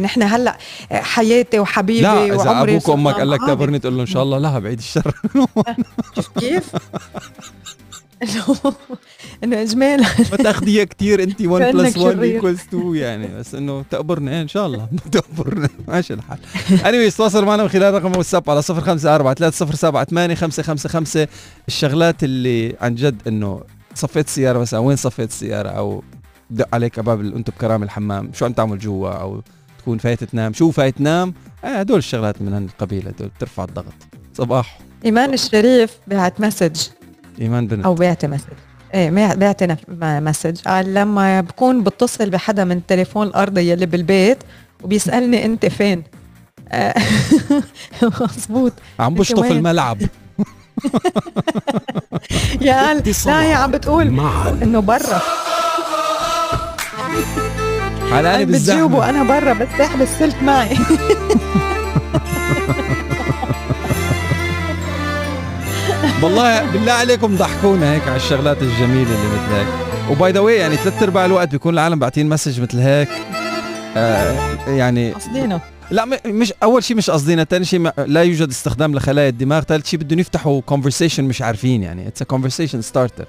نحن 0.00 0.22
هلأ 0.22 0.56
حياتي 0.92 1.58
وحبيبي 1.58 2.00
لا 2.00 2.24
إذا 2.24 2.34
وعمري 2.36 2.72
أبوك 2.72 2.88
وأمك 2.88 3.14
قال 3.14 3.30
لك. 3.30 3.40
تقبرني 3.40 3.78
تقول 3.78 3.96
له 3.96 4.00
إن 4.00 4.06
شاء 4.06 4.22
الله 4.22 4.38
لا 4.38 4.58
بعيد 4.58 4.78
الشر 4.78 5.14
كيف؟ 6.40 6.70
إنه 9.44 9.62
اجمالا. 9.62 10.06
ما 10.30 10.36
تاخديها 10.36 10.84
كثير 10.84 11.22
انت 11.22 11.40
1 11.42 11.64
كأنك 11.64 11.74
plus 11.74 11.96
1 11.96 12.16
شرير. 12.16 12.34
equals 12.34 12.60
2 12.60 12.96
يعني 12.96 13.26
بس 13.38 13.54
إنه 13.54 13.84
تقبرنا 13.90 14.30
إيه 14.30 14.42
إن 14.42 14.48
شاء 14.48 14.66
الله 14.66 14.88
تقبرنا 15.12 15.68
ماشي 15.88 16.14
الحال. 16.14 16.38
اني 16.86 17.10
تواصل 17.10 17.44
معنا 17.44 17.62
من 17.62 17.68
خلال 17.68 17.94
رقم 17.94 18.16
واتساب 18.16 18.50
على 18.50 18.62
054 18.70 19.50
307 19.50 20.34
555 20.34 21.26
الشغلات 21.68 22.24
اللي 22.24 22.76
عن 22.80 22.94
جد 22.94 23.22
إنه 23.28 23.60
صفيت 23.94 24.26
السياره 24.26 24.58
مثلا 24.58 24.80
وين 24.80 24.96
صفيت 24.96 25.28
السياره 25.30 25.68
أو 25.68 26.02
دق 26.50 26.68
عليك 26.72 27.00
باب 27.00 27.20
انت 27.20 27.50
بكرام 27.50 27.82
الحمام. 27.82 28.30
شو 28.34 28.44
عم 28.44 28.52
تعمل 28.52 28.78
جوا؟ 28.78 29.10
أو 29.10 29.42
تكون 29.78 29.98
فايت 29.98 30.24
تنام. 30.24 30.52
شو 30.52 30.70
فايت 30.70 30.96
تنام؟ 30.98 31.34
آه 31.64 31.66
هدول 31.66 31.98
الشغلات 31.98 32.42
من 32.42 32.52
هالقبيل 32.54 33.08
هدول 33.08 33.28
بترفع 33.28 33.64
الضغط. 33.64 33.94
صباح. 34.34 34.78
إيمان 35.04 35.32
الشريف 35.34 35.90
بعت 36.06 36.40
message 36.40 36.76
إيمان 37.40 37.66
بنت. 37.66 37.84
أو 37.84 37.94
بعتي 37.94 38.26
message. 38.26 38.42
إيه 38.94 39.10
ما- 39.10 39.34
message. 40.20 40.60
قال 40.66 40.94
لما 40.94 41.40
بكون 41.40 41.82
بتصل 41.84 42.30
بحدا 42.30 42.64
من 42.64 42.76
التليفون 42.76 43.26
الارضي 43.26 43.70
يلي 43.70 43.86
بالبيت 43.86 44.38
وبيسألني 44.82 45.44
أنت 45.44 45.66
فين. 45.66 46.02
آه، 46.68 46.94
مزبوط 48.36 48.72
عم 49.00 49.14
بشطف؟ 49.14 49.38
الملعب. 49.52 49.98
يا 52.60 52.86
قال 52.86 53.02
لا 53.26 53.42
هي 53.42 53.52
عم 53.54 53.70
بتقول 53.70 54.10
إنه 54.62 54.80
برا. 54.80 55.20
على 58.12 58.34
أنا 58.34 58.44
بتجاوبه 58.44 58.46
بالزحمه 58.98 59.08
أنا 59.10 59.22
برا 59.22 59.52
بس 59.52 59.68
السلك 60.02 60.42
معي. 60.42 60.76
والله 66.22 66.72
بالله 66.72 66.92
عليكم 66.92 67.36
ضحكونا 67.36 67.92
هيك 67.94 68.02
على 68.08 68.16
الشغلات 68.16 68.62
الجميلة 68.62 69.10
اللي 69.14 69.28
مثل 69.34 69.52
هيك 69.54 69.66
و 70.10 70.17
by 70.17 70.32
the 70.32 70.40
way 70.40 70.56
يعني 70.56 70.76
ثلاث 70.76 71.02
أرباع 71.02 71.24
الوقت 71.24 71.48
بيكون 71.48 71.74
العالم 71.74 71.98
باعتين 71.98 72.28
message 72.28 72.60
مثل 72.60 72.78
هيك 72.78 73.08
آه 73.96 74.54
يعني 74.68 75.12
قصدينا 75.12 75.60
لا 75.90 76.04
مش 76.26 76.52
أول 76.62 76.84
شيء 76.84 76.96
مش 76.96 77.10
قصدينا 77.10 77.44
ثاني 77.44 77.64
شيء 77.64 77.90
لا 78.06 78.22
يوجد 78.22 78.48
استخدام 78.48 78.94
لخلايا 78.94 79.28
الدماغ 79.28 79.62
ثالث 79.62 79.86
شيء 79.88 80.00
بدهم 80.00 80.18
يفتحوا 80.18 80.60
conversation 80.60 81.24
مش 81.24 81.42
عارفين 81.42 81.82
يعني 81.82 82.08
it's 82.08 82.22
a 82.22 82.24
conversation 82.24 82.82
starter 82.82 83.24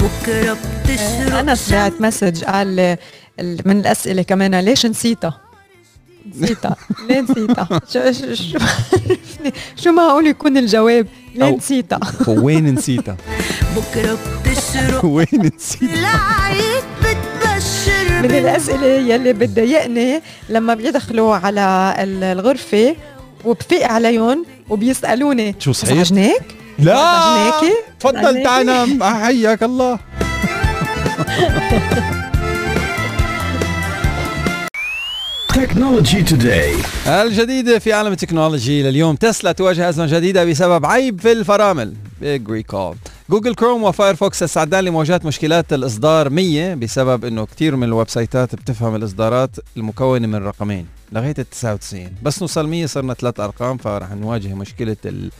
بكرة 0.00 0.56
بتشرب 0.84 1.34
انس 1.48 1.72
بعت 1.72 1.92
message 2.00 2.44
قال 2.44 2.80
ال- 3.40 3.60
من 3.64 3.80
الأسئلة 3.80 4.22
كمان 4.22 4.54
ليش 4.60 4.86
نسيتها؟ 4.86 5.40
نسيتها 6.40 6.76
ليه 7.08 7.20
نسيتها؟ 7.20 7.68
شو 7.92 8.12
شو 8.12 8.34
شو, 8.34 8.58
شو 9.82 9.92
معقول 9.92 10.26
يكون 10.26 10.56
الجواب؟ 10.56 11.06
أو- 11.40 11.44
نسيتها؟ 11.56 12.00
وين 12.28 12.74
نسيتها 12.74 13.16
بكرة 13.76 14.18
بتشرب 14.46 15.04
وين 15.14 15.50
نسيتها 15.56 15.94
العيد 15.94 16.84
بتبشر 17.00 18.22
من 18.22 18.30
الأسئلة 18.30 18.86
يلي 18.86 19.32
بتضايقني 19.32 20.20
لما 20.48 20.74
بيدخلوا 20.74 21.34
على 21.36 21.94
ال- 21.98 22.24
الغرفة 22.24 22.96
وبفيق 23.44 23.88
عليهم 23.92 24.44
وبيسألوني 24.70 25.54
شو 25.58 25.72
صحيح؟ 25.72 25.92
ازعجناك؟ 25.92 26.42
لا؟ 26.78 27.52
تفضل؟ 28.00 28.42
تعال 28.42 28.66
نام 28.66 29.02
حياك 29.02 29.62
الله 29.62 29.98
Technology 35.64 36.22
Today. 36.32 37.08
الجديد 37.08 37.78
في 37.78 37.92
عالم 37.92 38.12
التكنولوجي 38.12 38.82
لليوم 38.82 39.16
تسلا 39.16 39.52
تواجه 39.52 39.88
أزمة 39.88 40.06
جديدة 40.06 40.44
بسبب 40.44 40.86
عيب 40.86 41.20
في 41.20 41.32
الفرامل. 41.32 41.94
big 42.20 42.50
recall 42.50 42.96
جوجل 43.30 43.54
كروم 43.54 43.82
وفايرفوكس 43.82 44.38
تساعدان 44.38 44.84
لمواجهة 44.84 45.20
مشكلات 45.24 45.72
الإصدار 45.72 46.30
100 46.30 46.74
بسبب 46.74 47.24
أنه 47.24 47.46
كثير 47.46 47.76
من 47.76 47.84
ال 47.84 48.08
website 48.08 48.48
ات 48.48 48.54
بتفهم 48.54 48.94
الإصدارات 48.94 49.50
المكونة 49.76 50.26
من 50.26 50.46
رقمين. 50.46 50.86
لغاية 51.12 51.34
ال 51.38 51.50
99 51.50 52.10
بس 52.22 52.42
نوصل 52.42 52.68
100 52.68 52.86
صرنا 52.86 53.14
ثلاث 53.14 53.40
أرقام 53.40 53.76
فرح 53.76 54.12
نواجه 54.12 54.54
مشكلة 54.54 54.96
ال 55.04 55.30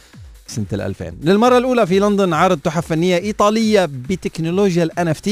سنة 0.47 0.66
ال 0.72 0.80
2000 0.80 1.12
للمرة 1.22 1.59
الأولى 1.59 1.86
في 1.86 1.99
لندن 1.99 2.32
عرض 2.32 2.59
تحف 2.59 2.86
فنية 2.86 3.16
إيطالية 3.16 3.84
بتكنولوجيا 3.84 4.84
ال 4.84 4.90
NFT 5.14 5.30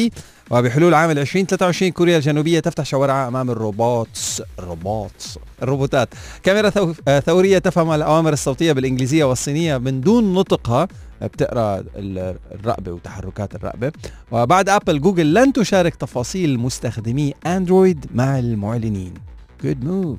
وبحلول 0.51 0.95
عام 0.95 1.11
2023 1.11 1.91
كوريا 1.93 2.17
الجنوبية 2.17 2.61
تفتح 2.61 2.85
شوارعها 2.85 3.29
أمام 3.29 3.51
ال 3.51 3.64
robots 3.64 4.43
ال 4.59 4.70
robots 4.70 5.39
الروبوتات. 5.63 6.09
كاميرا 6.43 6.73
آه، 7.09 7.21
ثورية 7.21 7.59
تفهم 7.59 7.91
الأوامر 7.91 8.33
الصوتية 8.33 8.73
بالإنجليزية 8.73 9.25
والصينية 9.25 9.79
من 9.79 10.01
دون 10.01 10.35
نطقها 10.35 10.89
بتقرأ 11.23 11.85
ال- 11.97 12.37
الرقبة 12.53 12.93
وتحركات 12.93 13.55
الرقبة 13.55 13.93
وبعد 14.33 14.69
أبل 14.69 15.01
جوجل 15.01 15.35
لن 15.35 15.53
تشارك 15.53 15.95
تفاصيل 15.95 16.59
مستخدمي 16.59 17.35
أندرويد 17.47 18.07
مع 18.15 18.39
المعلنين. 18.39 19.15
Good 19.63 19.85
move. 19.87 20.19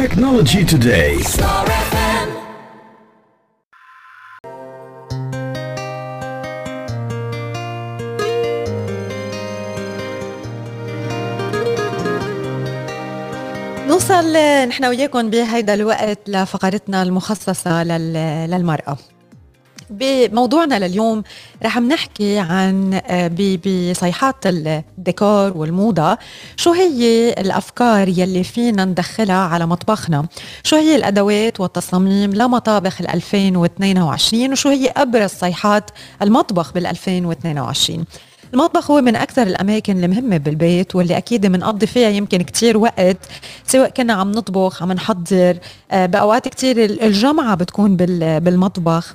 Technology 0.00 0.64
Today. 0.74 1.16
نوصل 14.00 14.32
نحن 14.68 14.84
وياكم 14.84 15.30
بهيدا 15.30 15.74
الوقت 15.74 16.18
لفقرتنا 16.28 17.02
المخصصة 17.02 17.84
لل- 17.84 18.50
للمرأة. 18.50 18.96
بموضوعنا 19.90 20.78
لليوم 20.86 21.22
رح 21.64 21.78
نحكي 21.78 22.38
عن 22.38 23.00
بصيحات 23.66 24.36
الديكور 24.46 25.52
والموضة. 25.56 26.18
شو 26.56 26.72
هي 26.72 27.30
الأفكار 27.32 28.08
يلي 28.08 28.44
فينا 28.44 28.84
ندخلها 28.84 29.34
على 29.36 29.66
مطبخنا؟ 29.66 30.26
شو 30.64 30.76
هي 30.76 30.96
الأدوات 30.96 31.60
والتصاميم 31.60 32.34
لمطابخ 32.34 33.00
ال 33.00 33.08
2022 33.10 34.52
وشو 34.52 34.68
هي 34.68 34.88
أبرز 34.96 35.30
صيحات 35.30 35.90
المطبخ 36.22 36.72
بال 36.72 36.86
2022 36.86 38.04
المطبخ 38.54 38.90
هو 38.90 39.00
من 39.00 39.16
أكثر 39.16 39.42
الأماكن 39.42 40.04
المهمة 40.04 40.36
بالبيت 40.36 40.94
واللي 40.96 41.16
أكيد 41.16 41.46
بنقضي 41.46 41.86
فيها 41.86 42.08
يمكن 42.08 42.42
كتير 42.42 42.76
وقت 42.78 43.16
سواء 43.66 43.88
كنا 43.90 44.12
عم 44.12 44.30
نطبخ 44.32 44.82
عم 44.82 44.92
نحضر 44.92 45.58
آه، 45.90 46.06
بأوقات 46.06 46.48
كتير 46.48 46.84
الجمعة 46.84 47.54
بتكون 47.54 47.96
بال- 47.96 48.40
بالمطبخ. 48.40 49.14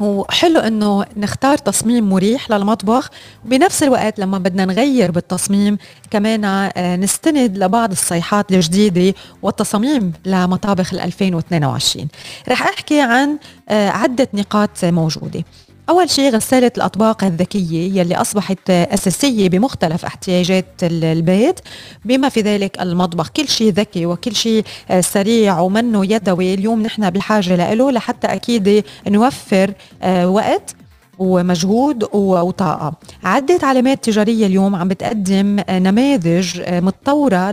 وحلو 0.00 0.60
إنه 0.60 1.04
نختار 1.16 1.58
تصميم 1.58 2.08
مريح 2.08 2.50
للمطبخ 2.50 3.10
وبنفس 3.46 3.82
الوقت 3.82 4.18
لما 4.18 4.38
بدنا 4.38 4.64
نغير 4.64 5.10
بالتصميم 5.10 5.78
كمان 6.10 6.44
آه، 6.44 6.96
نستند 6.96 7.58
لبعض 7.58 7.90
الصيحات 7.90 8.52
الجديدة 8.52 9.14
والتصاميم 9.42 10.12
لمطابخ 10.26 10.94
ال 10.94 11.00
2022 11.00 12.08
رح 12.48 12.62
أحكي 12.62 13.00
عن 13.00 13.38
آه، 13.68 13.88
عدة 13.88 14.28
نقاط 14.34 14.84
موجودة. 14.84 15.44
أول 15.88 16.10
شيء 16.10 16.30
غسالة 16.34 16.72
الأطباق 16.76 17.24
الذكية 17.24 18.00
يلي 18.00 18.16
أصبحت 18.16 18.70
أساسية 18.70 19.48
بمختلف 19.48 20.04
احتياجات 20.04 20.64
ال- 20.82 21.04
البيت 21.04 21.60
بما 22.04 22.28
في 22.28 22.40
ذلك 22.40 22.80
المطبخ. 22.80 23.28
كل 23.28 23.48
شيء 23.48 23.72
ذكي 23.72 24.06
وكل 24.06 24.34
شيء 24.34 24.64
سريع 25.00 25.60
ومنه 25.60 26.12
يدوي. 26.12 26.54
اليوم 26.54 26.82
نحن 26.82 27.10
بحاجة 27.10 27.74
له 27.74 27.90
لحتى 27.90 28.26
أكيد 28.26 28.84
نوفر 29.08 29.72
آه، 30.02 30.28
وقت 30.28 30.74
ومجهود 31.18 32.08
وطاقة. 32.14 32.92
عدة 33.24 33.58
علامات 33.62 34.04
تجارية 34.04 34.46
اليوم 34.46 34.74
عم 34.74 34.88
بتقدم 34.88 35.60
نماذج 35.70 36.60
متطورة 36.70 37.50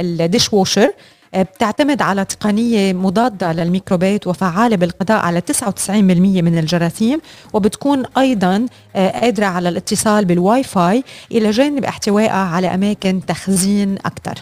لل 0.00 0.52
dishwasher 0.52 0.90
بتعتمد 1.34 2.02
على 2.02 2.24
تقنية 2.24 2.92
مضادة 2.92 3.52
للميكروبات 3.52 4.26
وفعالة 4.26 4.76
بالقضاء 4.76 5.18
على 5.18 5.40
99% 5.40 5.90
من 5.90 6.58
الجراثيم 6.58 7.20
وبتكون 7.52 8.02
أيضا 8.18 8.66
آه، 8.96 9.20
قادرة 9.20 9.46
على 9.46 9.68
الاتصال 9.68 10.24
بالواي 10.24 10.62
فاي 10.62 11.04
إلى 11.32 11.50
جانب 11.50 11.84
احتوائها 11.84 12.32
على 12.32 12.74
أماكن 12.74 13.20
تخزين 13.26 13.94
أكثر 13.94 14.34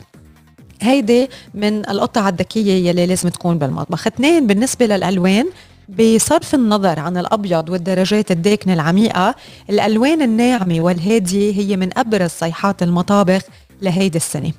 هيدي 0.83 1.29
من 1.55 1.89
القطع 1.91 2.29
الذكية 2.29 2.89
يلي 2.89 3.07
لازم 3.07 3.29
تكون 3.29 3.59
بالمطبخ. 3.59 4.07
اثنين 4.07 4.47
بالنسبة 4.47 4.87
للألوان 4.87 5.47
بصرف 5.89 6.55
النظر 6.55 7.01
عن 7.01 7.17
الأبيض 7.17 7.69
والدرجات 7.69 8.31
الداكنة 8.31 8.75
العميقة 8.75 9.35
الألوان 9.71 10.23
الناعمة 10.23 10.81
والهادية 10.81 11.55
هي 11.55 11.77
من 11.77 11.99
أبرز 11.99 12.31
صيحات 12.31 12.83
المطابخ 12.83 13.43
لهيدي 13.83 14.19
السنة. 14.19 14.53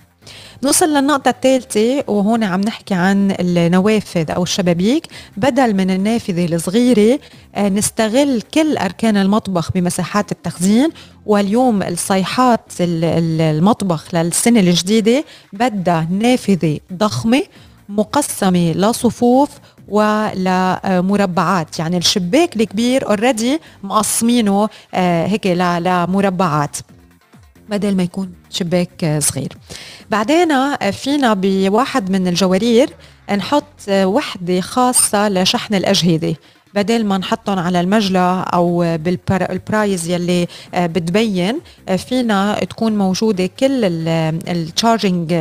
نوصل 0.63 0.85
للنقطة 0.85 1.29
الثالثة 1.29 2.03
وهون 2.07 2.43
عم 2.43 2.61
نحكي 2.61 2.93
عن 2.93 3.35
النوافذ 3.39 4.31
أو 4.31 4.43
الشبابيك. 4.43 5.07
بدل 5.37 5.73
من 5.73 5.91
النافذة 5.91 6.55
الصغيرة 6.55 7.19
آه، 7.55 7.69
نستغل 7.69 8.41
كل 8.53 8.77
أركان 8.77 9.17
المطبخ 9.17 9.71
بمساحات 9.71 10.31
التخزين. 10.31 10.89
واليوم 11.25 11.83
الصيحات 11.83 12.61
المطبخ 12.79 14.15
للسنة 14.15 14.59
الجديدة 14.59 15.23
بدها 15.53 16.07
نافذة 16.11 16.79
ضخمة 16.93 17.43
مقسمة 17.89 18.71
لصفوف 18.71 19.49
ولمربعات 19.87 21.79
يعني 21.79 21.97
الشباك 21.97 22.55
الكبير 22.55 23.07
اوريدي 23.09 23.59
مقسمينه 23.83 24.69
آه، 24.93 25.27
هيك 25.27 25.47
لمربعات. 25.47 26.77
بدل 27.71 27.95
ما 27.95 28.03
يكون 28.03 28.33
شباك 28.49 29.17
صغير. 29.19 29.57
بعدين 30.09 30.75
فينا 30.91 31.33
بواحد 31.33 32.11
من 32.11 32.27
الجوارير 32.27 32.89
نحط 33.37 33.89
وحدة 33.89 34.61
خاصة 34.61 35.29
لشحن 35.29 35.73
الأجهزة. 35.75 36.35
بدل 36.75 37.05
ما 37.05 37.17
نحطهم 37.17 37.59
على 37.59 37.81
المجلى 37.81 38.41
أو 38.41 38.97
بالبرايز 38.97 40.09
يلي 40.09 40.47
آه، 40.73 40.87
بتبين 40.87 41.59
آه، 41.89 41.95
فينا 41.95 42.59
تكون 42.69 42.97
موجودة 42.97 43.49
كل 43.59 43.85
ال 44.47 44.57
charging 44.57 45.33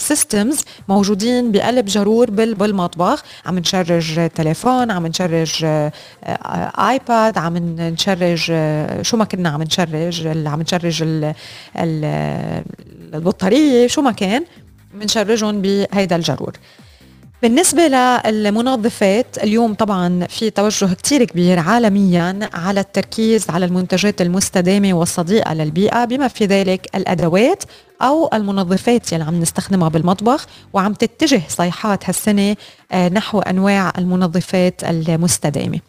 systems 0.00 0.58
آه، 0.58 0.62
موجودين 0.88 1.52
بقلب 1.52 1.86
جرور 1.86 2.30
بالمطبخ. 2.30 3.22
عم 3.46 3.58
نشرج 3.58 4.28
تليفون 4.34 4.90
عم 4.90 5.06
نشرج 5.06 5.64
آيباد 6.78 7.38
عم 7.38 7.56
نشرج 7.80 8.52
شو 9.02 9.16
ما 9.16 9.24
كنا 9.24 9.48
عم 9.48 9.62
نشرج 9.62 10.46
عم 10.46 10.60
نشرج 10.62 11.04
البطارية 13.14 13.86
شو 13.86 14.02
ما 14.02 14.12
كان 14.12 14.44
بنشرجهم 14.94 15.62
بهيدا 15.62 16.16
الجرور. 16.16 16.52
بالنسبة 17.42 17.82
للمنظفات 18.26 19.38
اليوم 19.42 19.74
طبعا 19.74 20.26
في 20.26 20.50
توجه 20.50 20.94
كتير 20.94 21.24
كبير 21.24 21.58
عالميا 21.58 22.50
على 22.52 22.80
التركيز 22.80 23.50
على 23.50 23.64
المنتجات 23.64 24.20
المستدامة 24.20 24.94
والصديقة 24.94 25.54
للبيئة 25.54 26.04
بما 26.04 26.28
في 26.28 26.46
ذلك 26.46 26.86
الأدوات 26.94 27.64
أو 28.02 28.30
المنظفات 28.32 29.12
يلي 29.12 29.24
عم 29.24 29.40
نستخدمها 29.40 29.88
بالمطبخ. 29.88 30.46
وعم 30.72 30.92
تتجه 30.94 31.42
صيحات 31.48 32.08
هالسنة 32.08 32.56
آه، 32.92 33.08
نحو 33.08 33.40
أنواع 33.40 33.92
المنظفات 33.98 34.84
المستدامة. 34.84 35.80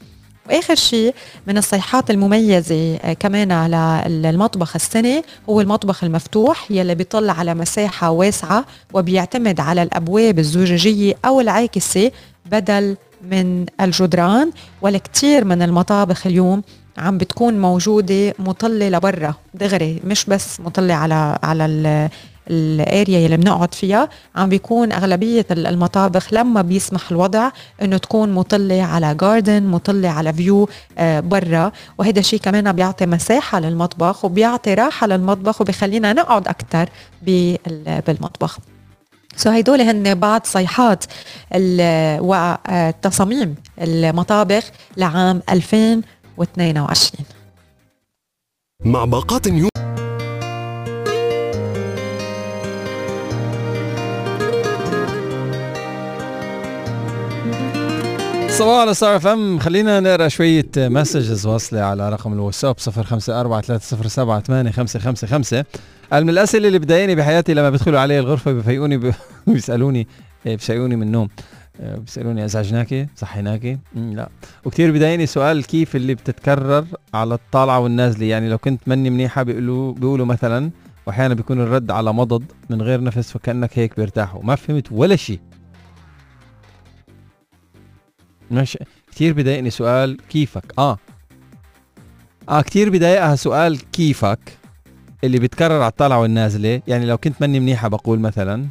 وآخر 0.50 0.76
شيء 0.76 1.14
من 1.48 1.58
الصيحات 1.58 2.12
المميزة 2.12 2.96
آه، 2.96 3.14
كمان 3.14 3.52
على 3.52 4.04
المطبخ 4.08 4.76
السنة 4.76 5.24
هو 5.50 5.62
المطبخ 5.62 6.04
المفتوح 6.04 6.72
يلي 6.72 6.96
بيطل 6.96 7.30
على 7.30 7.54
مساحة 7.54 8.10
واسعة 8.12 8.66
وبيعتمد 8.94 9.60
على 9.60 9.84
الأبواب 9.84 10.40
الزجاجية 10.40 11.14
أو 11.26 11.42
العاكسة 11.42 12.12
بدل 12.52 12.98
من 13.32 13.66
الجدران. 13.82 14.52
والكثير 14.82 15.46
من 15.46 15.62
المطابخ 15.62 16.28
اليوم 16.28 16.64
عم 16.98 17.18
بتكون 17.18 17.60
موجودة 17.60 18.34
مطلة 18.40 18.90
لبرا 18.90 19.34
دغري 19.54 20.02
مش 20.04 20.26
بس 20.26 20.60
مطلة 20.60 20.94
على 20.94 21.38
على 21.44 22.10
ال 22.52 22.66
area 22.66 23.26
اللي 23.26 23.38
بنقعد 23.38 23.74
فيها 23.74 24.10
عم 24.36 24.50
بيكون 24.50 24.92
أغلبية 24.92 25.46
المطابخ 25.52 26.34
لما 26.34 26.62
بيسمح 26.62 27.12
الوضع 27.12 27.50
إنه 27.82 27.98
تكون 27.98 28.32
مطلة 28.32 28.84
على 28.84 29.16
garden 29.16 29.64
مطلة 29.64 30.10
على 30.10 30.34
view 30.34 30.70
آه، 30.98 31.20
برا. 31.20 31.72
وهذا 31.98 32.20
الشيء 32.20 32.40
كمان 32.40 32.72
بيعطي 32.72 33.06
مساحة 33.06 33.60
للمطبخ 33.60 34.26
وبيعطي 34.26 34.74
راحة 34.74 35.08
للمطبخ 35.08 35.62
وبيخلينا 35.62 36.14
نقعد 36.14 36.48
أكثر 36.48 36.90
بالمطبخ. 38.08 38.60
سو 39.36 39.50
so 39.50 39.54
هيدول 39.54 39.82
هن 39.82 40.16
بعض 40.16 40.42
صيحات 40.46 41.04
وتصاميم 42.22 43.56
المطابخ 43.82 44.72
لعام 44.98 45.42
2022 45.50 47.26
مع 48.86 49.06
باقات 49.06 49.48
يوم 49.48 49.70
صباح 58.62 58.80
على 58.80 58.94
ستار 58.94 59.16
اف 59.16 59.28
ام 59.28 59.60
خلينا 59.60 60.00
نقرأ 60.00 60.28
شوية 60.28 60.66
messages 60.78 61.46
واصله 61.46 61.82
على 61.82 62.10
رقم 62.10 62.34
الواتساب 62.34 62.76
0543078555 62.80 62.84
من 66.14 66.30
الأسئلة 66.30 66.68
اللي 66.68 66.80
بتضايقني 66.80 67.16
بحياتي 67.16 67.54
لما 67.54 67.70
بيدخلوا 67.70 68.00
علي 68.00 68.20
الغرفة 68.20 68.52
بفيقوني 68.52 69.14
بيسألوني 69.48 70.08
إيه، 70.46 70.56
بيسالوني 70.56 70.96
من 70.96 71.04
النوم. 71.04 71.30
إيه، 71.80 71.96
بيسألوني 71.96 72.46
أزعجناكي؟ 72.46 73.08
صحيناكي؟ 73.16 73.78
لا. 73.96 74.30
وكثير 74.66 74.92
بضايقني 74.92 75.26
سؤال 75.26 75.66
كيف 75.66 75.96
اللي 75.96 76.16
بتتكرر 76.16 76.86
على 77.14 77.34
الطالعه 77.34 77.80
والنازلة؟ 77.80 78.26
يعني 78.26 78.50
لو 78.50 78.58
كنت 78.58 78.82
مني 78.88 79.10
منيحة 79.10 79.44
بيقولوا 79.44 79.94
بيقولوا 79.94 80.26
مثلا 80.26 80.72
واحيانا 81.08 81.34
بيكون 81.34 81.62
الرد 81.62 81.92
على 81.92 82.14
مضض 82.14 82.44
من 82.70 82.82
غير 82.82 83.04
نفس 83.04 83.32
فكأنك 83.32 83.80
هيك 83.80 83.96
بيرتاحوا. 83.98 84.44
ما 84.44 84.56
فهمت 84.56 84.92
ولا 84.92 85.16
شيء. 85.16 85.40
ماشي 88.52 88.80
كثير 89.12 89.34
بضايقني 89.34 89.70
سؤال 89.70 90.18
كيفك؟ 90.30 90.74
آه. 90.80 90.98
آه 92.50 92.62
كثير 92.62 92.90
بضايقها 92.90 93.36
سؤال 93.36 93.92
كيفك؟ 93.92 94.40
اللي 95.24 95.40
بيتكرر 95.40 95.82
على 95.82 95.92
الطالعه 95.92 96.20
والنازله 96.20 96.82
يعني 96.88 97.06
لو 97.06 97.18
كنت 97.18 97.42
مني 97.42 97.60
منيحة 97.60 97.88
بقول 97.88 98.20
مثلا 98.20 98.68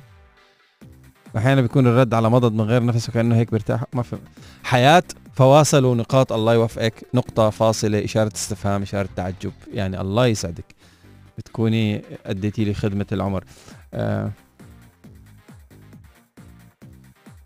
أحيانا 1.37 1.61
بيكون 1.61 1.87
الرد 1.87 2.15
على 2.15 2.31
مضض 2.31 2.53
من 2.53 2.61
غير 2.61 2.85
نفس 2.85 3.09
وكانه 3.09 3.37
هيك 3.37 3.51
بيرتاح. 3.51 3.85
ما 3.93 4.03
فهم 4.03 4.21
حياة 4.65 5.03
فواصل 5.35 5.85
ونقاط 5.85 6.33
الله 6.33 6.55
يوفقك. 6.55 6.95
نقطة 7.15 7.51
فاصلة 7.51 8.05
إشارة 8.05 8.33
استفهام 8.35 8.83
إشارة 8.83 9.09
تعجب. 9.17 9.53
يعني 9.73 10.01
الله 10.01 10.27
يسعدك. 10.27 10.65
بتكوني 11.39 12.03
أديتي 12.27 12.65
لي 12.65 12.75
خدمة 12.75 13.07
العمر. 13.13 13.45
آه. 13.95 14.31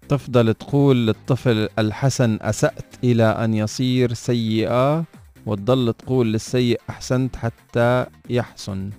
تفضل 0.09 0.55
تقول 0.55 1.07
للطفل 1.07 1.69
الحسن 1.79 2.39
أسأت 2.43 2.95
إلى 3.05 3.25
أن 3.25 3.55
يصير 3.55 4.13
سيئة 4.13 5.05
وتضل 5.47 5.95
تقول 5.99 6.33
للسيء 6.33 6.81
أحسنت 6.91 7.37
حتى 7.37 8.07
يحسن. 8.31 8.91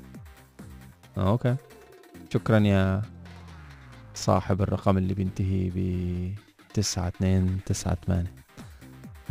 آه 1.17 1.29
okay. 1.29 1.55
شكرا 2.33 2.59
يا 2.59 3.01
صاحب 4.15 4.61
الرقم 4.61 4.97
اللي 4.97 5.13
بينتهي 5.13 5.69
ب 5.75 6.31
9298 6.73 8.23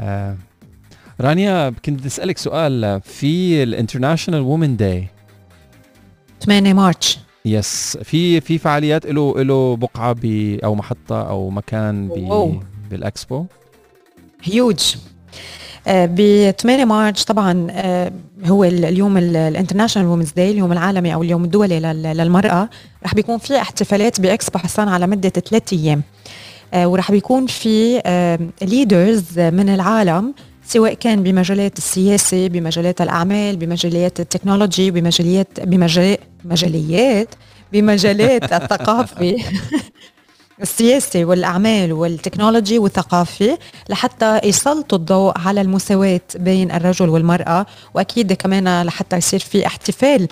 آه 0.01 0.37
رانيا 1.21 1.71
كنت 1.71 1.99
بدي 1.99 2.07
أسألك 2.07 2.39
سؤال 2.39 3.01
في 3.01 3.63
ال 3.63 3.68
international 3.68 4.41
women 4.41 4.77
day 4.77 5.09
8 6.41 6.73
March. 6.73 7.14
yes 7.47 7.99
في 8.03 8.41
في 8.41 8.59
فعاليات 8.59 9.07
له 9.07 9.43
له 9.43 9.77
بقعة 9.77 10.13
ب 10.13 10.25
أو 10.65 10.75
محطة 10.75 11.29
أو 11.29 11.51
مكان 11.51 12.09
ب 12.09 12.61
بالإكسبو. 12.91 13.47
هيوج 14.43 14.97
ب 15.87 16.51
8 16.51 16.85
مارس 16.85 17.25
طبعا 17.25 17.67
آه، 17.71 18.13
هو 18.45 18.65
اليوم 18.65 19.17
ال 19.17 19.23
international 19.23 20.09
women's 20.09 20.33
day 20.33 20.51
اليوم 20.51 20.73
العالمي 20.73 21.15
أو 21.15 21.23
اليوم 21.23 21.45
الدولي 21.45 21.81
للمرأة 21.81 22.69
رح 23.05 23.15
بيكون 23.15 23.39
في 23.39 23.57
احتفالات 23.57 24.21
بإكسبو 24.21 24.59
حسان 24.59 24.89
على 24.89 25.07
مدة 25.07 25.29
ثلاث 25.29 25.73
أيام. 25.73 26.03
آه، 26.75 26.89
ورح 26.89 27.11
بيكون 27.11 27.47
في 27.47 28.01
leaders 28.63 29.39
آه، 29.39 29.51
من 29.51 29.69
العالم 29.69 30.35
سواء 30.67 30.95
كان 30.95 31.23
بمجالات 31.23 31.79
السياسة 31.79 32.49
بمجالات 32.49 33.01
الأعمال 33.01 33.57
بمجالات 33.57 34.21
ال 34.21 34.27
technology 34.27 34.91
بمجاليات 34.91 35.61
بمجال 35.61 36.19
مجاليات 36.45 37.29
بمجالات 37.73 38.53
الثقافة. 38.53 39.37
السياسة 40.63 41.25
والأعمال 41.25 41.93
والتكنولوجي 41.93 42.79
والثقافة 42.79 43.59
لحتى 43.89 44.41
يسلطوا 44.45 44.99
الضوء 44.99 45.39
على 45.39 45.61
المساواة 45.61 46.21
بين 46.35 46.71
الرجل 46.71 47.09
والمرأة 47.09 47.67
وأكيد 47.95 48.33
كمان 48.33 48.83
لحتى 48.83 49.17
يصير 49.17 49.41
في 49.41 49.67
احتفال 49.67 50.29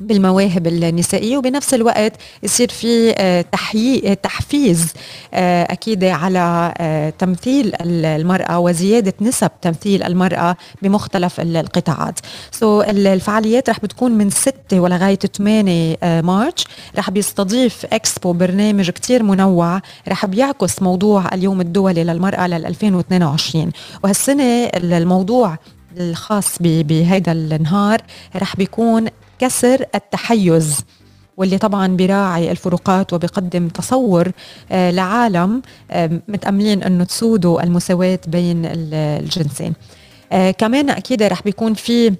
بالمواهب 0.00 0.66
النسائية 0.66 1.38
وبنفس 1.38 1.74
الوقت 1.74 2.12
يصير 2.42 2.68
في 2.68 3.14
آه، 3.16 3.40
تحيي 3.40 4.14
تحفيز 4.14 4.92
آه، 5.34 5.72
أكيد 5.72 6.04
على 6.04 6.74
آه، 6.78 7.10
تمثيل 7.10 7.72
المرأة 7.80 8.58
وزيادة 8.58 9.14
نسب 9.20 9.50
تمثيل 9.62 10.02
المرأة 10.02 10.56
بمختلف 10.82 11.40
القطاعات. 11.40 12.20
so 12.50 12.88
الفعاليات 12.88 13.70
رح 13.70 13.80
بتكون 13.80 14.12
من 14.12 14.30
6 14.30 14.80
ولغاية 14.80 15.18
8 15.18 15.96
March. 16.20 16.66
رح 16.96 17.10
بيستضيف 17.10 17.86
إكسبو 17.92 18.32
برنامج 18.32 18.90
كتير 18.90 19.22
منوع. 19.22 19.80
رح 20.08 20.26
بيعكس 20.26 20.82
موضوع 20.82 21.24
اليوم 21.34 21.60
الدولي 21.60 22.04
للمرأة 22.04 22.46
لل 22.46 22.66
2022 22.66 23.70
وهالسنة 24.04 24.64
الموضوع 24.74 25.56
الخاص 25.96 26.56
بهيدا 26.60 27.32
النهار 27.32 28.02
رح 28.36 28.56
بيكون 28.56 29.08
كسر 29.38 29.84
التحيز 29.94 30.84
واللي 31.38 31.58
طبعا 31.58 31.86
بيراعي 31.86 32.50
الفروقات 32.50 33.12
وبيقدم 33.12 33.68
تصور 33.68 34.32
آه، 34.72 34.90
لعالم 34.90 35.62
آه، 35.90 36.20
متأملين 36.28 36.82
أنه 36.82 37.04
تسودوا 37.04 37.62
المساواة 37.62 38.18
بين 38.26 38.62
الجنسين. 38.92 39.72
آه، 40.32 40.50
كمان 40.50 40.90
أكيد 40.90 41.22
رح 41.22 41.42
بيكون 41.42 41.74
في 41.74 42.14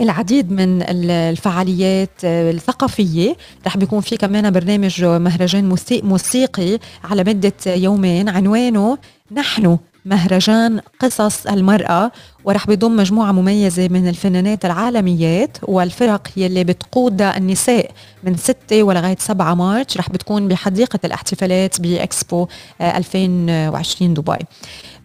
العديد 0.00 0.52
من 0.52 0.82
الفعاليات 1.06 2.10
الثقافية. 2.24 3.36
رح 3.66 3.76
بيكون 3.76 4.00
في 4.00 4.16
كمان 4.16 4.50
برنامج 4.50 5.04
مهرجان 5.04 5.76
موسيقي 6.04 6.78
على 7.04 7.24
مدة 7.24 7.52
يومين 7.66 8.28
عنوانه 8.28 8.98
نحن 9.32 9.78
مهرجان 10.04 10.80
قصص 11.00 11.46
المرأة. 11.46 12.12
ورح 12.44 12.66
بيضم 12.66 12.96
مجموعة 12.96 13.32
مميزة 13.32 13.88
من 13.88 14.08
الفنانات 14.08 14.64
العالميات 14.64 15.56
والفرق 15.62 16.28
يلي 16.36 16.64
بتقودها 16.64 17.36
النساء 17.36 17.90
من 18.24 18.36
6 18.36 18.82
ولغاية 18.82 19.16
7 19.18 19.54
مارس 19.54 19.96
رح 19.96 20.10
بتكون 20.10 20.48
بحديقة 20.48 20.98
الاحتفالات 21.04 21.80
بإكسبو 21.80 22.46
2020 22.80 24.10
آه، 24.10 24.14
دبي. 24.14 24.46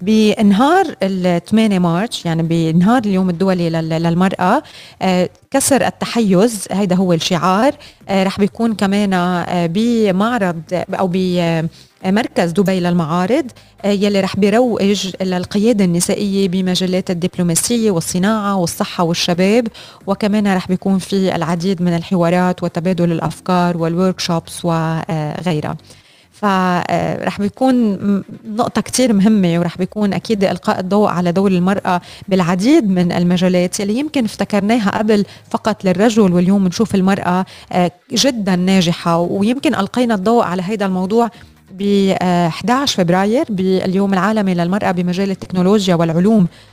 بنهار 0.01 0.95
ال 1.03 1.43
8 1.45 1.79
مارس 1.79 2.25
يعني 2.25 2.43
بنهار 2.43 3.01
اليوم 3.05 3.29
الدولي 3.29 3.69
للمرأة 3.69 4.63
آه، 5.01 5.29
كسر 5.51 5.87
التحيز 5.87 6.65
هيدا 6.71 6.95
هو 6.95 7.13
الشعار 7.13 7.73
آه، 8.09 8.23
رح 8.23 8.39
بيكون 8.39 8.73
كمان 8.75 9.09
بمعرض 9.49 10.61
أو 10.73 11.09
بمركز 11.13 12.51
دبي 12.51 12.79
للمعارض 12.79 13.45
يلي 13.85 14.21
رح 14.21 14.35
بيروج 14.35 15.11
للقيادة 15.21 15.85
النسائية 15.85 16.47
بمجالات 16.47 17.11
الدبلوماسية 17.11 17.28
والصناعة 17.71 18.55
والصحة 18.55 19.03
والشباب 19.03 19.67
وكمان 20.07 20.55
رح 20.55 20.67
بيكون 20.67 20.97
في 20.97 21.35
العديد 21.35 21.81
من 21.81 21.95
الحوارات 21.95 22.63
وتبادل 22.63 23.11
الأفكار 23.11 23.77
والورك 23.77 24.19
شوبس 24.19 24.65
وغيرها 24.65 25.77
فرح 26.31 27.39
بيكون 27.39 27.97
نقطة 28.45 28.81
كتير 28.81 29.13
مهمة 29.13 29.59
ورح 29.59 29.77
بيكون 29.77 30.13
أكيد 30.13 30.43
إلقاء 30.43 30.79
الضوء 30.79 31.09
على 31.09 31.31
دور 31.31 31.51
المرأة 31.51 32.01
بالعديد 32.27 32.89
من 32.89 33.11
المجالات 33.11 33.81
اللي 33.81 33.99
يمكن 33.99 34.25
افتكرناها 34.25 34.97
قبل 34.97 35.25
فقط 35.49 35.85
للرجل 35.85 36.33
واليوم 36.33 36.67
نشوف 36.67 36.95
المرأة 36.95 37.45
آه، 37.71 37.91
جدا 38.11 38.55
ناجحة. 38.55 39.17
ويمكن 39.17 39.75
ألقينا 39.75 40.15
الضوء 40.15 40.43
على 40.43 40.61
هذا 40.61 40.85
الموضوع 40.85 41.29
ب 41.71 42.11
11 42.21 42.97
فبراير 42.97 43.45
باليوم 43.49 44.13
العالمي 44.13 44.53
للمرأة 44.53 44.91
بمجال 44.91 45.31
التكنولوجيا 45.31 45.95
والعلوم 45.95 46.43
آه، 46.43 46.68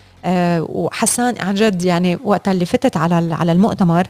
وحسان 0.60 1.34
عن 1.40 1.54
جد 1.54 1.84
يعني 1.84 2.18
وقتها 2.24 2.52
اللي 2.52 2.66
فتت 2.66 2.96
على 2.96 3.34
على 3.34 3.52
المؤتمر 3.52 4.06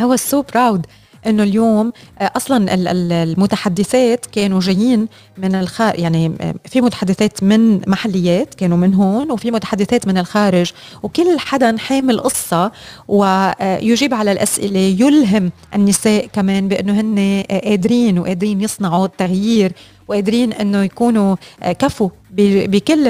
I 0.00 0.04
was 0.04 0.20
so 0.20 0.42
proud 0.54 0.80
إنه 1.26 1.42
اليوم 1.42 1.92
آه، 2.18 2.30
أصلا 2.36 2.74
المتحدثات 3.22 4.26
كانوا 4.26 4.60
جايين 4.60 5.08
من 5.38 5.54
الخارج 5.54 5.98
يعني 5.98 6.32
آه، 6.40 6.54
في 6.64 6.80
متحدثات 6.80 7.42
من 7.42 7.90
محليات 7.90 8.54
كانوا 8.54 8.76
من 8.76 8.94
هون 8.94 9.30
وفي 9.30 9.50
متحدثات 9.50 10.06
من 10.06 10.18
الخارج 10.18 10.72
وكل 11.02 11.38
حدا 11.38 11.78
حامل 11.78 12.20
قصة 12.20 12.72
ويجيب 13.08 14.14
على 14.14 14.32
الأسئلة 14.32 14.78
يلهم 14.78 15.52
النساء 15.74 16.26
كمان 16.26 16.68
بأنه 16.68 17.00
هن 17.00 17.44
قادرين 17.50 18.18
وقادرين 18.18 18.60
يصنعوا 18.60 19.06
التغيير 19.06 19.72
وقادرين 20.08 20.52
إنه 20.52 20.82
يكونوا 20.82 21.36
آه، 21.62 21.72
كفوا 21.72 22.08
بكل 22.30 23.08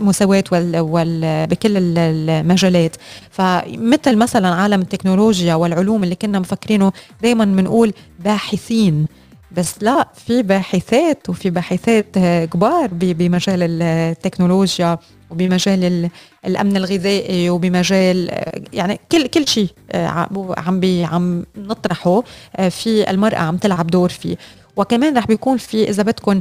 المساواة 0.00 0.44
وال 0.52 1.46
بكل 1.46 1.98
المجالات. 1.98 2.96
فمثل 3.30 4.16
مثلا 4.16 4.48
عالم 4.48 4.80
التكنولوجيا 4.80 5.54
والعلوم 5.54 6.04
اللي 6.04 6.14
كنا 6.14 6.38
مفكرينه 6.38 6.92
دائما 7.22 7.44
بنقول 7.44 7.92
باحثين. 8.24 9.06
بس 9.52 9.74
لا 9.82 10.08
في 10.26 10.42
باحثات 10.42 11.28
وفي 11.28 11.50
باحثات 11.50 12.06
آه، 12.16 12.44
كبار 12.44 12.88
بمجال 12.92 13.82
التكنولوجيا 13.82 14.98
وبمجال 15.30 16.10
الأمن 16.46 16.76
الغذائي 16.76 17.50
وبمجال 17.50 18.30
آه، 18.30 18.62
يعني 18.72 19.00
كل 19.12 19.26
كل 19.26 19.48
شيء 19.48 19.68
عم 20.56 20.80
بي 20.80 21.04
عم 21.04 21.44
نطرحه 21.56 22.22
في 22.70 23.10
المرأة 23.10 23.38
عم 23.38 23.56
تلعب 23.56 23.86
دور 23.86 24.08
فيه. 24.08 24.36
وكمان 24.76 25.18
رح 25.18 25.26
بيكون 25.26 25.56
في 25.56 25.90
إذا 25.90 26.02
بدكم 26.02 26.40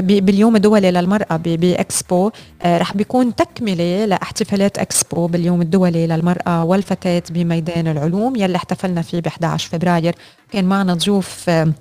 باليوم 0.00 0.56
الدولي 0.56 0.90
للمرأة 0.90 1.36
بإكسبو 1.36 2.30
آه، 2.62 2.78
رح 2.78 2.96
بيكون 2.96 3.34
تكملة 3.34 4.04
لإحتفالات 4.04 4.78
إكسبو 4.78 5.26
باليوم 5.26 5.62
الدولي 5.62 6.06
للمرأة 6.06 6.64
والفتاة 6.64 7.22
بميدان 7.30 7.88
العلوم 7.88 8.36
يلي 8.36 8.56
احتفلنا 8.56 9.02
فيه 9.02 9.20
ب 9.20 9.26
11 9.26 9.68
فبراير. 9.68 10.14
كان 10.52 10.64
معنا 10.64 10.94
ضيوف 10.94 11.48
آه، 11.48 11.72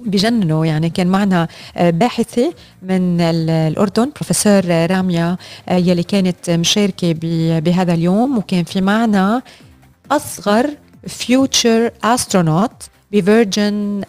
بجننوا 0.00 0.66
يعني 0.66 0.90
كان 0.90 1.06
معنا 1.06 1.48
آه، 1.76 1.90
باحثة 1.90 2.54
من 2.82 3.20
الأردن 3.20 4.10
بروفيسور 4.16 4.90
راميا 4.90 5.36
يلي 5.70 6.02
كانت 6.02 6.50
مشاركة 6.50 7.14
بهذا 7.60 7.94
اليوم. 7.94 8.38
وكان 8.38 8.64
في 8.64 8.80
معنا 8.80 9.42
أصغر 10.10 10.70
future 11.06 11.90
astronaut 12.04 12.82
ب 13.12 13.25
Virgin 13.25 14.02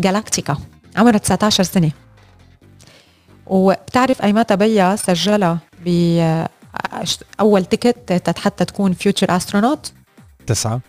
Galactic. 0.00 0.56
عمرها 0.96 1.18
19 1.18 1.64
سنة. 1.64 1.90
وبتعرف 3.46 4.22
ايمتى 4.22 4.56
بيا 4.56 4.96
سجلها 4.96 5.58
ب 5.86 6.46
أول 7.40 7.64
ticket 7.64 8.38
حتى 8.38 8.64
تكون 8.64 8.92
future 8.92 9.36
astronaut 9.36 9.92
تسعة. 10.46 10.80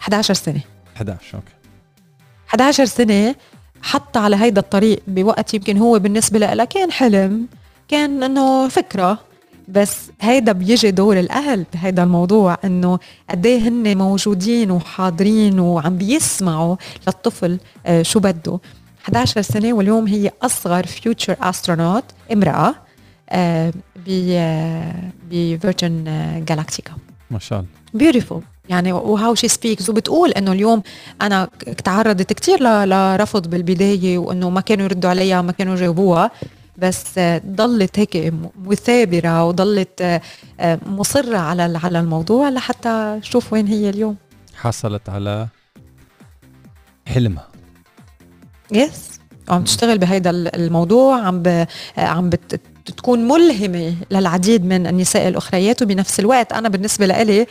11 0.00 0.34
سنة. 0.34 0.60
11 0.96 1.34
okay. 1.34 1.52
11 2.48 2.84
سنة 2.84 3.34
حط 3.82 4.16
على 4.16 4.36
هيدا 4.36 4.60
الطريق 4.60 5.02
بوقت 5.06 5.54
يمكن 5.54 5.78
هو 5.78 5.98
بالنسبة 5.98 6.38
له 6.38 6.64
كان 6.64 6.92
حلم 6.92 7.46
كان 7.88 8.22
إنه 8.22 8.68
فكرة. 8.68 9.18
بس 9.68 9.96
هيدا 10.20 10.52
بيجي 10.52 10.90
دور 10.90 11.18
الأهل 11.20 11.66
بهيدا 11.74 12.02
الموضوع 12.02 12.58
إنه 12.64 12.98
قد 13.30 13.46
إيه 13.46 13.68
هن 13.68 13.98
موجودين 13.98 14.70
وحاضرين 14.70 15.60
وعم 15.60 15.96
بيسمعوا 15.96 16.76
للطفل 17.06 17.58
آه، 17.86 18.02
شو 18.02 18.20
بده. 18.20 18.58
11 19.06 19.42
سنة 19.42 19.72
واليوم 19.72 20.06
هي 20.06 20.30
أصغر 20.42 20.86
future 20.86 21.36
astronaut 21.40 22.04
امرأة 22.32 22.74
آه، 23.30 23.72
ب 25.30 25.41
Virgin 25.41 26.04
Galactic 26.48 26.92
ما 27.30 27.38
شاء 27.38 27.58
الله. 27.58 27.70
beautiful 27.94 28.42
يعني 28.68 28.92
و 28.92 29.34
how 29.34 29.41
she 29.41 29.48
speaks 29.48 29.90
وبتقول 29.90 30.30
إنه 30.30 30.52
اليوم 30.52 30.82
أنا 31.22 31.48
تعرضت 31.84 32.32
كثير 32.32 32.62
لرفض 32.62 33.50
بالبداية 33.50 34.18
وإنه 34.18 34.50
ما 34.50 34.60
كانوا 34.60 34.84
يردوا 34.84 35.10
عليها 35.10 35.42
ما 35.42 35.52
كانوا 35.52 35.74
يجاوبوها. 35.74 36.30
بس 36.78 37.18
ضلت 37.46 37.98
هيك 37.98 38.34
مثابرة 38.64 39.44
وضلت 39.44 40.20
آه، 40.60 40.78
مصرة 40.86 41.38
على 41.38 41.80
على 41.84 42.00
الموضوع 42.00 42.48
لحتى 42.48 43.18
شوف 43.22 43.52
وين 43.52 43.66
هي 43.66 43.90
اليوم. 43.90 44.16
حصلت 44.54 45.08
على 45.08 45.46
حلمها. 47.06 47.55
يس 48.72 49.20
عم 49.48 49.64
تشتغل 49.64 49.98
بهيدا 49.98 50.30
الموضوع 50.30 51.20
عم 51.20 51.42
ب... 51.42 51.66
عم 51.98 52.30
بت... 52.30 52.60
تكون 52.86 53.28
ملهمة 53.28 53.94
للعديد 54.10 54.64
من 54.64 54.86
النساء 54.86 55.28
الأخريات 55.28 55.82
وبنفس 55.82 56.20
الوقت 56.20 56.52
أنا 56.52 56.68
بالنسبة 56.68 57.06
لإلي 57.06 57.46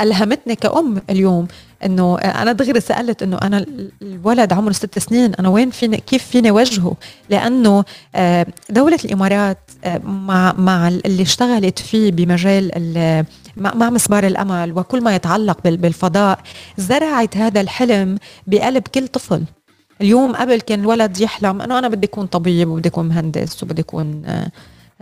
ألهمتني 0.00 0.54
كأم 0.54 1.02
اليوم 1.10 1.46
إنه 1.84 2.18
أنا 2.18 2.52
دغري 2.52 2.80
سألت 2.80 3.22
إنه 3.22 3.38
أنا 3.42 3.66
الولد 4.02 4.52
عمره 4.52 4.72
ست 4.72 4.98
سنين 4.98 5.34
أنا 5.34 5.48
وين 5.48 5.70
فيني 5.70 5.96
كيف 5.96 6.24
فيني 6.24 6.50
وجهه 6.50 6.96
لأنه 7.30 7.84
آه، 8.14 8.46
دولة 8.70 8.98
الإمارات 9.04 9.58
آه، 9.84 9.98
مع 9.98 10.52
مع 10.52 10.88
اللي 10.88 11.22
اشتغلت 11.22 11.78
فيه 11.78 12.12
بمجال 12.12 12.70
مع 13.56 13.90
مسبار 13.90 14.26
الأمل 14.26 14.72
وكل 14.78 15.02
ما 15.02 15.14
يتعلق 15.14 15.58
بالفضاء 15.64 16.38
زرعت 16.76 17.36
هذا 17.36 17.60
الحلم 17.60 18.18
بقلب 18.46 18.82
كل 18.82 19.08
طفل. 19.08 19.42
اليوم 20.00 20.36
قبل 20.36 20.60
كان 20.60 20.80
الولد 20.80 21.20
يحلم 21.20 21.62
إنه 21.62 21.78
أنا 21.78 21.88
بدي 21.88 22.06
أكون 22.06 22.26
طبيب 22.26 22.68
وبدي 22.68 22.88
أكون 22.88 23.08
مهندس 23.08 23.62
وبدي 23.62 23.82
أكون 23.82 24.22
آه، 24.26 24.50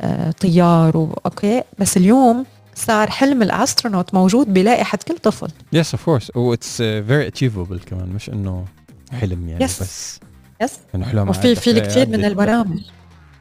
آه، 0.01 0.31
طيار 0.31 0.95
okay؟ 1.27 1.63
بس 1.79 1.97
اليوم 1.97 2.47
صار 2.75 3.11
حلم 3.11 3.43
ال 3.43 3.50
astronaut 3.50 4.15
موجود 4.15 4.55
بلائحة 4.55 4.99
كل 5.09 5.19
طفل. 5.19 5.49
yes 5.73 5.95
of 5.95 6.05
course 6.05 6.33
و 6.37 6.45
it's 6.45 6.77
very 6.83 7.27
achievable 7.27 7.79
كمان 7.79 8.09
مش 8.09 8.29
إنه 8.31 8.65
حلم 9.13 9.49
يعني 9.49 9.69
Yes. 9.69 9.81
بس. 9.83 10.21
yes 10.63 10.73
إنه 10.95 11.05
حلو 11.07 11.29
وفي 11.31 11.55
في 11.55 11.71
الكثير 11.71 12.09
من 12.09 12.25
البرامج. 12.25 12.81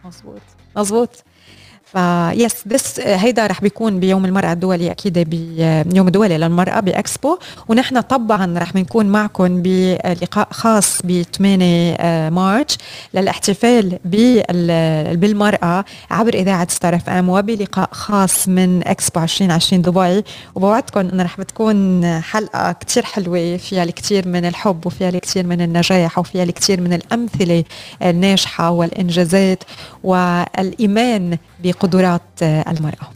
مزبوط 0.06 0.41
مزبوط 0.77 1.23
ف 1.99 2.13
yes 2.13 2.55
this 2.67 2.99
هيدا 2.99 3.47
رح 3.47 3.61
بيكون 3.61 3.99
بيوم 3.99 4.26
المرأة 4.26 4.53
الدولي 4.53 4.91
أكيد 4.91 5.19
بيوم 5.19 6.07
الدولي 6.07 6.38
للمرأة 6.38 6.80
بإكسبو. 6.80 7.38
ونحن 7.67 8.01
طبعا 8.01 8.59
رح 8.59 8.73
بنكون 8.73 9.05
معكم 9.05 9.61
بلقاء 9.61 10.47
خاص 10.51 10.99
ب 11.03 11.22
8 11.22 12.30
March 12.30 12.77
للاحتفال 13.13 13.99
بال- 14.05 15.17
بالمرأة 15.17 15.85
عبر 16.11 16.34
إذاعة 16.34 16.67
Star 16.69 16.95
FM 16.95 17.30
وبلقاء 17.30 17.89
خاص 17.91 18.47
من 18.47 18.88
إكسبو 18.88 19.19
2020 19.19 19.81
دبي. 19.81 20.23
وبوعدكم 20.55 20.99
أنه 20.99 21.23
رح 21.23 21.39
بتكون 21.39 22.05
حلقة 22.22 22.72
كتير 22.72 23.03
حلوة 23.05 23.57
فيها 23.57 23.84
الكثير 23.84 24.27
من 24.27 24.45
الحب 24.45 24.85
وفيها 24.85 25.09
الكثير 25.09 25.45
من 25.47 25.61
النجاح 25.61 26.19
وفيها 26.19 26.43
الكثير 26.43 26.81
من 26.81 26.93
الأمثلة 26.93 27.63
الناجحة 28.01 28.69
والإنجازات. 28.69 29.63
والإيمان 30.06 31.38
بقدرات 31.64 32.22
المرأة. 32.41 33.07